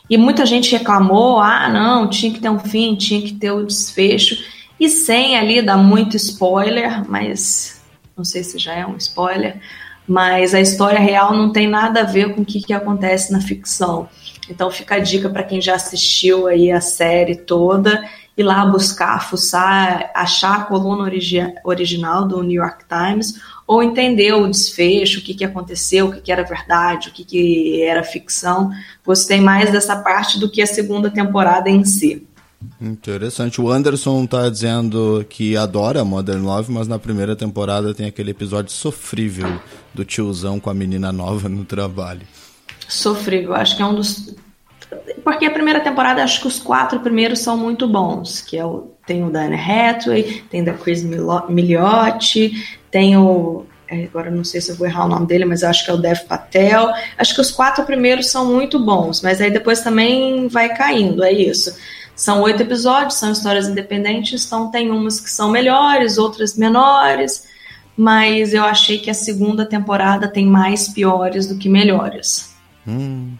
E 0.09 0.17
muita 0.17 0.45
gente 0.45 0.75
reclamou: 0.75 1.39
ah, 1.39 1.69
não, 1.69 2.09
tinha 2.09 2.33
que 2.33 2.41
ter 2.41 2.49
um 2.49 2.59
fim, 2.59 2.95
tinha 2.95 3.21
que 3.21 3.33
ter 3.33 3.51
o 3.51 3.59
um 3.59 3.65
desfecho. 3.65 4.43
E 4.77 4.89
sem 4.89 5.37
ali 5.37 5.61
dar 5.61 5.77
muito 5.77 6.17
spoiler, 6.17 7.09
mas 7.09 7.81
não 8.15 8.25
sei 8.25 8.43
se 8.43 8.57
já 8.57 8.73
é 8.73 8.85
um 8.85 8.97
spoiler, 8.97 9.59
mas 10.07 10.53
a 10.53 10.59
história 10.59 10.99
real 10.99 11.33
não 11.33 11.51
tem 11.51 11.67
nada 11.67 12.01
a 12.01 12.05
ver 12.05 12.33
com 12.33 12.41
o 12.41 12.45
que, 12.45 12.61
que 12.61 12.73
acontece 12.73 13.31
na 13.31 13.41
ficção. 13.41 14.07
Então 14.49 14.69
fica 14.69 14.95
a 14.95 14.99
dica 14.99 15.29
para 15.29 15.43
quem 15.43 15.61
já 15.61 15.75
assistiu 15.75 16.47
aí 16.47 16.71
a 16.71 16.81
série 16.81 17.35
toda 17.35 18.03
ir 18.35 18.43
lá 18.43 18.65
buscar, 18.65 19.29
fuçar, 19.29 20.11
achar 20.13 20.61
a 20.61 20.63
coluna 20.63 21.03
origi 21.03 21.39
original 21.63 22.27
do 22.27 22.41
New 22.41 22.61
York 22.61 22.85
Times 22.87 23.39
ou 23.67 23.81
entender 23.81 24.33
o 24.33 24.47
desfecho, 24.47 25.19
o 25.19 25.23
que, 25.23 25.33
que 25.33 25.45
aconteceu, 25.45 26.07
o 26.07 26.11
que, 26.11 26.21
que 26.21 26.31
era 26.31 26.43
verdade, 26.43 27.09
o 27.09 27.11
que, 27.11 27.23
que 27.23 27.81
era 27.83 28.03
ficção. 28.03 28.71
Gostei 29.05 29.39
mais 29.39 29.71
dessa 29.71 29.95
parte 29.95 30.39
do 30.39 30.49
que 30.49 30.61
a 30.61 30.67
segunda 30.67 31.09
temporada 31.09 31.69
em 31.69 31.85
si. 31.85 32.27
Interessante. 32.81 33.59
O 33.61 33.71
Anderson 33.71 34.25
tá 34.25 34.49
dizendo 34.49 35.25
que 35.29 35.55
adora 35.55 36.03
Modern 36.03 36.43
Love, 36.43 36.71
mas 36.71 36.87
na 36.87 36.99
primeira 36.99 37.35
temporada 37.35 37.93
tem 37.93 38.05
aquele 38.05 38.31
episódio 38.31 38.71
sofrível 38.71 39.59
do 39.93 40.03
tiozão 40.03 40.59
com 40.59 40.69
a 40.69 40.73
menina 40.73 41.11
nova 41.11 41.49
no 41.49 41.65
trabalho. 41.65 42.21
Sofrível, 42.87 43.53
acho 43.55 43.75
que 43.75 43.81
é 43.81 43.85
um 43.85 43.95
dos 43.95 44.35
porque 45.23 45.45
a 45.45 45.51
primeira 45.51 45.79
temporada, 45.79 46.23
acho 46.23 46.41
que 46.41 46.47
os 46.47 46.59
quatro 46.59 46.99
primeiros 46.99 47.39
são 47.39 47.57
muito 47.57 47.87
bons, 47.87 48.41
que 48.41 48.57
é 48.57 48.65
o, 48.65 48.91
tem 49.07 49.23
o 49.23 49.31
Diana 49.31 49.55
Hathaway, 49.55 50.43
tem 50.49 50.63
da 50.63 50.73
Chris 50.73 51.03
Miliotti, 51.49 52.51
tem 52.91 53.17
o 53.17 53.65
é, 53.87 54.05
agora 54.05 54.31
não 54.31 54.43
sei 54.43 54.59
se 54.59 54.71
eu 54.71 54.75
vou 54.75 54.87
errar 54.87 55.05
o 55.05 55.09
nome 55.09 55.27
dele, 55.27 55.45
mas 55.45 55.63
acho 55.63 55.85
que 55.85 55.91
é 55.91 55.93
o 55.93 55.97
Dev 55.97 56.19
Patel. 56.27 56.91
Acho 57.17 57.35
que 57.35 57.41
os 57.41 57.51
quatro 57.51 57.83
primeiros 57.83 58.27
são 58.27 58.45
muito 58.45 58.79
bons, 58.79 59.21
mas 59.21 59.39
aí 59.39 59.51
depois 59.51 59.81
também 59.81 60.47
vai 60.47 60.75
caindo, 60.75 61.23
é 61.23 61.31
isso. 61.31 61.75
São 62.15 62.41
oito 62.41 62.61
episódios, 62.61 63.15
são 63.15 63.31
histórias 63.31 63.67
independentes, 63.67 64.45
então 64.45 64.69
tem 64.69 64.91
umas 64.91 65.19
que 65.19 65.29
são 65.29 65.49
melhores, 65.49 66.17
outras 66.17 66.55
menores, 66.55 67.47
mas 67.97 68.53
eu 68.53 68.63
achei 68.63 68.99
que 68.99 69.09
a 69.09 69.13
segunda 69.13 69.65
temporada 69.65 70.27
tem 70.27 70.45
mais 70.45 70.89
piores 70.89 71.47
do 71.47 71.57
que 71.57 71.67
melhores. 71.67 72.53
Hum. 72.87 73.33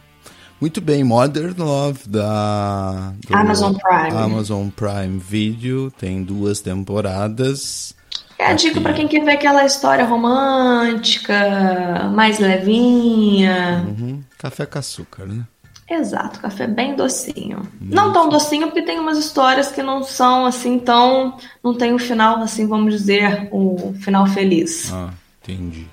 Muito 0.60 0.80
bem, 0.80 1.04
Modern 1.04 1.54
Love 1.58 2.08
da 2.08 3.14
Amazon 3.32 3.74
Prime. 3.74 4.18
Amazon 4.18 4.70
Prime 4.70 5.20
Video 5.20 5.92
tem 5.92 6.24
duas 6.24 6.62
temporadas. 6.62 7.94
É 8.40 8.46
a 8.46 8.54
dica 8.54 8.80
para 8.80 8.94
quem 8.94 9.08
quer 9.08 9.24
ver 9.24 9.32
aquela 9.32 9.66
história 9.66 10.06
romântica, 10.06 12.10
mais 12.14 12.40
levinha. 12.40 13.86
Uhum. 13.88 14.24
Café 14.38 14.66
com 14.66 14.80
açúcar, 14.80 15.26
né? 15.26 15.46
Exato, 15.90 16.40
café 16.40 16.66
bem 16.66 16.96
docinho. 16.96 17.58
Nossa. 17.80 17.96
Não 17.96 18.14
tão 18.14 18.30
docinho 18.30 18.68
porque 18.68 18.82
tem 18.82 19.00
umas 19.00 19.18
histórias 19.18 19.72
que 19.72 19.84
não 19.84 20.04
são 20.04 20.46
assim 20.46 20.80
tão, 20.80 21.38
não 21.64 21.74
tem 21.74 21.94
um 21.94 22.00
final 22.00 22.38
assim, 22.38 22.66
vamos 22.66 22.94
dizer, 22.94 23.50
um 23.52 23.94
final 23.96 24.26
feliz. 24.28 24.92
Ah, 24.94 25.10
entendi. 25.42 25.88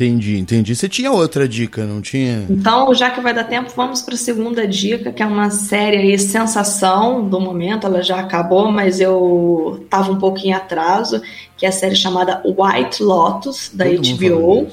Entendi, 0.00 0.38
entendi. 0.38 0.74
Você 0.74 0.88
tinha 0.88 1.12
outra 1.12 1.46
dica, 1.46 1.84
não 1.84 2.00
tinha? 2.00 2.46
Então, 2.48 2.94
já 2.94 3.10
que 3.10 3.20
vai 3.20 3.34
dar 3.34 3.44
tempo, 3.44 3.70
vamos 3.76 4.00
para 4.00 4.14
a 4.14 4.16
segunda 4.16 4.66
dica, 4.66 5.12
que 5.12 5.22
é 5.22 5.26
uma 5.26 5.50
série 5.50 5.98
aí, 5.98 6.18
sensação 6.18 7.28
do 7.28 7.38
momento. 7.38 7.86
Ela 7.86 8.02
já 8.02 8.18
acabou, 8.18 8.72
mas 8.72 8.98
eu 8.98 9.84
tava 9.90 10.10
um 10.10 10.16
pouquinho 10.16 10.56
atraso, 10.56 11.20
que 11.54 11.66
é 11.66 11.68
a 11.68 11.72
série 11.72 11.94
chamada 11.94 12.42
White 12.46 13.02
Lotus, 13.02 13.70
da 13.74 13.84
Todo 13.84 14.16
HBO. 14.16 14.68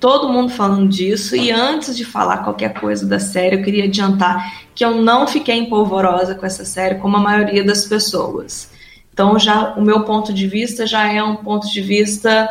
Todo 0.00 0.32
mundo 0.32 0.50
falando 0.50 0.88
disso. 0.88 1.36
E 1.36 1.52
antes 1.52 1.94
de 1.94 2.06
falar 2.06 2.38
qualquer 2.38 2.72
coisa 2.72 3.06
da 3.06 3.20
série, 3.20 3.56
eu 3.56 3.62
queria 3.62 3.84
adiantar 3.84 4.64
que 4.74 4.82
eu 4.82 5.02
não 5.02 5.26
fiquei 5.26 5.58
empolvorosa 5.58 6.34
com 6.34 6.46
essa 6.46 6.64
série, 6.64 6.94
como 6.94 7.18
a 7.18 7.20
maioria 7.20 7.62
das 7.62 7.84
pessoas. 7.84 8.70
Então, 9.12 9.38
já 9.38 9.74
o 9.74 9.82
meu 9.82 10.02
ponto 10.04 10.32
de 10.32 10.46
vista 10.46 10.86
já 10.86 11.12
é 11.12 11.22
um 11.22 11.36
ponto 11.36 11.70
de 11.70 11.82
vista 11.82 12.48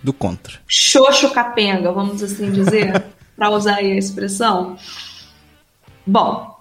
do 0.00 0.12
contra. 0.12 0.60
Xoxo 0.66 1.30
capenga, 1.30 1.90
vamos 1.90 2.22
assim 2.22 2.50
dizer, 2.50 3.04
para 3.36 3.50
usar 3.50 3.76
aí 3.76 3.92
a 3.92 3.96
expressão. 3.96 4.76
Bom, 6.06 6.56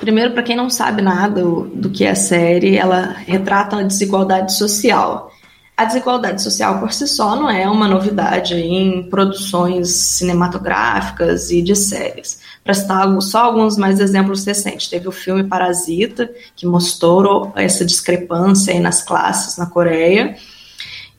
primeiro, 0.00 0.32
para 0.32 0.42
quem 0.42 0.56
não 0.56 0.70
sabe 0.70 1.02
nada 1.02 1.42
do, 1.42 1.62
do 1.74 1.90
que 1.90 2.04
é 2.04 2.10
a 2.10 2.16
série, 2.16 2.76
ela 2.76 3.16
retrata 3.26 3.76
a 3.76 3.82
desigualdade 3.82 4.54
social. 4.54 5.32
A 5.78 5.84
desigualdade 5.84 6.42
social 6.42 6.80
por 6.80 6.92
si 6.92 7.06
só 7.06 7.36
não 7.36 7.48
é 7.48 7.70
uma 7.70 7.86
novidade 7.86 8.56
em 8.56 9.00
produções 9.04 9.88
cinematográficas 9.90 11.52
e 11.52 11.62
de 11.62 11.76
séries. 11.76 12.40
Para 12.64 12.74
citar 12.74 13.22
só 13.22 13.44
alguns 13.44 13.78
mais 13.78 14.00
exemplos 14.00 14.44
recentes, 14.44 14.88
teve 14.88 15.06
o 15.06 15.12
filme 15.12 15.44
Parasita, 15.44 16.28
que 16.56 16.66
mostrou 16.66 17.52
essa 17.54 17.84
discrepância 17.84 18.78
nas 18.80 19.04
classes 19.04 19.56
na 19.56 19.66
Coreia, 19.66 20.36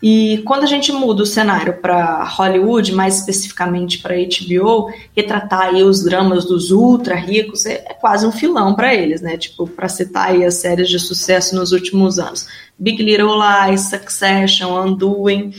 e 0.02 0.41
quando 0.45 0.64
a 0.64 0.68
gente 0.68 0.93
muda 0.93 1.24
o 1.24 1.26
cenário 1.26 1.74
para 1.82 2.24
Hollywood, 2.24 2.93
mais 2.93 3.20
especificamente 3.20 4.00
para 4.00 4.16
HBO, 4.16 4.93
retratar 5.16 5.64
aí 5.64 5.84
os 5.84 6.02
dramas 6.04 6.45
dos 6.45 6.72
ultra 6.72 7.16
ricos 7.16 7.66
é, 7.66 7.84
é 7.86 7.93
quase 7.93 8.26
um 8.26 8.32
filão 8.32 8.74
para 8.76 8.93
eles, 8.95 9.20
né? 9.20 9.36
Tipo, 9.36 9.68
para 9.68 9.89
citar 9.89 10.30
aí 10.30 10.45
as 10.45 10.56
séries 10.56 10.88
de 10.88 10.97
sucesso 11.00 11.54
nos 11.54 11.74
últimos 11.74 12.18
anos: 12.18 12.47
Big 12.78 13.04
Little 13.04 13.38
Lies, 13.38 13.89
Succession, 13.89 14.82
Undoing. 14.82 15.54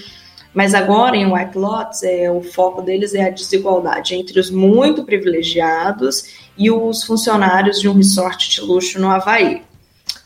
Mas 0.53 0.75
agora 0.75 1.17
em 1.17 1.33
White 1.33 1.57
Lotus, 1.57 2.03
é, 2.03 2.29
o 2.29 2.43
foco 2.43 2.83
deles 2.83 3.15
é 3.15 3.23
a 3.23 3.31
desigualdade 3.31 4.17
entre 4.17 4.41
os 4.41 4.51
muito 4.51 5.05
privilegiados 5.05 6.25
e 6.59 6.71
os 6.71 7.05
funcionários 7.05 7.79
de 7.79 7.89
um 7.89 7.93
resort 7.93 8.51
de 8.51 8.61
luxo 8.61 9.01
no 9.01 9.09
Havaí. 9.09 9.63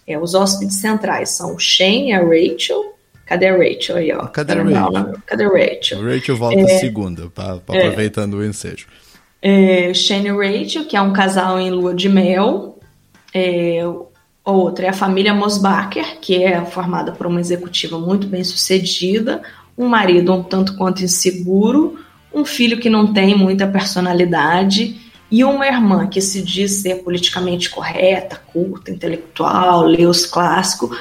É, 0.07 0.19
os 0.19 0.35
hóspedes 0.35 0.77
centrais 0.77 1.31
são 1.31 1.55
o 1.55 1.59
Shane 1.59 2.11
e 2.11 2.13
a 2.13 2.21
Rachel, 2.21 2.94
Cadê 3.27 3.49
a 3.49 3.57
Rachel 3.57 3.97
aí, 3.97 4.13
ó? 4.13 4.27
Cadê 4.27 4.53
a 4.53 4.63
Rachel? 4.63 5.15
Cadê 5.27 5.45
a 5.45 5.49
Rachel? 5.49 6.03
Rachel 6.03 6.37
volta 6.37 6.61
é, 6.61 6.79
segunda, 6.79 7.31
pra 7.31 7.61
é, 7.73 7.79
aproveitando 7.79 8.35
o 8.35 8.45
ensejo. 8.45 8.87
É, 9.41 9.93
Shane 9.93 10.29
e 10.29 10.33
Rachel, 10.33 10.85
que 10.85 10.97
é 10.97 11.01
um 11.01 11.13
casal 11.13 11.59
em 11.59 11.71
lua 11.71 11.95
de 11.95 12.09
mel. 12.09 12.79
É, 13.35 13.81
outra 14.45 14.87
é 14.87 14.89
a 14.91 14.95
família 14.95 15.35
Mosbacher, 15.35 16.19
que 16.21 16.43
é 16.43 16.65
formada 16.65 17.13
por 17.13 17.27
uma 17.27 17.41
executiva 17.41 17.99
muito 17.99 18.27
bem 18.27 18.45
sucedida, 18.45 19.43
um 19.77 19.87
marido 19.87 20.33
um 20.33 20.43
tanto 20.43 20.77
quanto 20.77 21.03
inseguro, 21.03 21.99
um 22.33 22.45
filho 22.45 22.79
que 22.79 22.91
não 22.91 23.13
tem 23.13 23.37
muita 23.37 23.67
personalidade 23.67 25.01
e 25.31 25.43
uma 25.43 25.67
irmã 25.67 26.07
que 26.07 26.21
se 26.21 26.43
diz 26.43 26.73
ser 26.73 27.03
politicamente 27.03 27.71
correta, 27.71 28.41
culta, 28.53 28.91
intelectual, 28.91 29.83
lê 29.83 30.07
os 30.07 30.27
clássicos, 30.27 30.97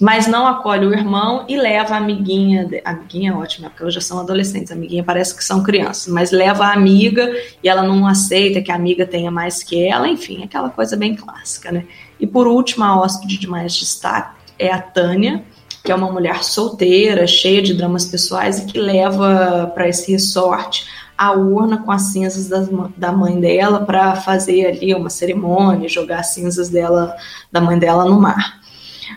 mas 0.00 0.26
não 0.26 0.46
acolhe 0.46 0.86
o 0.86 0.92
irmão 0.92 1.44
e 1.48 1.56
leva 1.56 1.94
a 1.94 1.98
amiguinha, 1.98 2.68
a 2.84 2.90
amiguinha 2.90 3.32
é 3.32 3.34
ótima, 3.34 3.68
porque 3.68 3.82
elas 3.82 3.94
já 3.94 4.00
são 4.00 4.20
adolescentes, 4.20 4.70
a 4.70 4.74
amiguinha 4.74 5.02
parece 5.02 5.34
que 5.34 5.42
são 5.42 5.62
crianças, 5.62 6.12
mas 6.12 6.30
leva 6.30 6.66
a 6.66 6.72
amiga 6.72 7.28
e 7.62 7.68
ela 7.68 7.82
não 7.82 8.06
aceita 8.06 8.62
que 8.62 8.70
a 8.70 8.74
amiga 8.76 9.04
tenha 9.04 9.30
mais 9.30 9.62
que 9.62 9.84
ela, 9.84 10.08
enfim, 10.08 10.44
aquela 10.44 10.70
coisa 10.70 10.96
bem 10.96 11.16
clássica, 11.16 11.72
né? 11.72 11.84
E 12.20 12.26
por 12.26 12.46
último, 12.46 12.84
a 12.84 13.00
hóspede 13.00 13.38
de 13.38 13.48
mais 13.48 13.74
destaque 13.74 14.36
é 14.58 14.72
a 14.72 14.80
Tânia, 14.80 15.42
que 15.84 15.90
é 15.90 15.94
uma 15.94 16.10
mulher 16.10 16.44
solteira, 16.44 17.26
cheia 17.26 17.62
de 17.62 17.74
dramas 17.74 18.04
pessoais 18.04 18.58
e 18.58 18.66
que 18.66 18.78
leva 18.78 19.70
para 19.74 19.88
esse 19.88 20.12
resort 20.12 20.86
a 21.16 21.32
urna 21.32 21.78
com 21.78 21.90
as 21.90 22.02
cinzas 22.12 22.48
da 22.96 23.10
mãe 23.10 23.40
dela 23.40 23.84
para 23.84 24.14
fazer 24.14 24.66
ali 24.66 24.94
uma 24.94 25.10
cerimônia, 25.10 25.88
jogar 25.88 26.20
as 26.20 26.28
cinzas 26.28 26.68
dela, 26.68 27.16
da 27.50 27.60
mãe 27.60 27.76
dela 27.76 28.04
no 28.04 28.20
mar. 28.20 28.60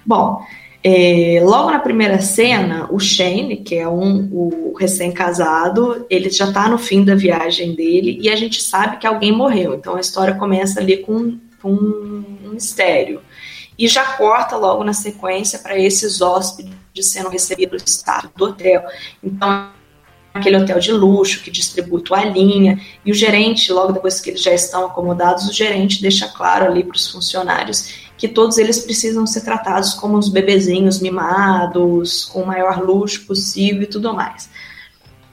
Bom, 0.04 0.42
é, 0.84 1.40
logo 1.44 1.70
na 1.70 1.80
primeira 1.80 2.20
cena, 2.20 2.88
o 2.92 3.00
Shane, 3.00 3.58
que 3.58 3.76
é 3.76 3.88
um, 3.88 4.28
o 4.32 4.74
recém-casado, 4.74 6.06
ele 6.10 6.30
já 6.30 6.48
está 6.48 6.68
no 6.68 6.78
fim 6.78 7.06
da 7.06 7.14
viagem 7.14 7.76
dele 7.76 8.18
e 8.20 8.30
a 8.30 8.36
gente 8.36 8.62
sabe 8.62 8.98
que 8.98 9.06
alguém 9.06 9.32
morreu. 9.32 9.76
Então 9.76 9.96
a 9.96 10.00
história 10.00 10.34
começa 10.34 10.80
ali 10.80 10.98
com, 10.98 11.38
com 11.62 11.72
um 11.72 12.50
mistério. 12.54 13.22
E 13.78 13.88
já 13.88 14.04
corta 14.14 14.58
logo 14.58 14.84
na 14.84 14.94
sequência 14.94 15.60
para 15.60 15.78
esses 15.78 16.20
hóspedes 16.20 16.74
sendo 17.02 17.30
recebidos 17.30 17.82
no 17.82 17.88
estado 17.88 18.32
do 18.36 18.46
hotel. 18.46 18.84
Então 19.24 19.70
aquele 20.34 20.58
hotel 20.58 20.80
de 20.80 20.92
luxo 20.92 21.44
que 21.44 21.52
distribui 21.52 22.02
toalhinha, 22.02 22.80
e 23.06 23.12
o 23.12 23.14
gerente, 23.14 23.72
logo 23.72 23.92
depois 23.92 24.20
que 24.20 24.30
eles 24.30 24.42
já 24.42 24.54
estão 24.54 24.86
acomodados, 24.86 25.48
o 25.48 25.54
gerente 25.54 26.02
deixa 26.02 26.28
claro 26.30 26.66
ali 26.66 26.84
para 26.84 26.96
os 26.96 27.12
funcionários 27.12 28.11
que 28.22 28.28
todos 28.28 28.60
eles 28.60 28.78
precisam 28.78 29.26
ser 29.26 29.42
tratados 29.42 29.96
como 29.96 30.16
os 30.16 30.30
bebezinhos 30.30 31.00
mimados, 31.02 32.26
com 32.26 32.44
o 32.44 32.46
maior 32.46 32.80
luxo 32.80 33.26
possível 33.26 33.82
e 33.82 33.88
tudo 33.88 34.14
mais. 34.14 34.48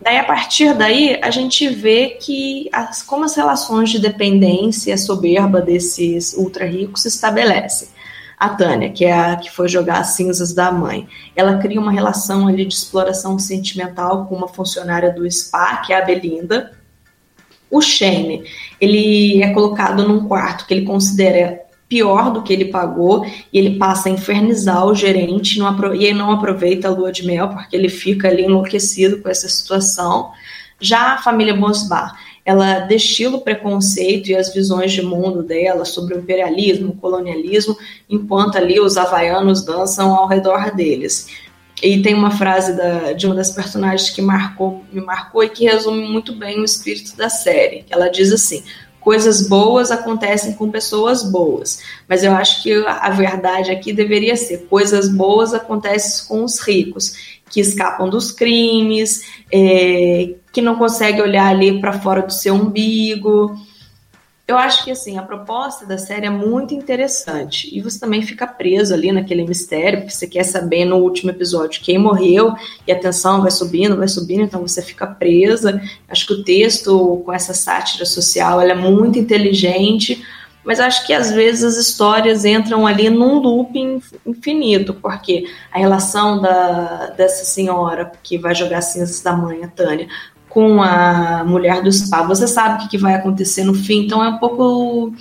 Daí, 0.01 0.17
a 0.17 0.25
partir 0.25 0.73
daí, 0.73 1.21
a 1.21 1.31
gente 1.31 1.69
vê 1.69 2.17
que 2.19 2.67
as, 2.73 3.03
como 3.03 3.27
as 3.27 3.37
relações 3.37 3.91
de 3.91 3.99
dependência 3.99 4.97
soberba 4.97 5.61
desses 5.61 6.33
ultra 6.33 6.65
ricos 6.65 7.03
se 7.03 7.09
estabelecem 7.09 7.89
a 8.39 8.49
Tânia, 8.49 8.89
que 8.89 9.05
é 9.05 9.13
a 9.13 9.37
que 9.37 9.51
foi 9.51 9.69
jogar 9.69 9.99
as 9.99 10.15
cinzas 10.15 10.55
da 10.55 10.73
mãe, 10.73 11.07
ela 11.37 11.59
cria 11.59 11.79
uma 11.79 11.93
relação 11.93 12.49
ali 12.49 12.65
de 12.65 12.73
exploração 12.73 13.39
sentimental 13.39 14.25
com 14.25 14.35
uma 14.35 14.49
funcionária 14.49 15.13
do 15.13 15.31
spa, 15.31 15.83
que 15.85 15.93
é 15.93 16.01
a 16.01 16.05
Belinda. 16.07 16.73
O 17.71 17.83
Shane, 17.83 18.45
ele 18.81 19.43
é 19.43 19.53
colocado 19.53 20.09
num 20.09 20.27
quarto 20.27 20.65
que 20.65 20.73
ele 20.73 20.87
considera 20.87 21.68
pior 21.89 22.31
do 22.33 22.43
que 22.43 22.53
ele 22.53 22.67
pagou 22.67 23.25
e 23.53 23.59
ele 23.59 23.79
passa 23.79 24.09
a 24.09 24.13
infernizar 24.13 24.85
o 24.85 24.95
gerente 24.95 25.59
não, 25.59 25.95
e 25.95 26.05
ele 26.05 26.19
não 26.19 26.31
aproveita 26.31 26.89
a 26.89 26.91
lua 26.91 27.11
de 27.11 27.27
mel 27.27 27.49
porque 27.49 27.75
ele 27.75 27.89
fica 27.89 28.29
ali 28.29 28.45
enlouquecido 28.45 29.23
com 29.23 29.29
essa 29.29 29.49
situação. 29.49 30.31
Já 30.81 31.15
a 31.15 31.23
família 31.23 31.55
Bosbar, 31.55 32.15
ela 32.45 32.81
destila 32.81 33.37
o 33.37 33.41
preconceito 33.41 34.29
e 34.29 34.37
as 34.37 34.53
visões 34.53 34.93
de 34.93 35.03
mundo 35.03 35.43
dela 35.43 35.85
sobre 35.85 36.15
o 36.15 36.19
imperialismo, 36.19 36.91
o 36.91 36.97
colonialismo, 36.97 37.77
enquanto 38.09 38.57
ali 38.57 38.79
os 38.79 38.97
havaianos 38.97 39.65
dançam 39.65 40.15
ao 40.15 40.27
redor 40.27 40.75
deles. 40.75 41.29
E 41.83 42.03
tem 42.03 42.15
uma 42.15 42.31
frase 42.31 42.77
da, 42.77 43.13
de 43.13 43.27
uma 43.27 43.35
das 43.35 43.51
personagens 43.51 44.11
que 44.11 44.21
marcou, 44.21 44.83
me 44.93 45.01
marcou 45.01 45.45
e 45.45 45.49
que 45.49 45.65
resume 45.65 46.09
muito 46.09 46.33
bem 46.33 46.61
o 46.61 46.65
espírito 46.65 47.17
da 47.17 47.29
série. 47.29 47.85
Ela 47.89 48.09
diz 48.09 48.33
assim: 48.33 48.65
coisas 49.09 49.49
boas 49.49 49.91
acontecem 49.91 50.53
com 50.53 50.71
pessoas 50.71 51.23
boas. 51.23 51.81
Mas 52.07 52.23
eu 52.23 52.33
acho 52.33 52.63
que 52.63 52.75
a 52.87 53.09
verdade 53.09 53.71
aqui 53.71 53.91
deveria 53.91 54.37
ser: 54.37 54.67
coisas 54.69 55.09
boas 55.09 55.55
acontecem 55.55 56.29
com 56.29 56.45
os 56.45 56.61
ricos 56.61 57.39
que 57.49 57.59
escapam 57.59 58.11
dos 58.11 58.31
crimes, 58.31 59.23
é, 59.51 60.35
que 60.53 60.61
não 60.61 60.77
consegue 60.77 61.23
olhar 61.23 61.47
ali 61.47 61.81
para 61.81 61.95
fora 61.95 62.21
do 62.21 62.31
seu 62.35 62.53
umbigo. 62.53 63.57
Eu 64.49 64.57
acho 64.57 64.83
que 64.83 64.91
assim 64.91 65.19
a 65.19 65.23
proposta 65.23 65.85
da 65.85 65.99
série 65.99 66.25
é 66.25 66.31
muito 66.31 66.73
interessante 66.73 67.69
e 67.71 67.83
você 67.83 68.01
também 68.01 68.23
fica 68.23 68.47
preso 68.47 68.95
ali 68.95 69.13
naquele 69.13 69.47
mistério 69.47 69.99
porque 69.99 70.15
você 70.15 70.27
quer 70.27 70.43
saber 70.43 70.87
no 70.87 70.97
último 70.97 71.31
episódio 71.31 71.83
quem 71.83 71.99
morreu 71.99 72.55
e 72.87 72.91
a 72.91 72.99
tensão 72.99 73.43
vai 73.43 73.51
subindo, 73.51 73.99
vai 73.99 74.09
subindo, 74.09 74.45
então 74.45 74.63
você 74.63 74.81
fica 74.81 75.07
presa. 75.07 75.83
Acho 76.09 76.27
que 76.27 76.33
o 76.33 76.43
texto 76.43 77.23
com 77.27 77.31
essa 77.31 77.53
sátira 77.53 78.07
social 78.07 78.59
é 78.63 78.75
muito 78.75 79.19
inteligente, 79.19 80.25
mas 80.65 80.81
acho 80.81 81.07
que 81.07 81.13
às 81.13 81.31
vezes 81.31 81.65
as 81.65 81.77
histórias 81.77 82.47
entram 82.47 82.87
ali 82.87 83.11
num 83.11 83.41
looping 83.41 84.01
infinito, 84.25 84.95
porque 84.95 85.45
a 85.71 85.79
relação 85.79 86.41
da, 86.41 87.09
dessa 87.09 87.45
senhora 87.45 88.11
que 88.23 88.39
vai 88.39 88.55
jogar 88.55 88.81
cinzas 88.81 89.21
da 89.21 89.35
mãe, 89.35 89.63
a 89.63 89.69
Tânia, 89.69 90.09
com 90.49 90.83
a 90.83 91.45
mulher 91.45 91.83
do 91.83 91.93
spa, 91.93 92.23
você 92.23 92.47
sabe 92.47 92.85
o 92.85 92.89
que 92.89 92.99
vai 92.99 93.15
acontecer 93.15 93.65
no 93.65 93.75
fim, 93.75 94.05
então 94.05 94.25
é 94.25 94.29
um 94.29 94.39
pouco 94.39 95.13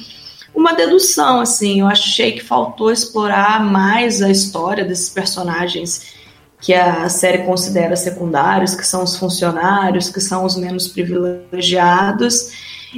uma 0.56 0.74
dedução, 0.74 1.40
assim, 1.40 1.82
eu 1.82 1.88
achei 1.88 2.32
que 2.32 2.44
faltou 2.44 2.92
explorar 2.92 3.64
mais 3.64 4.22
a 4.22 4.30
história 4.30 4.84
desses 4.84 5.10
personagens 5.10 6.16
que 6.60 6.74
a 6.74 7.08
série 7.08 7.40
considera 7.40 7.96
secundários, 7.96 8.74
que 8.74 8.86
são 8.86 9.04
os 9.04 9.16
funcionários, 9.16 10.10
que 10.10 10.20
são 10.20 10.44
os 10.44 10.56
menos 10.56 10.88
privilegiados, 10.88 12.52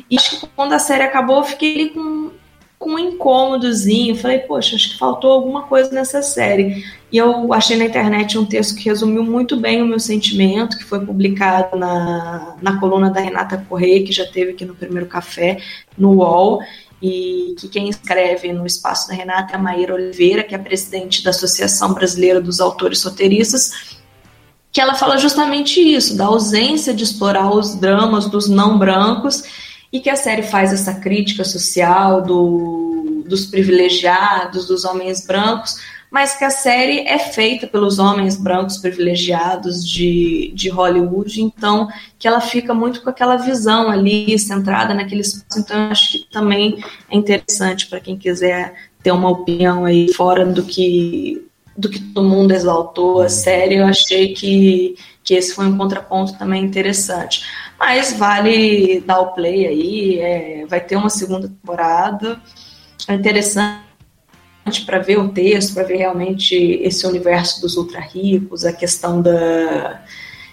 e 0.09 0.15
acho 0.15 0.39
que 0.39 0.47
quando 0.55 0.73
a 0.73 0.79
série 0.79 1.03
acabou, 1.03 1.37
eu 1.37 1.43
fiquei 1.43 1.89
com 1.89 2.31
com 2.79 2.91
um 2.91 2.99
incômodozinho. 2.99 4.15
Falei, 4.15 4.39
poxa, 4.39 4.77
acho 4.77 4.91
que 4.91 4.97
faltou 4.97 5.33
alguma 5.33 5.63
coisa 5.63 5.91
nessa 5.91 6.21
série. 6.21 6.85
E 7.11 7.17
eu 7.17 7.51
achei 7.53 7.75
na 7.75 7.85
internet 7.85 8.37
um 8.37 8.45
texto 8.45 8.75
que 8.75 8.85
resumiu 8.85 9.23
muito 9.23 9.57
bem 9.57 9.81
o 9.81 9.85
meu 9.85 9.99
sentimento, 9.99 10.77
que 10.77 10.85
foi 10.85 11.05
publicado 11.05 11.77
na, 11.77 12.55
na 12.61 12.79
coluna 12.79 13.09
da 13.09 13.19
Renata 13.19 13.63
Correia, 13.67 14.03
que 14.03 14.13
já 14.13 14.25
teve 14.25 14.51
aqui 14.51 14.63
no 14.63 14.73
Primeiro 14.73 15.07
Café, 15.07 15.59
no 15.97 16.13
UOL, 16.13 16.61
e 17.01 17.55
que 17.59 17.67
quem 17.67 17.89
escreve 17.89 18.53
no 18.53 18.65
espaço 18.65 19.09
da 19.09 19.13
Renata 19.13 19.53
é 19.53 19.55
a 19.57 19.59
Maíra 19.59 19.93
Oliveira, 19.93 20.43
que 20.43 20.55
é 20.55 20.57
presidente 20.57 21.23
da 21.23 21.31
Associação 21.31 21.93
Brasileira 21.93 22.39
dos 22.39 22.61
Autores 22.61 23.03
Roteiristas, 23.03 23.99
que 24.71 24.79
ela 24.79 24.93
fala 24.93 25.17
justamente 25.17 25.81
isso, 25.81 26.15
da 26.15 26.25
ausência 26.25 26.93
de 26.93 27.03
explorar 27.03 27.51
os 27.51 27.75
dramas 27.75 28.27
dos 28.27 28.47
não 28.47 28.77
brancos 28.77 29.43
e 29.91 29.99
que 29.99 30.09
a 30.09 30.15
série 30.15 30.43
faz 30.43 30.71
essa 30.71 30.93
crítica 30.93 31.43
social 31.43 32.21
do, 32.21 33.23
dos 33.27 33.45
privilegiados, 33.45 34.67
dos 34.67 34.85
homens 34.85 35.25
brancos, 35.25 35.75
mas 36.11 36.35
que 36.35 36.43
a 36.43 36.49
série 36.49 37.01
é 37.01 37.19
feita 37.19 37.67
pelos 37.67 37.99
homens 37.99 38.35
brancos 38.35 38.77
privilegiados 38.77 39.87
de, 39.87 40.51
de 40.55 40.69
Hollywood, 40.69 41.41
então 41.41 41.87
que 42.17 42.27
ela 42.27 42.41
fica 42.41 42.73
muito 42.73 43.01
com 43.01 43.09
aquela 43.09 43.37
visão 43.37 43.89
ali, 43.89 44.37
centrada 44.39 44.93
naquele 44.93 45.21
espaço, 45.21 45.59
então 45.59 45.85
eu 45.85 45.91
acho 45.91 46.11
que 46.11 46.31
também 46.31 46.83
é 47.09 47.15
interessante 47.15 47.87
para 47.87 47.99
quem 47.99 48.17
quiser 48.17 48.73
ter 49.03 49.11
uma 49.11 49.29
opinião 49.29 49.85
aí 49.85 50.11
fora 50.13 50.45
do 50.45 50.63
que 50.63 51.45
do 51.77 51.89
que 51.89 51.99
todo 51.99 52.27
mundo 52.27 52.51
exaltou 52.51 53.21
a 53.21 53.29
série, 53.29 53.75
eu 53.75 53.85
achei 53.85 54.33
que, 54.33 54.97
que 55.23 55.33
esse 55.33 55.55
foi 55.55 55.65
um 55.65 55.77
contraponto 55.77 56.37
também 56.37 56.61
interessante. 56.61 57.41
Mas 57.79 58.11
vale 58.13 59.01
dar 59.05 59.21
o 59.21 59.33
play 59.33 59.65
aí, 59.65 60.19
é, 60.19 60.65
vai 60.67 60.81
ter 60.81 60.97
uma 60.97 61.09
segunda 61.09 61.47
temporada. 61.47 62.39
É 63.07 63.13
interessante 63.13 63.79
para 64.85 64.99
ver 64.99 65.17
o 65.17 65.29
texto, 65.29 65.73
para 65.73 65.83
ver 65.83 65.97
realmente 65.97 66.55
esse 66.55 67.07
universo 67.07 67.61
dos 67.61 67.77
ultra 67.77 68.01
ricos, 68.01 68.65
a 68.65 68.73
questão 68.73 69.21
da 69.21 70.01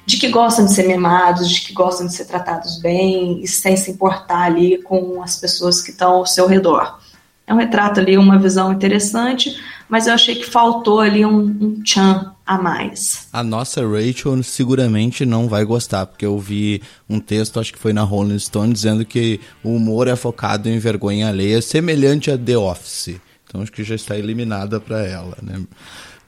de 0.06 0.18
que 0.18 0.28
gostam 0.28 0.64
de 0.64 0.72
ser 0.72 0.86
mimados, 0.86 1.50
de 1.50 1.60
que 1.62 1.72
gostam 1.72 2.06
de 2.06 2.14
ser 2.14 2.26
tratados 2.26 2.78
bem 2.78 3.42
e 3.42 3.48
sem 3.48 3.76
se 3.76 3.90
importar 3.90 4.42
ali 4.42 4.80
com 4.80 5.20
as 5.20 5.34
pessoas 5.34 5.82
que 5.82 5.90
estão 5.90 6.12
ao 6.12 6.26
seu 6.26 6.46
redor. 6.46 7.00
É 7.44 7.52
um 7.52 7.56
retrato 7.56 7.98
ali, 7.98 8.16
uma 8.16 8.38
visão 8.38 8.72
interessante, 8.72 9.60
mas 9.88 10.06
eu 10.06 10.14
achei 10.14 10.34
que 10.34 10.46
faltou 10.46 11.00
ali 11.00 11.24
um, 11.24 11.38
um 11.38 11.82
tchan 11.82 12.32
a 12.44 12.58
mais. 12.58 13.28
A 13.32 13.42
nossa 13.42 13.82
Rachel 13.86 14.42
seguramente 14.42 15.26
não 15.26 15.48
vai 15.48 15.64
gostar, 15.64 16.06
porque 16.06 16.24
eu 16.24 16.38
vi 16.38 16.82
um 17.08 17.18
texto, 17.18 17.58
acho 17.58 17.72
que 17.72 17.78
foi 17.78 17.92
na 17.92 18.02
Rolling 18.02 18.38
Stone, 18.38 18.72
dizendo 18.72 19.04
que 19.04 19.40
o 19.62 19.74
humor 19.74 20.08
é 20.08 20.16
focado 20.16 20.68
em 20.68 20.78
vergonha 20.78 21.28
alheia, 21.28 21.60
semelhante 21.60 22.30
a 22.30 22.38
The 22.38 22.56
Office. 22.56 23.16
Então 23.46 23.62
acho 23.62 23.72
que 23.72 23.84
já 23.84 23.94
está 23.94 24.16
eliminada 24.16 24.80
para 24.80 25.04
ela, 25.04 25.36
né? 25.42 25.60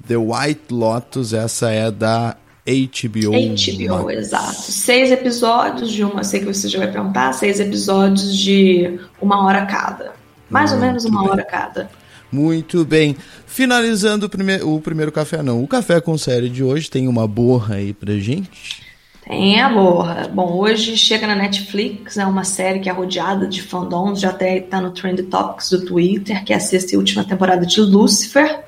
The 0.06 0.16
White 0.16 0.72
Lotus, 0.72 1.32
essa 1.32 1.70
é 1.70 1.90
da 1.90 2.36
HBO. 2.66 3.32
HBO, 3.32 4.04
Max. 4.04 4.18
exato. 4.18 4.52
Seis 4.54 5.10
episódios 5.10 5.90
de 5.90 6.04
uma, 6.04 6.22
sei 6.22 6.40
que 6.40 6.46
você 6.46 6.68
já 6.68 6.78
vai 6.78 6.90
perguntar, 6.90 7.32
seis 7.32 7.58
episódios 7.60 8.36
de 8.36 9.00
uma 9.20 9.44
hora 9.44 9.64
cada. 9.66 10.12
Mais 10.50 10.70
Muito 10.70 10.80
ou 10.82 10.86
menos 10.86 11.04
uma 11.04 11.20
bem. 11.22 11.30
hora 11.30 11.44
cada. 11.44 11.90
Muito 12.30 12.84
bem. 12.84 13.16
Finalizando 13.46 14.26
o, 14.26 14.28
prime 14.28 14.62
o 14.62 14.80
primeiro 14.80 15.10
café, 15.10 15.42
não. 15.42 15.62
O 15.62 15.68
café 15.68 16.00
com 16.00 16.16
série 16.18 16.48
de 16.48 16.62
hoje 16.62 16.90
tem 16.90 17.08
uma 17.08 17.26
borra 17.26 17.76
aí 17.76 17.92
pra 17.92 18.12
gente? 18.14 18.86
Tem 19.28 19.60
amor. 19.60 20.06
Bom, 20.32 20.58
hoje 20.58 20.96
chega 20.96 21.26
na 21.26 21.34
Netflix, 21.34 22.16
é 22.16 22.24
uma 22.24 22.44
série 22.44 22.80
que 22.80 22.88
é 22.88 22.92
rodeada 22.92 23.46
de 23.46 23.60
fandoms, 23.60 24.20
já 24.20 24.30
até 24.30 24.56
está 24.56 24.80
no 24.80 24.90
Trend 24.90 25.22
Topics 25.24 25.68
do 25.68 25.84
Twitter, 25.84 26.42
que 26.44 26.52
é 26.52 26.56
a 26.56 26.60
sexta 26.60 26.94
e 26.94 26.96
última 26.96 27.22
temporada 27.24 27.66
de 27.66 27.78
Lucifer. 27.80 28.64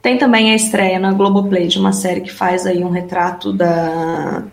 Tem 0.00 0.16
também 0.16 0.52
a 0.52 0.54
estreia 0.54 1.00
na 1.00 1.12
Globoplay 1.12 1.66
de 1.66 1.78
uma 1.78 1.92
série 1.92 2.20
que 2.20 2.32
faz 2.32 2.66
aí 2.66 2.84
um 2.84 2.90
retrato 2.90 3.52
da, 3.52 4.44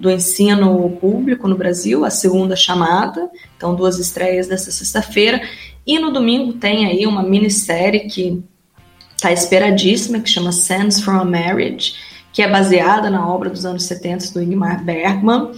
do 0.00 0.10
ensino 0.10 0.90
público 1.00 1.46
no 1.46 1.56
Brasil, 1.56 2.04
a 2.04 2.10
segunda 2.10 2.56
chamada. 2.56 3.30
Então, 3.56 3.74
duas 3.74 3.98
estreias 3.98 4.48
dessa 4.48 4.72
sexta-feira. 4.72 5.40
E 5.86 5.98
no 5.98 6.12
domingo 6.12 6.54
tem 6.54 6.86
aí 6.86 7.06
uma 7.06 7.22
minissérie 7.22 8.08
que 8.08 8.42
está 9.14 9.32
esperadíssima, 9.32 10.20
que 10.20 10.28
chama 10.28 10.52
Sands 10.52 11.00
from 11.00 11.20
a 11.20 11.24
Marriage, 11.24 11.94
que 12.32 12.42
é 12.42 12.48
baseada 12.48 13.10
na 13.10 13.26
obra 13.28 13.48
dos 13.50 13.64
anos 13.64 13.84
70 13.84 14.32
do 14.32 14.42
Ingmar 14.42 14.84
Bergman. 14.84 15.52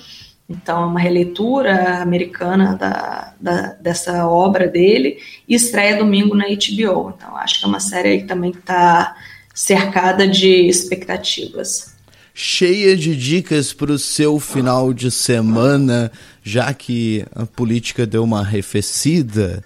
Então, 0.48 0.82
é 0.82 0.86
uma 0.86 1.00
releitura 1.00 2.00
americana 2.00 2.76
da, 2.76 3.34
da, 3.40 3.72
dessa 3.80 4.28
obra 4.28 4.68
dele 4.68 5.18
e 5.48 5.54
estreia 5.54 5.96
domingo 5.96 6.36
na 6.36 6.44
HBO. 6.44 7.12
Então, 7.16 7.36
acho 7.36 7.58
que 7.58 7.64
é 7.64 7.68
uma 7.68 7.80
série 7.80 8.18
que 8.18 8.24
também 8.26 8.50
está 8.50 9.16
cercada 9.52 10.28
de 10.28 10.68
expectativas. 10.68 11.96
Cheia 12.32 12.96
de 12.96 13.16
dicas 13.16 13.72
para 13.72 13.90
o 13.90 13.98
seu 13.98 14.38
final 14.38 14.92
de 14.92 15.10
semana, 15.10 16.12
já 16.44 16.72
que 16.74 17.24
a 17.34 17.46
política 17.46 18.06
deu 18.06 18.22
uma 18.22 18.40
arrefecida. 18.40 19.64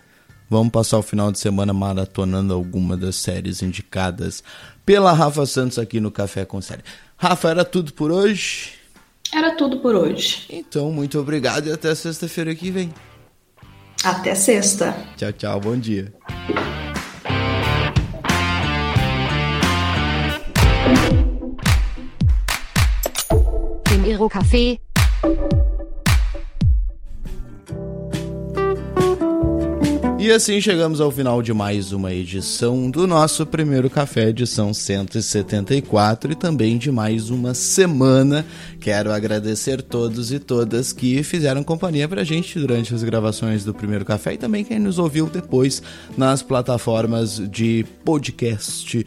Vamos 0.51 0.73
passar 0.73 0.99
o 0.99 1.03
final 1.03 1.31
de 1.31 1.39
semana 1.39 1.73
maratonando 1.73 2.53
alguma 2.53 2.97
das 2.97 3.15
séries 3.15 3.63
indicadas 3.63 4.43
pela 4.85 5.13
Rafa 5.13 5.47
Santos 5.47 5.79
aqui 5.79 6.01
no 6.01 6.11
Café 6.11 6.45
com 6.45 6.61
Série. 6.61 6.83
Rafa, 7.17 7.51
era 7.51 7.65
tudo 7.65 7.93
por 7.93 8.11
hoje? 8.11 8.73
Era 9.33 9.55
tudo 9.55 9.79
por 9.79 9.95
hoje. 9.95 10.47
Então, 10.51 10.91
muito 10.91 11.21
obrigado 11.21 11.69
e 11.69 11.73
até 11.73 11.95
sexta-feira 11.95 12.53
que 12.53 12.69
vem. 12.69 12.93
Até 14.03 14.35
sexta. 14.35 14.93
Tchau, 15.17 15.33
tchau. 15.35 15.61
Bom 15.61 15.77
dia. 15.77 16.13
Primeiro 23.85 24.29
café. 24.29 24.79
E 30.21 30.31
assim 30.31 30.61
chegamos 30.61 31.01
ao 31.01 31.11
final 31.11 31.41
de 31.41 31.51
mais 31.55 31.93
uma 31.93 32.13
edição 32.13 32.91
do 32.91 33.07
nosso 33.07 33.47
primeiro 33.47 33.89
café, 33.89 34.29
edição 34.29 34.75
174, 34.75 36.33
e 36.33 36.35
também 36.35 36.77
de 36.77 36.93
mais 36.93 37.31
uma 37.31 37.55
semana. 37.55 38.45
Quero 38.79 39.11
agradecer 39.11 39.81
todos 39.81 40.31
e 40.31 40.39
todas 40.39 40.93
que 40.93 41.23
fizeram 41.23 41.65
companhia 41.65 42.07
pra 42.07 42.23
gente 42.23 42.59
durante 42.59 42.95
as 42.95 43.03
gravações 43.03 43.65
do 43.65 43.73
primeiro 43.73 44.05
café 44.05 44.35
e 44.35 44.37
também 44.37 44.63
quem 44.63 44.79
nos 44.79 44.99
ouviu 44.99 45.25
depois 45.27 45.83
nas 46.19 46.43
plataformas 46.43 47.41
de 47.49 47.87
podcast. 48.05 49.07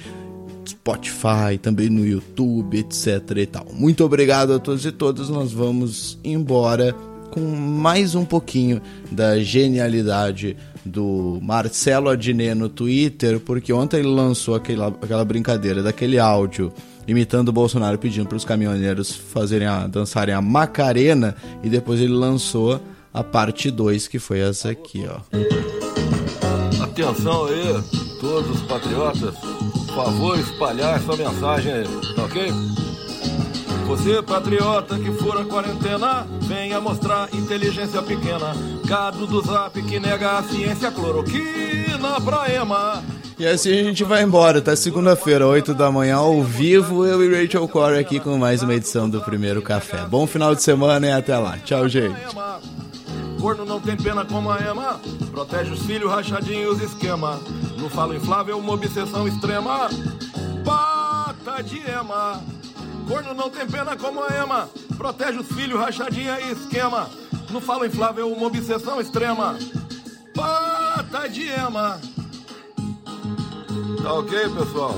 Spotify, 0.68 1.60
também 1.62 1.90
no 1.90 2.04
YouTube, 2.04 2.80
etc 2.80 3.38
e 3.38 3.46
tal. 3.46 3.68
Muito 3.72 4.04
obrigado 4.04 4.54
a 4.54 4.60
todos 4.60 4.84
e 4.84 4.92
todas. 4.92 5.30
Nós 5.30 5.54
vamos 5.54 6.18
embora 6.24 6.96
com 7.30 7.42
mais 7.42 8.16
um 8.16 8.26
pouquinho 8.26 8.82
da 9.12 9.40
genialidade 9.40 10.58
do 10.86 11.40
Marcelo 11.42 12.10
Adnet 12.10 12.56
no 12.56 12.70
Twitter, 12.70 13.40
porque 13.40 13.72
ontem 13.72 14.00
ele 14.00 14.10
lançou 14.10 14.56
aquela, 14.56 14.88
aquela 14.88 15.24
brincadeira 15.24 15.82
daquele 15.82 16.20
áudio 16.20 16.72
imitando 17.08 17.50
o 17.50 17.54
Bolsonaro 17.54 17.98
pedindo 17.98 18.28
para 18.28 18.38
os 18.38 18.46
caminhoneiros 18.46 19.12
fazerem 19.12 19.68
a, 19.68 19.88
dançarem 19.88 20.34
a 20.34 20.42
Macarena 20.42 21.36
e 21.64 21.70
depois 21.70 22.00
ele 22.00 22.14
lançou 22.14 22.80
a 23.14 23.24
parte 23.24 23.70
2, 23.70 24.08
que 24.08 24.20
foi 24.20 24.40
essa 24.40 24.70
aqui, 24.70 25.06
ó. 25.08 25.20
Atenção 26.84 27.46
aí, 27.46 27.84
todos 28.20 28.50
os 28.50 28.62
patriotas, 28.64 29.36
por 29.36 29.96
favor 29.96 30.40
espalhar 30.40 30.98
essa 30.98 31.16
mensagem 31.16 31.72
aí, 31.72 31.88
tá 32.16 32.24
ok? 32.24 32.52
Você, 33.86 34.22
patriota 34.22 34.98
que 34.98 35.12
fura 35.12 35.46
quarentena, 35.46 36.26
venha 36.42 36.82
mostrar 36.82 37.30
inteligência 37.34 38.02
pequena. 38.02 38.56
Gado 38.86 39.28
do 39.28 39.42
zap 39.42 39.82
que 39.82 40.00
nega 40.00 40.38
a 40.38 40.44
ciência 40.44 40.92
cloroquina 40.92 42.20
pra 42.24 42.52
ema. 42.52 43.04
E 43.38 43.46
assim 43.46 43.72
a 43.72 43.84
gente 43.84 44.04
vai 44.04 44.24
embora, 44.24 44.62
tá? 44.62 44.76
Segunda-feira, 44.76 45.48
8 45.48 45.74
da 45.74 45.92
manhã, 45.92 46.16
ao 46.16 46.42
vivo, 46.44 47.06
eu 47.06 47.24
e 47.24 47.44
Rachel 47.44 47.68
Corey 47.68 48.00
aqui 48.00 48.20
com 48.20 48.38
mais 48.38 48.62
uma 48.64 48.74
edição 48.74 49.10
do 49.10 49.22
Primeiro 49.22 49.62
Café. 49.62 50.06
Bom 50.06 50.26
final 50.26 50.56
de 50.56 50.64
semana 50.64 51.08
e 51.08 51.12
até 51.12 51.38
lá. 51.38 51.58
Tchau, 51.58 51.88
gente. 51.90 52.16
Corno 53.40 53.66
não 53.66 53.80
tem 53.80 53.98
pena 53.98 54.24
como 54.24 54.50
a 54.50 54.60
Ema, 54.60 55.02
protege 55.30 55.72
os 55.72 55.86
filhos 55.86 56.10
rachadinhos 56.10 56.82
esquema. 56.82 57.40
No 57.78 57.90
falo 57.90 58.16
inflável, 58.16 58.58
uma 58.58 58.74
obsessão 58.74 59.28
extrema. 59.28 59.90
Pata 60.64 61.62
de 61.62 61.80
Ema. 61.80 62.42
Corno 63.08 63.34
não 63.34 63.50
tem 63.50 63.68
pena 63.68 63.96
como 63.96 64.24
a 64.24 64.30
Ema, 64.36 64.70
protege 64.98 65.40
os 65.40 65.48
filhos 65.48 65.80
rachadinha 65.80 66.40
e 66.40 66.52
esquema. 66.52 67.10
No 67.50 67.62
falo 67.62 67.86
inflável, 67.86 68.32
uma 68.32 68.48
obsessão 68.48 69.00
extrema. 69.00 69.58
Pata 70.34 71.28
de 71.28 71.48
Ema. 71.48 72.00
Tá 74.02 74.14
ok, 74.14 74.50
pessoal? 74.50 74.96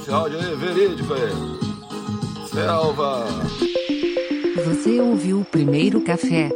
Esse 0.00 0.10
áudio 0.10 0.38
aí 0.38 0.52
é 0.52 0.56
verídico 0.56 1.14
aí. 1.14 2.48
Selva. 2.48 3.24
Você 4.64 5.00
ouviu 5.00 5.40
o 5.40 5.44
primeiro 5.44 6.00
café? 6.00 6.50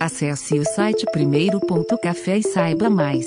Acesse 0.00 0.58
o 0.58 0.64
site 0.64 1.06
primeiro.café 1.12 2.38
e 2.38 2.42
saiba 2.42 2.90
mais. 2.90 3.26